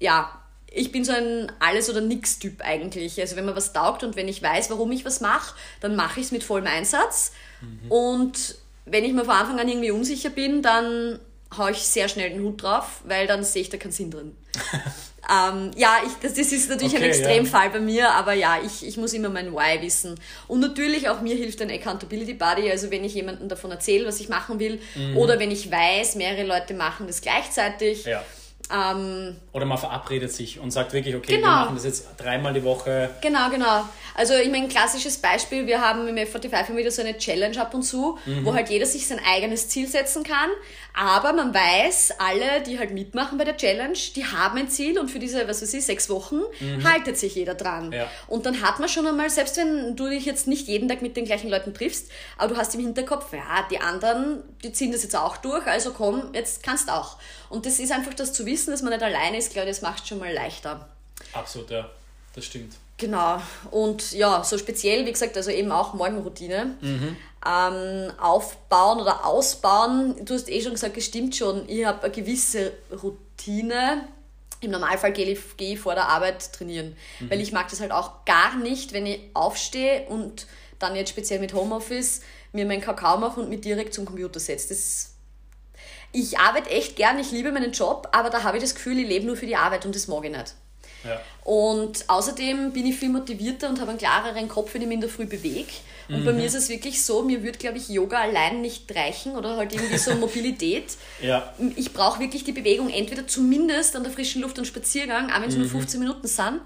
ja, 0.00 0.40
ich 0.74 0.90
bin 0.90 1.04
so 1.04 1.12
ein 1.12 1.52
Alles- 1.60 1.88
oder 1.88 2.00
Nix-Typ 2.00 2.60
eigentlich. 2.62 3.20
Also 3.20 3.36
wenn 3.36 3.44
mir 3.44 3.56
was 3.56 3.72
taugt 3.72 4.02
und 4.02 4.16
wenn 4.16 4.28
ich 4.28 4.42
weiß, 4.42 4.70
warum 4.70 4.90
ich 4.92 5.04
was 5.04 5.20
mache, 5.20 5.54
dann 5.80 5.94
mache 5.96 6.20
ich 6.20 6.26
es 6.26 6.32
mit 6.32 6.42
vollem 6.42 6.66
Einsatz. 6.66 7.32
Mhm. 7.60 7.90
Und 7.90 8.56
wenn 8.84 9.04
ich 9.04 9.12
mir 9.12 9.24
von 9.24 9.34
Anfang 9.34 9.60
an 9.60 9.68
irgendwie 9.68 9.92
unsicher 9.92 10.30
bin, 10.30 10.62
dann 10.62 11.18
haue 11.58 11.72
ich 11.72 11.78
sehr 11.78 12.08
schnell 12.08 12.30
den 12.30 12.42
Hut 12.42 12.62
drauf, 12.62 13.00
weil 13.04 13.26
dann 13.26 13.44
sehe 13.44 13.62
ich 13.62 13.70
da 13.70 13.76
keinen 13.76 13.92
Sinn 13.92 14.10
drin. 14.10 14.36
ähm, 15.30 15.70
ja, 15.76 15.96
ich, 16.06 16.12
das, 16.22 16.34
das, 16.34 16.52
ist 16.52 16.68
natürlich 16.68 16.94
okay, 16.94 17.04
ein 17.04 17.10
Extremfall 17.10 17.66
ja. 17.66 17.72
bei 17.72 17.80
mir, 17.80 18.10
aber 18.10 18.32
ja, 18.34 18.58
ich, 18.64 18.86
ich 18.86 18.96
muss 18.96 19.12
immer 19.12 19.28
mein 19.28 19.52
Why 19.52 19.80
wissen. 19.82 20.18
Und 20.48 20.60
natürlich 20.60 21.08
auch 21.08 21.20
mir 21.20 21.36
hilft 21.36 21.60
ein 21.62 21.70
Accountability 21.70 22.34
Buddy, 22.34 22.70
also 22.70 22.90
wenn 22.90 23.04
ich 23.04 23.14
jemandem 23.14 23.48
davon 23.48 23.70
erzähle, 23.70 24.06
was 24.06 24.20
ich 24.20 24.28
machen 24.28 24.58
will, 24.60 24.80
mhm. 24.94 25.16
oder 25.16 25.38
wenn 25.38 25.50
ich 25.50 25.70
weiß, 25.70 26.16
mehrere 26.16 26.44
Leute 26.44 26.74
machen 26.74 27.06
das 27.06 27.20
gleichzeitig. 27.20 28.04
Ja 28.04 28.24
ähm, 28.74 29.36
Oder 29.52 29.66
man 29.66 29.78
verabredet 29.78 30.32
sich 30.32 30.58
und 30.58 30.70
sagt 30.70 30.92
wirklich, 30.92 31.14
okay, 31.14 31.36
genau. 31.36 31.46
wir 31.46 31.50
machen 31.50 31.74
das 31.76 31.84
jetzt 31.84 32.08
dreimal 32.16 32.52
die 32.52 32.64
Woche. 32.64 33.10
Genau, 33.20 33.48
genau. 33.50 33.84
Also 34.14 34.34
ich 34.34 34.50
meine, 34.50 34.68
klassisches 34.68 35.18
Beispiel, 35.18 35.66
wir 35.66 35.80
haben 35.80 36.06
im 36.08 36.16
F45 36.16 36.76
wieder 36.76 36.90
so 36.90 37.02
eine 37.02 37.16
Challenge 37.18 37.60
ab 37.60 37.74
und 37.74 37.82
zu, 37.82 38.18
mhm. 38.26 38.44
wo 38.44 38.54
halt 38.54 38.70
jeder 38.70 38.86
sich 38.86 39.06
sein 39.06 39.20
eigenes 39.24 39.68
Ziel 39.68 39.88
setzen 39.88 40.22
kann. 40.22 40.50
Aber 40.92 41.32
man 41.32 41.52
weiß, 41.52 42.14
alle, 42.18 42.62
die 42.64 42.78
halt 42.78 42.92
mitmachen 42.92 43.36
bei 43.36 43.44
der 43.44 43.56
Challenge, 43.56 43.98
die 44.14 44.24
haben 44.24 44.58
ein 44.58 44.68
Ziel 44.68 44.98
und 44.98 45.10
für 45.10 45.18
diese, 45.18 45.48
was 45.48 45.60
weiß 45.60 45.74
ich, 45.74 45.84
sechs 45.84 46.08
Wochen 46.08 46.40
mhm. 46.60 46.88
haltet 46.88 47.18
sich 47.18 47.34
jeder 47.34 47.54
dran. 47.54 47.90
Ja. 47.90 48.08
Und 48.28 48.46
dann 48.46 48.62
hat 48.62 48.78
man 48.78 48.88
schon 48.88 49.06
einmal, 49.06 49.28
selbst 49.30 49.56
wenn 49.56 49.96
du 49.96 50.08
dich 50.08 50.24
jetzt 50.24 50.46
nicht 50.46 50.68
jeden 50.68 50.88
Tag 50.88 51.02
mit 51.02 51.16
den 51.16 51.24
gleichen 51.24 51.50
Leuten 51.50 51.74
triffst, 51.74 52.10
aber 52.38 52.54
du 52.54 52.56
hast 52.56 52.74
im 52.76 52.80
Hinterkopf, 52.80 53.32
ja, 53.32 53.66
die 53.70 53.80
anderen, 53.80 54.42
die 54.62 54.72
ziehen 54.72 54.92
das 54.92 55.02
jetzt 55.02 55.16
auch 55.16 55.36
durch, 55.36 55.66
also 55.66 55.92
komm, 55.92 56.30
jetzt 56.32 56.62
kannst 56.62 56.90
auch. 56.90 57.16
Und 57.54 57.66
das 57.66 57.78
ist 57.78 57.92
einfach 57.92 58.14
das 58.14 58.32
zu 58.32 58.46
wissen, 58.46 58.72
dass 58.72 58.82
man 58.82 58.92
nicht 58.92 59.02
alleine 59.02 59.38
ist, 59.38 59.52
glaube 59.52 59.70
ich, 59.70 59.76
das 59.76 59.82
macht 59.82 60.08
schon 60.08 60.18
mal 60.18 60.32
leichter. 60.32 60.88
Absolut, 61.32 61.70
ja, 61.70 61.88
das 62.34 62.44
stimmt. 62.44 62.74
Genau. 62.96 63.40
Und 63.70 64.12
ja, 64.12 64.42
so 64.42 64.58
speziell, 64.58 65.06
wie 65.06 65.12
gesagt, 65.12 65.36
also 65.36 65.50
eben 65.50 65.70
auch 65.70 65.94
Morgenroutine. 65.94 66.76
Mhm. 66.80 67.16
Ähm, 67.46 68.12
aufbauen 68.18 69.00
oder 69.00 69.24
ausbauen. 69.24 70.24
Du 70.24 70.34
hast 70.34 70.48
eh 70.48 70.60
schon 70.62 70.72
gesagt, 70.72 70.96
es 70.96 71.04
stimmt 71.04 71.36
schon. 71.36 71.68
Ich 71.68 71.84
habe 71.84 72.02
eine 72.02 72.12
gewisse 72.12 72.72
Routine. 73.02 74.08
Im 74.60 74.70
Normalfall 74.72 75.12
gehe 75.12 75.26
ich, 75.26 75.56
gehe 75.56 75.74
ich 75.74 75.80
vor 75.80 75.94
der 75.94 76.08
Arbeit 76.08 76.52
trainieren. 76.52 76.96
Mhm. 77.20 77.30
Weil 77.30 77.40
ich 77.40 77.52
mag 77.52 77.68
das 77.68 77.80
halt 77.80 77.92
auch 77.92 78.24
gar 78.24 78.56
nicht, 78.56 78.92
wenn 78.92 79.06
ich 79.06 79.20
aufstehe 79.34 80.06
und 80.08 80.46
dann 80.80 80.96
jetzt 80.96 81.10
speziell 81.10 81.38
mit 81.38 81.54
Homeoffice 81.54 82.20
mir 82.52 82.66
meinen 82.66 82.80
Kakao 82.80 83.18
mache 83.18 83.40
und 83.40 83.48
mich 83.48 83.60
direkt 83.60 83.94
zum 83.94 84.04
Computer 84.04 84.40
setze. 84.40 84.68
Das 84.68 85.13
ich 86.14 86.38
arbeite 86.38 86.70
echt 86.70 86.96
gern, 86.96 87.18
ich 87.18 87.32
liebe 87.32 87.50
meinen 87.50 87.72
Job, 87.72 88.08
aber 88.12 88.30
da 88.30 88.44
habe 88.44 88.56
ich 88.56 88.62
das 88.62 88.74
Gefühl, 88.74 88.98
ich 89.00 89.08
lebe 89.08 89.26
nur 89.26 89.36
für 89.36 89.46
die 89.46 89.56
Arbeit 89.56 89.84
und 89.84 89.94
das 89.94 90.06
mag 90.06 90.24
ich 90.24 90.30
nicht. 90.30 90.54
Ja. 91.02 91.20
Und 91.42 92.08
außerdem 92.08 92.72
bin 92.72 92.86
ich 92.86 92.96
viel 92.96 93.10
motivierter 93.10 93.68
und 93.68 93.80
habe 93.80 93.90
einen 93.90 93.98
klareren 93.98 94.48
Kopf, 94.48 94.72
wenn 94.72 94.80
ich 94.80 94.88
mich 94.88 94.94
in 94.94 95.00
der 95.02 95.10
Früh 95.10 95.26
bewege. 95.26 95.72
Und 96.08 96.20
mhm. 96.20 96.24
bei 96.24 96.32
mir 96.32 96.46
ist 96.46 96.54
es 96.54 96.68
wirklich 96.68 97.02
so, 97.02 97.22
mir 97.22 97.42
würde, 97.42 97.58
glaube 97.58 97.78
ich, 97.78 97.88
Yoga 97.88 98.20
allein 98.20 98.62
nicht 98.62 98.94
reichen 98.94 99.36
oder 99.36 99.56
halt 99.56 99.72
irgendwie 99.74 99.98
so 99.98 100.14
Mobilität. 100.14 100.84
ja. 101.20 101.52
Ich 101.76 101.92
brauche 101.92 102.20
wirklich 102.20 102.44
die 102.44 102.52
Bewegung, 102.52 102.90
entweder 102.90 103.26
zumindest 103.26 103.96
an 103.96 104.04
der 104.04 104.12
frischen 104.12 104.40
Luft 104.40 104.58
und 104.58 104.66
Spaziergang, 104.66 105.30
auch 105.30 105.40
wenn 105.40 105.48
es 105.48 105.56
mhm. 105.56 105.62
nur 105.62 105.70
15 105.70 106.00
Minuten 106.00 106.26
sind, 106.26 106.60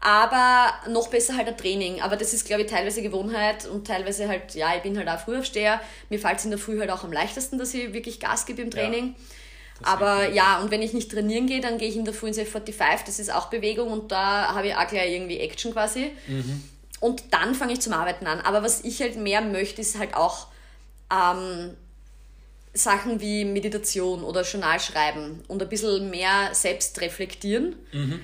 aber 0.00 0.72
noch 0.88 1.08
besser 1.08 1.36
halt 1.36 1.46
ein 1.48 1.56
Training. 1.56 2.00
Aber 2.00 2.16
das 2.16 2.32
ist, 2.32 2.46
glaube 2.46 2.62
ich, 2.62 2.70
teilweise 2.70 3.02
Gewohnheit 3.02 3.66
und 3.66 3.86
teilweise 3.86 4.28
halt, 4.28 4.54
ja, 4.54 4.74
ich 4.74 4.82
bin 4.82 4.96
halt 4.96 5.08
auch 5.08 5.20
Frühaufsteher. 5.20 5.80
Mir 6.08 6.18
fällt 6.18 6.38
es 6.38 6.44
in 6.46 6.50
der 6.50 6.58
Früh 6.58 6.80
halt 6.80 6.90
auch 6.90 7.04
am 7.04 7.12
leichtesten, 7.12 7.58
dass 7.58 7.74
ich 7.74 7.92
wirklich 7.92 8.18
Gas 8.18 8.46
gebe 8.46 8.62
im 8.62 8.70
Training. 8.70 9.14
Ja, 9.80 9.86
aber 9.86 10.30
ja, 10.30 10.60
und 10.60 10.70
wenn 10.70 10.80
ich 10.80 10.94
nicht 10.94 11.10
trainieren 11.10 11.46
gehe, 11.46 11.60
dann 11.60 11.76
gehe 11.76 11.88
ich 11.88 11.96
in 11.96 12.04
der 12.04 12.14
Früh 12.14 12.28
ins 12.28 12.38
F45, 12.38 13.04
das 13.04 13.18
ist 13.18 13.32
auch 13.32 13.46
Bewegung 13.46 13.90
und 13.90 14.10
da 14.10 14.54
habe 14.54 14.68
ich 14.68 14.74
auch 14.74 14.86
gleich 14.86 15.12
irgendwie 15.12 15.38
Action 15.38 15.72
quasi. 15.72 16.12
Mhm. 16.26 16.62
Und 17.00 17.22
dann 17.30 17.54
fange 17.54 17.74
ich 17.74 17.80
zum 17.80 17.92
Arbeiten 17.92 18.26
an. 18.26 18.40
Aber 18.40 18.62
was 18.62 18.82
ich 18.84 19.00
halt 19.00 19.16
mehr 19.16 19.40
möchte, 19.40 19.80
ist 19.80 19.98
halt 19.98 20.14
auch 20.14 20.48
ähm, 21.10 21.74
Sachen 22.72 23.20
wie 23.20 23.44
Meditation 23.44 24.22
oder 24.22 24.42
Journalschreiben 24.42 25.40
und 25.48 25.62
ein 25.62 25.68
bisschen 25.68 26.10
mehr 26.10 26.50
selbst 26.52 27.00
reflektieren. 27.00 27.74
Mhm. 27.92 28.20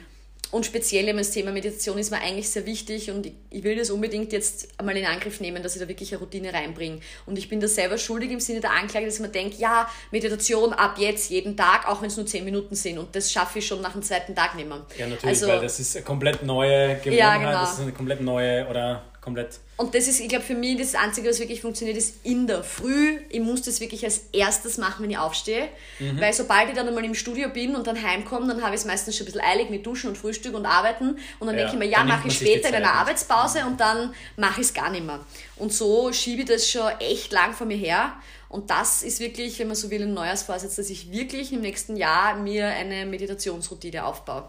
Und 0.51 0.65
speziell 0.65 1.09
eben 1.09 1.19
das 1.19 1.31
Thema 1.31 1.51
Meditation 1.51 1.99
ist 1.99 2.11
mir 2.11 2.19
eigentlich 2.19 2.49
sehr 2.49 2.67
wichtig 2.67 3.11
und 3.11 3.27
ich 3.51 3.65
will 3.65 3.77
das 3.77 3.91
unbedingt 3.91 4.33
jetzt 4.33 4.69
einmal 4.79 4.97
in 4.97 5.05
Angriff 5.05 5.41
nehmen, 5.41 5.63
dass 5.63 5.75
ich 5.75 5.83
da 5.83 5.89
wirklich 5.89 6.13
eine 6.13 6.21
Routine 6.21 6.53
reinbringe. 6.53 7.01
Und 7.27 7.37
ich 7.37 7.49
bin 7.49 7.61
da 7.61 7.67
selber 7.67 7.99
schuldig 7.99 8.31
im 8.31 8.41
Sinne 8.41 8.61
der 8.61 8.73
Anklage, 8.73 9.07
dass 9.07 9.19
mir 9.19 9.29
denke, 9.29 9.57
ja, 9.57 9.89
Meditation 10.13 10.73
ab 10.73 10.97
jetzt 10.99 11.31
jeden 11.31 11.57
Tag, 11.57 11.89
auch 11.89 12.01
wenn 12.01 12.09
es 12.09 12.17
nur 12.17 12.27
zehn 12.27 12.45
Minuten 12.45 12.75
sind. 12.75 12.99
Und 12.99 13.15
das 13.17 13.33
schaffe 13.33 13.59
ich 13.59 13.67
schon 13.67 13.81
nach 13.81 13.93
dem 13.93 14.03
zweiten 14.03 14.35
Tag 14.35 14.55
nicht 14.55 14.69
mehr. 14.69 14.87
Ja, 14.97 15.07
natürlich, 15.07 15.25
also, 15.25 15.49
weil 15.49 15.61
das 15.61 15.81
ist 15.81 15.97
eine 15.97 16.05
komplett 16.05 16.43
neue 16.43 16.97
Gewohnheit, 16.97 17.19
ja, 17.19 17.37
genau. 17.37 17.53
das 17.53 17.75
ist 17.75 17.81
eine 17.81 17.93
komplett 17.93 18.21
neue 18.21 18.67
oder 18.69 19.03
komplett. 19.27 19.59
Und 19.77 19.93
das 19.97 20.07
ist, 20.07 20.21
ich 20.21 20.29
glaube, 20.29 20.45
für 20.45 20.55
mich 20.55 20.79
das 20.79 20.95
Einzige, 20.95 21.29
was 21.29 21.41
wirklich 21.41 21.61
funktioniert, 21.61 21.99
ist 21.99 22.25
in 22.25 22.47
der 22.47 22.63
Früh. 22.63 23.19
Ich 23.29 23.41
muss 23.41 23.61
das 23.61 23.81
wirklich 23.81 24.05
als 24.05 24.29
erstes 24.33 24.79
machen, 24.79 25.03
wenn 25.03 25.11
ich 25.11 25.19
aufstehe. 25.19 25.69
Mhm. 25.99 26.21
Weil 26.21 26.33
sobald 26.33 26.69
ich 26.69 26.77
dann 26.77 26.87
einmal 26.87 27.05
im 27.05 27.15
Studio 27.15 27.49
bin 27.49 27.75
und 27.75 27.89
dann 27.89 28.01
heimkomme, 28.01 28.47
dann 28.47 28.63
habe 28.63 28.77
ich 28.77 28.83
es 28.83 28.87
meistens 28.87 29.17
schon 29.17 29.25
ein 29.25 29.33
bisschen 29.33 29.45
eilig 29.45 29.69
mit 29.69 29.85
Duschen 29.85 30.11
und 30.11 30.17
Frühstück 30.17 30.55
und 30.55 30.65
Arbeiten. 30.65 31.19
Und 31.41 31.49
dann 31.49 31.59
ja, 31.59 31.63
denke 31.63 31.73
ich 31.73 31.79
mir, 31.81 31.87
ja, 31.87 32.05
mache 32.05 32.29
ich 32.29 32.37
später 32.37 32.69
in 32.69 32.77
einer 32.77 32.93
Arbeitspause 32.93 33.67
und 33.67 33.81
dann 33.81 34.15
mache 34.37 34.61
ich 34.61 34.69
es 34.69 34.75
gar 34.75 34.91
nicht 34.91 35.05
mehr. 35.05 35.19
Und 35.57 35.73
so 35.73 36.13
schiebe 36.13 36.43
ich 36.43 36.49
das 36.49 36.71
schon 36.71 36.89
echt 37.01 37.33
lang 37.33 37.53
vor 37.53 37.67
mir 37.67 37.77
her. 37.77 38.13
Und 38.49 38.71
das 38.71 39.03
ist 39.03 39.19
wirklich, 39.19 39.59
wenn 39.59 39.67
man 39.67 39.77
so 39.77 39.91
will, 39.91 40.03
ein 40.03 40.15
neues 40.15 40.45
Vorsatz, 40.45 40.77
dass 40.77 40.89
ich 40.89 41.11
wirklich 41.11 41.53
im 41.53 41.63
nächsten 41.63 41.97
Jahr 41.97 42.37
mir 42.37 42.69
eine 42.69 43.05
Meditationsroutine 43.05 44.05
aufbaue. 44.05 44.49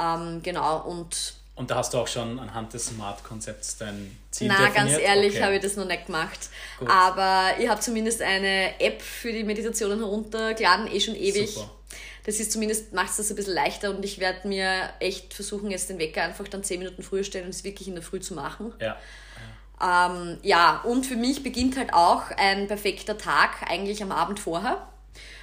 Ähm, 0.00 0.40
genau, 0.42 0.80
und 0.88 1.41
und 1.62 1.70
da 1.70 1.76
hast 1.76 1.94
du 1.94 1.98
auch 1.98 2.08
schon 2.08 2.40
anhand 2.40 2.74
des 2.74 2.86
Smart-Konzepts 2.86 3.78
dein 3.78 4.18
Ziel 4.32 4.48
Na, 4.48 4.66
definiert? 4.66 4.74
ganz 4.74 4.98
ehrlich 4.98 5.34
okay. 5.34 5.44
habe 5.44 5.54
ich 5.54 5.62
das 5.62 5.76
noch 5.76 5.84
nicht 5.84 6.06
gemacht. 6.06 6.50
Gut. 6.80 6.90
Aber 6.90 7.50
ich 7.60 7.68
habe 7.68 7.80
zumindest 7.80 8.20
eine 8.20 8.80
App 8.80 9.00
für 9.00 9.32
die 9.32 9.44
Meditationen 9.44 10.00
heruntergeladen, 10.00 10.88
eh 10.88 10.98
schon 10.98 11.14
ewig. 11.14 11.54
Super. 11.54 11.70
Das 12.24 12.40
ist 12.40 12.50
zumindest, 12.50 12.92
macht 12.92 13.10
es 13.10 13.18
das 13.18 13.30
ein 13.30 13.36
bisschen 13.36 13.54
leichter 13.54 13.90
und 13.90 14.04
ich 14.04 14.18
werde 14.18 14.48
mir 14.48 14.90
echt 14.98 15.34
versuchen, 15.34 15.70
jetzt 15.70 15.88
den 15.88 16.00
Wecker 16.00 16.24
einfach 16.24 16.48
dann 16.48 16.64
10 16.64 16.80
Minuten 16.80 17.04
früher 17.04 17.22
stellen 17.22 17.44
und 17.44 17.50
es 17.50 17.62
wirklich 17.62 17.86
in 17.86 17.94
der 17.94 18.02
Früh 18.02 18.18
zu 18.18 18.34
machen. 18.34 18.72
Ja. 18.80 18.96
Ähm, 19.80 20.38
ja, 20.42 20.80
und 20.82 21.06
für 21.06 21.16
mich 21.16 21.44
beginnt 21.44 21.76
halt 21.76 21.94
auch 21.94 22.24
ein 22.38 22.66
perfekter 22.66 23.18
Tag 23.18 23.70
eigentlich 23.70 24.02
am 24.02 24.10
Abend 24.10 24.40
vorher. 24.40 24.88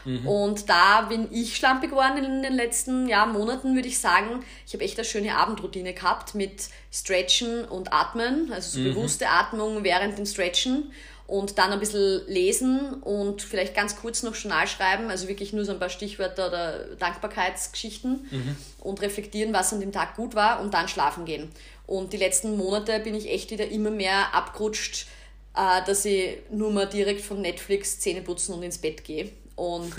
Mhm. 0.05 0.27
Und 0.27 0.69
da 0.69 1.01
bin 1.01 1.27
ich 1.31 1.55
schlampig 1.55 1.91
geworden 1.91 2.23
in 2.23 2.43
den 2.43 2.53
letzten 2.53 3.07
ja, 3.07 3.25
Monaten, 3.25 3.75
würde 3.75 3.87
ich 3.87 3.99
sagen. 3.99 4.43
Ich 4.65 4.73
habe 4.73 4.83
echt 4.83 4.97
eine 4.97 5.05
schöne 5.05 5.35
Abendroutine 5.35 5.93
gehabt 5.93 6.35
mit 6.35 6.69
Stretchen 6.91 7.65
und 7.65 7.93
Atmen, 7.93 8.51
also 8.51 8.77
so 8.77 8.79
mhm. 8.79 8.93
bewusste 8.93 9.29
Atmung 9.29 9.83
während 9.83 10.17
dem 10.17 10.25
Stretchen 10.25 10.91
und 11.29 11.59
dann 11.59 11.71
ein 11.71 11.79
bisschen 11.79 12.21
lesen 12.27 12.93
und 13.01 13.43
vielleicht 13.43 13.75
ganz 13.75 13.95
kurz 13.95 14.23
noch 14.23 14.35
Journal 14.35 14.67
schreiben, 14.67 15.09
also 15.09 15.27
wirklich 15.27 15.53
nur 15.53 15.63
so 15.63 15.71
ein 15.71 15.79
paar 15.79 15.89
Stichwörter 15.89 16.47
oder 16.47 16.95
Dankbarkeitsgeschichten 16.95 18.27
mhm. 18.31 18.55
und 18.79 19.01
reflektieren, 19.01 19.53
was 19.53 19.71
an 19.71 19.79
dem 19.79 19.91
Tag 19.91 20.15
gut 20.15 20.33
war 20.33 20.59
und 20.59 20.73
dann 20.73 20.87
schlafen 20.87 21.25
gehen. 21.25 21.49
Und 21.85 22.13
die 22.13 22.17
letzten 22.17 22.57
Monate 22.57 22.99
bin 22.99 23.13
ich 23.13 23.29
echt 23.29 23.51
wieder 23.51 23.67
immer 23.67 23.91
mehr 23.91 24.33
abgerutscht, 24.33 25.05
äh, 25.55 25.85
dass 25.85 26.05
ich 26.05 26.37
nur 26.51 26.71
mal 26.71 26.87
direkt 26.87 27.21
von 27.21 27.41
Netflix 27.41 27.99
Zähne 27.99 28.21
putzen 28.21 28.55
und 28.55 28.63
ins 28.63 28.79
Bett 28.79 29.03
gehe. 29.03 29.31
Und 29.59 29.93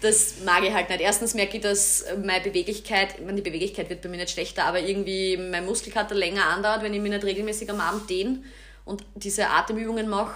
das 0.00 0.34
mag 0.44 0.62
ich 0.64 0.72
halt 0.72 0.88
nicht. 0.90 1.00
Erstens 1.00 1.34
merke 1.34 1.56
ich, 1.56 1.62
dass 1.62 2.04
meine 2.22 2.42
Beweglichkeit, 2.44 3.14
ich 3.18 3.24
meine, 3.24 3.36
die 3.40 3.42
Beweglichkeit 3.50 3.88
wird 3.88 4.02
bei 4.02 4.08
mir 4.08 4.18
nicht 4.18 4.30
schlechter, 4.30 4.64
aber 4.64 4.80
irgendwie 4.80 5.36
mein 5.36 5.64
Muskelkater 5.64 6.14
länger 6.14 6.44
andauert, 6.46 6.82
wenn 6.82 6.92
ich 6.94 7.00
mich 7.00 7.10
nicht 7.10 7.24
regelmäßig 7.24 7.70
am 7.70 7.80
Abend 7.80 8.08
dehne 8.10 8.42
und 8.84 9.02
diese 9.14 9.48
Atemübungen 9.48 10.08
mache. 10.08 10.34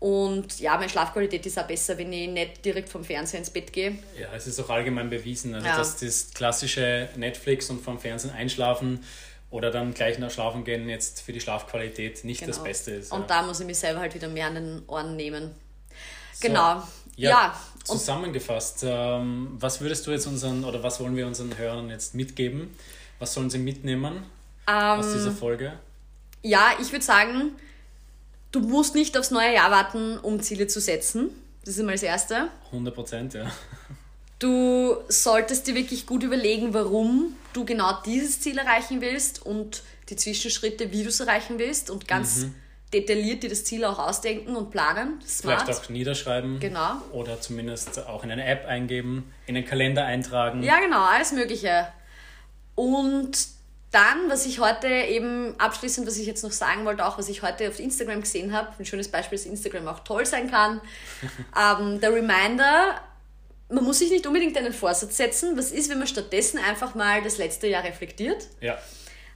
Und 0.00 0.58
ja, 0.60 0.76
meine 0.76 0.88
Schlafqualität 0.90 1.46
ist 1.46 1.58
auch 1.58 1.66
besser, 1.66 1.96
wenn 1.96 2.12
ich 2.12 2.28
nicht 2.28 2.64
direkt 2.64 2.88
vom 2.90 3.04
Fernseher 3.04 3.38
ins 3.38 3.48
Bett 3.50 3.72
gehe. 3.72 3.96
Ja, 4.20 4.28
es 4.34 4.46
ist 4.46 4.60
auch 4.60 4.68
allgemein 4.68 5.08
bewiesen, 5.08 5.54
also 5.54 5.66
Ja. 5.66 5.76
dass 5.78 5.96
das 5.96 6.34
klassische 6.34 7.08
Netflix 7.16 7.70
und 7.70 7.80
vom 7.82 7.98
Fernsehen 7.98 8.32
einschlafen 8.32 9.02
oder 9.50 9.70
dann 9.70 9.94
gleich 9.94 10.18
nach 10.18 10.30
Schlafen 10.30 10.64
gehen 10.64 10.88
jetzt 10.88 11.22
für 11.22 11.32
die 11.32 11.40
Schlafqualität 11.40 12.24
nicht 12.24 12.42
das 12.42 12.56
Genau. 12.56 12.64
Beste 12.64 12.90
ist. 12.90 13.12
Und 13.12 13.20
ja. 13.22 13.26
da 13.28 13.42
muss 13.42 13.60
ich 13.60 13.66
mich 13.66 13.78
selber 13.78 14.00
halt 14.00 14.14
wieder 14.14 14.28
mehr 14.28 14.48
an 14.48 14.54
den 14.56 14.82
Ohren 14.88 15.14
nehmen. 15.16 15.52
So. 16.34 16.48
Genau. 16.48 16.82
Ja, 17.16 17.30
Ja, 17.30 17.60
und 17.73 17.73
zusammengefasst, 17.84 18.80
ähm, 18.84 19.56
was 19.60 19.80
würdest 19.80 20.06
du 20.06 20.10
jetzt 20.10 20.26
unseren 20.26 20.64
oder 20.64 20.82
was 20.82 21.00
wollen 21.00 21.16
wir 21.16 21.26
unseren 21.26 21.56
Hörern 21.56 21.88
jetzt 21.90 22.14
mitgeben? 22.14 22.74
Was 23.18 23.34
sollen 23.34 23.50
sie 23.50 23.58
mitnehmen 23.58 24.24
aus 24.66 25.12
dieser 25.12 25.28
Ähm, 25.28 25.36
Folge? 25.36 25.72
ja, 26.42 26.72
ich 26.80 26.90
würde 26.92 27.04
sagen, 27.04 27.52
du 28.52 28.60
musst 28.60 28.94
nicht 28.94 29.16
aufs 29.18 29.30
neue 29.30 29.54
Jahr 29.54 29.70
warten, 29.70 30.18
um 30.18 30.40
Ziele 30.42 30.66
zu 30.66 30.80
setzen. 30.80 31.30
Das 31.64 31.74
ist 31.74 31.80
immer 31.80 31.92
das 31.92 32.02
Erste. 32.02 32.48
100 32.66 32.94
Prozent, 32.94 33.34
ja. 33.34 33.50
Du 34.38 34.96
solltest 35.08 35.66
dir 35.66 35.74
wirklich 35.74 36.06
gut 36.06 36.22
überlegen, 36.22 36.74
warum 36.74 37.34
du 37.52 37.64
genau 37.64 38.02
dieses 38.04 38.40
Ziel 38.40 38.58
erreichen 38.58 39.00
willst 39.00 39.44
und 39.46 39.82
die 40.10 40.16
Zwischenschritte, 40.16 40.92
wie 40.92 41.02
du 41.02 41.08
es 41.08 41.20
erreichen 41.20 41.58
willst 41.58 41.88
und 41.88 42.06
ganz 42.08 42.38
Mhm. 42.38 42.54
Detailliert 42.94 43.42
dir 43.42 43.50
das 43.50 43.64
Ziel 43.64 43.84
auch 43.84 43.98
ausdenken 43.98 44.56
und 44.56 44.70
planen. 44.70 45.20
Smart. 45.26 45.62
Vielleicht 45.62 45.80
auch 45.80 45.88
niederschreiben. 45.88 46.60
Genau. 46.60 46.96
Oder 47.12 47.40
zumindest 47.40 48.06
auch 48.06 48.24
in 48.24 48.30
eine 48.30 48.46
App 48.46 48.66
eingeben, 48.66 49.32
in 49.46 49.54
den 49.54 49.66
Kalender 49.66 50.04
eintragen. 50.04 50.62
Ja, 50.62 50.80
genau, 50.80 51.02
alles 51.04 51.32
Mögliche. 51.32 51.88
Und 52.74 53.36
dann, 53.90 54.28
was 54.28 54.46
ich 54.46 54.58
heute 54.58 54.88
eben 54.88 55.58
abschließend, 55.58 56.06
was 56.06 56.16
ich 56.16 56.26
jetzt 56.26 56.42
noch 56.42 56.50
sagen 56.50 56.84
wollte, 56.84 57.06
auch 57.06 57.18
was 57.18 57.28
ich 57.28 57.42
heute 57.42 57.68
auf 57.68 57.78
Instagram 57.78 58.22
gesehen 58.22 58.52
habe, 58.52 58.68
ein 58.78 58.84
schönes 58.84 59.08
Beispiel, 59.08 59.38
dass 59.38 59.46
Instagram 59.46 59.86
auch 59.88 60.00
toll 60.00 60.26
sein 60.26 60.50
kann. 60.50 60.80
ähm, 61.80 62.00
der 62.00 62.12
Reminder, 62.12 63.00
man 63.68 63.84
muss 63.84 64.00
sich 64.00 64.10
nicht 64.10 64.26
unbedingt 64.26 64.56
einen 64.56 64.72
Vorsatz 64.72 65.16
setzen. 65.16 65.56
Was 65.56 65.70
ist, 65.70 65.90
wenn 65.90 65.98
man 65.98 66.08
stattdessen 66.08 66.58
einfach 66.58 66.94
mal 66.94 67.22
das 67.22 67.38
letzte 67.38 67.66
Jahr 67.68 67.84
reflektiert? 67.84 68.48
Ja. 68.60 68.78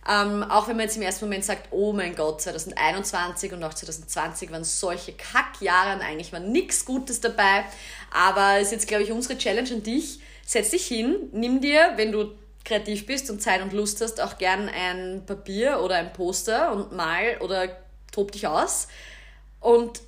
Ähm, 0.08 0.42
auch 0.42 0.68
wenn 0.68 0.76
man 0.76 0.86
jetzt 0.86 0.96
im 0.96 1.02
ersten 1.02 1.26
Moment 1.26 1.44
sagt, 1.44 1.68
oh 1.70 1.92
mein 1.92 2.14
Gott, 2.14 2.40
2021 2.40 3.52
und 3.52 3.62
auch 3.62 3.74
2020 3.74 4.50
waren 4.50 4.64
solche 4.64 5.12
Kackjahre 5.12 5.96
und 5.96 6.02
eigentlich 6.02 6.32
war 6.32 6.40
nichts 6.40 6.84
Gutes 6.86 7.20
dabei. 7.20 7.64
Aber 8.10 8.56
es 8.56 8.68
ist 8.68 8.72
jetzt, 8.72 8.88
glaube 8.88 9.02
ich, 9.02 9.12
unsere 9.12 9.36
Challenge 9.36 9.70
an 9.70 9.82
dich. 9.82 10.20
Setz 10.46 10.70
dich 10.70 10.86
hin, 10.86 11.28
nimm 11.32 11.60
dir, 11.60 11.92
wenn 11.96 12.12
du 12.12 12.32
kreativ 12.64 13.04
bist 13.04 13.30
und 13.30 13.42
Zeit 13.42 13.62
und 13.62 13.74
Lust 13.74 14.00
hast, 14.00 14.20
auch 14.20 14.38
gern 14.38 14.68
ein 14.68 15.24
Papier 15.26 15.80
oder 15.80 15.96
ein 15.96 16.12
Poster 16.12 16.72
und 16.72 16.92
mal 16.92 17.38
oder 17.40 17.68
tob 18.10 18.32
dich 18.32 18.46
aus 18.46 18.88
und 19.60 20.00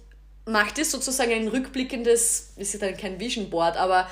mach 0.47 0.71
dir 0.73 0.85
sozusagen 0.85 1.33
ein 1.33 1.49
rückblickendes, 1.49 2.55
ist 2.57 2.75
ja 2.75 2.81
dann 2.81 2.97
kein 2.97 3.21
Vision 3.21 3.51
Board, 3.51 3.77
aber 3.77 4.09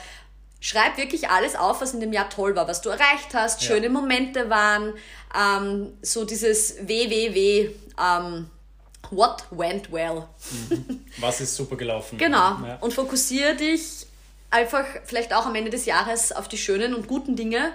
schreib 0.61 0.97
wirklich 0.97 1.29
alles 1.31 1.55
auf, 1.57 1.81
was 1.81 1.95
in 1.95 2.01
dem 2.01 2.13
Jahr 2.13 2.29
toll 2.31 2.57
war, 2.57 2.67
was 2.69 2.81
du 2.81 2.89
erreicht 2.91 3.33
hast, 3.35 3.63
Ja. 3.63 3.69
schöne 3.69 3.89
Momente 3.91 4.51
waren, 4.51 4.95
ähm, 5.39 5.93
so 6.03 6.25
dieses 6.25 6.77
WWW, 6.87 7.71
ähm, 8.01 8.51
what 9.11 9.45
went 9.51 9.93
well. 9.93 10.25
Was 11.19 11.41
ist 11.41 11.55
super 11.55 11.77
gelaufen? 11.77 12.19
Genau. 12.19 12.59
Ja. 12.67 12.79
Und 12.81 12.93
fokussiere 12.93 13.55
dich 13.57 14.07
einfach 14.51 14.85
vielleicht 15.05 15.33
auch 15.33 15.47
am 15.47 15.55
Ende 15.55 15.71
des 15.71 15.87
Jahres 15.87 16.33
auf 16.33 16.49
die 16.49 16.59
schönen 16.59 16.95
und 16.95 17.07
guten 17.07 17.37
Dinge, 17.37 17.73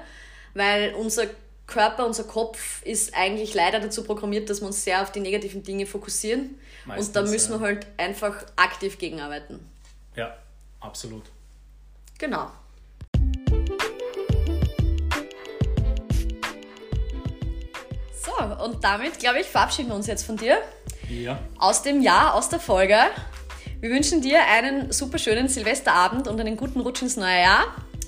weil 0.54 0.94
unser 0.96 1.26
Körper, 1.68 2.06
unser 2.06 2.26
Kopf 2.26 2.84
ist 2.84 3.16
eigentlich 3.16 3.54
leider 3.54 3.80
dazu 3.80 4.04
programmiert, 4.04 4.50
dass 4.50 4.60
wir 4.62 4.68
uns 4.68 4.84
sehr 4.84 5.02
auf 5.02 5.12
die 5.12 5.22
negativen 5.22 5.64
Dinge 5.64 5.86
fokussieren. 5.86 6.60
Meistens, 6.86 7.08
und 7.08 7.16
da 7.16 7.22
müssen 7.22 7.52
wir 7.54 7.60
halt 7.66 7.88
einfach 7.98 8.36
aktiv 8.58 8.98
gegenarbeiten. 8.98 9.60
ja, 10.16 10.36
absolut. 10.82 11.24
Genau. 12.18 12.52
So, 18.22 18.32
und 18.64 18.84
damit, 18.84 19.20
glaube 19.20 19.40
ich, 19.40 19.48
verabschieden 19.48 19.90
wir 19.90 19.96
uns 19.96 20.08
jetzt 20.08 20.26
von 20.26 20.38
dir 20.38 20.58
Ja. 21.10 21.40
aus 21.58 21.82
dem 21.82 22.02
Jahr, 22.02 22.34
aus 22.36 22.50
der 22.50 22.60
Folge. 22.60 22.98
Wir 23.80 23.90
wünschen 23.90 24.22
dir 24.22 24.40
einen 24.46 24.92
super 24.92 25.18
schönen 25.18 25.50
Silvesterabend 25.50 26.28
und 26.28 26.40
einen 26.40 26.56
guten 26.56 26.80
Rutsch 26.80 27.02
ins 27.02 27.18
neue 27.18 27.42
Jahr. 27.42 27.66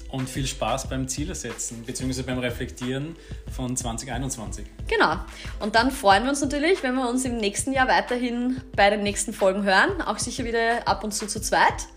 Und 0.09 0.29
viel 0.29 0.47
Spaß 0.47 0.87
beim 0.87 1.09
Ziele 1.09 1.35
setzen, 1.35 1.83
beziehungsweise 1.85 2.23
beim 2.23 2.39
Reflektieren 2.39 3.17
von 3.53 3.75
2021. 3.75 4.65
Genau. 4.87 5.17
Und 5.59 5.75
dann 5.75 5.91
freuen 5.91 6.23
wir 6.23 6.29
uns 6.29 6.39
natürlich, 6.39 6.81
wenn 6.83 6.95
wir 6.95 7.09
uns 7.09 7.25
im 7.25 7.35
nächsten 7.35 7.73
Jahr 7.73 7.89
weiterhin 7.89 8.61
bei 8.77 8.89
den 8.89 9.03
nächsten 9.03 9.33
Folgen 9.33 9.63
hören. 9.63 10.01
Auch 10.01 10.17
sicher 10.19 10.45
wieder 10.45 10.87
ab 10.87 11.03
und 11.03 11.11
zu 11.13 11.27
zu 11.27 11.41
zweit. 11.41 11.87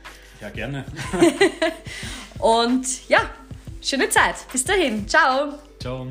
Ja, 0.41 0.49
gerne. 0.51 0.85
Und 2.39 3.09
ja, 3.09 3.21
schöne 3.83 4.09
Zeit. 4.09 4.37
Bis 4.53 4.65
dahin. 4.65 5.09
Ciao. 5.09 5.55
Ciao. 5.81 6.07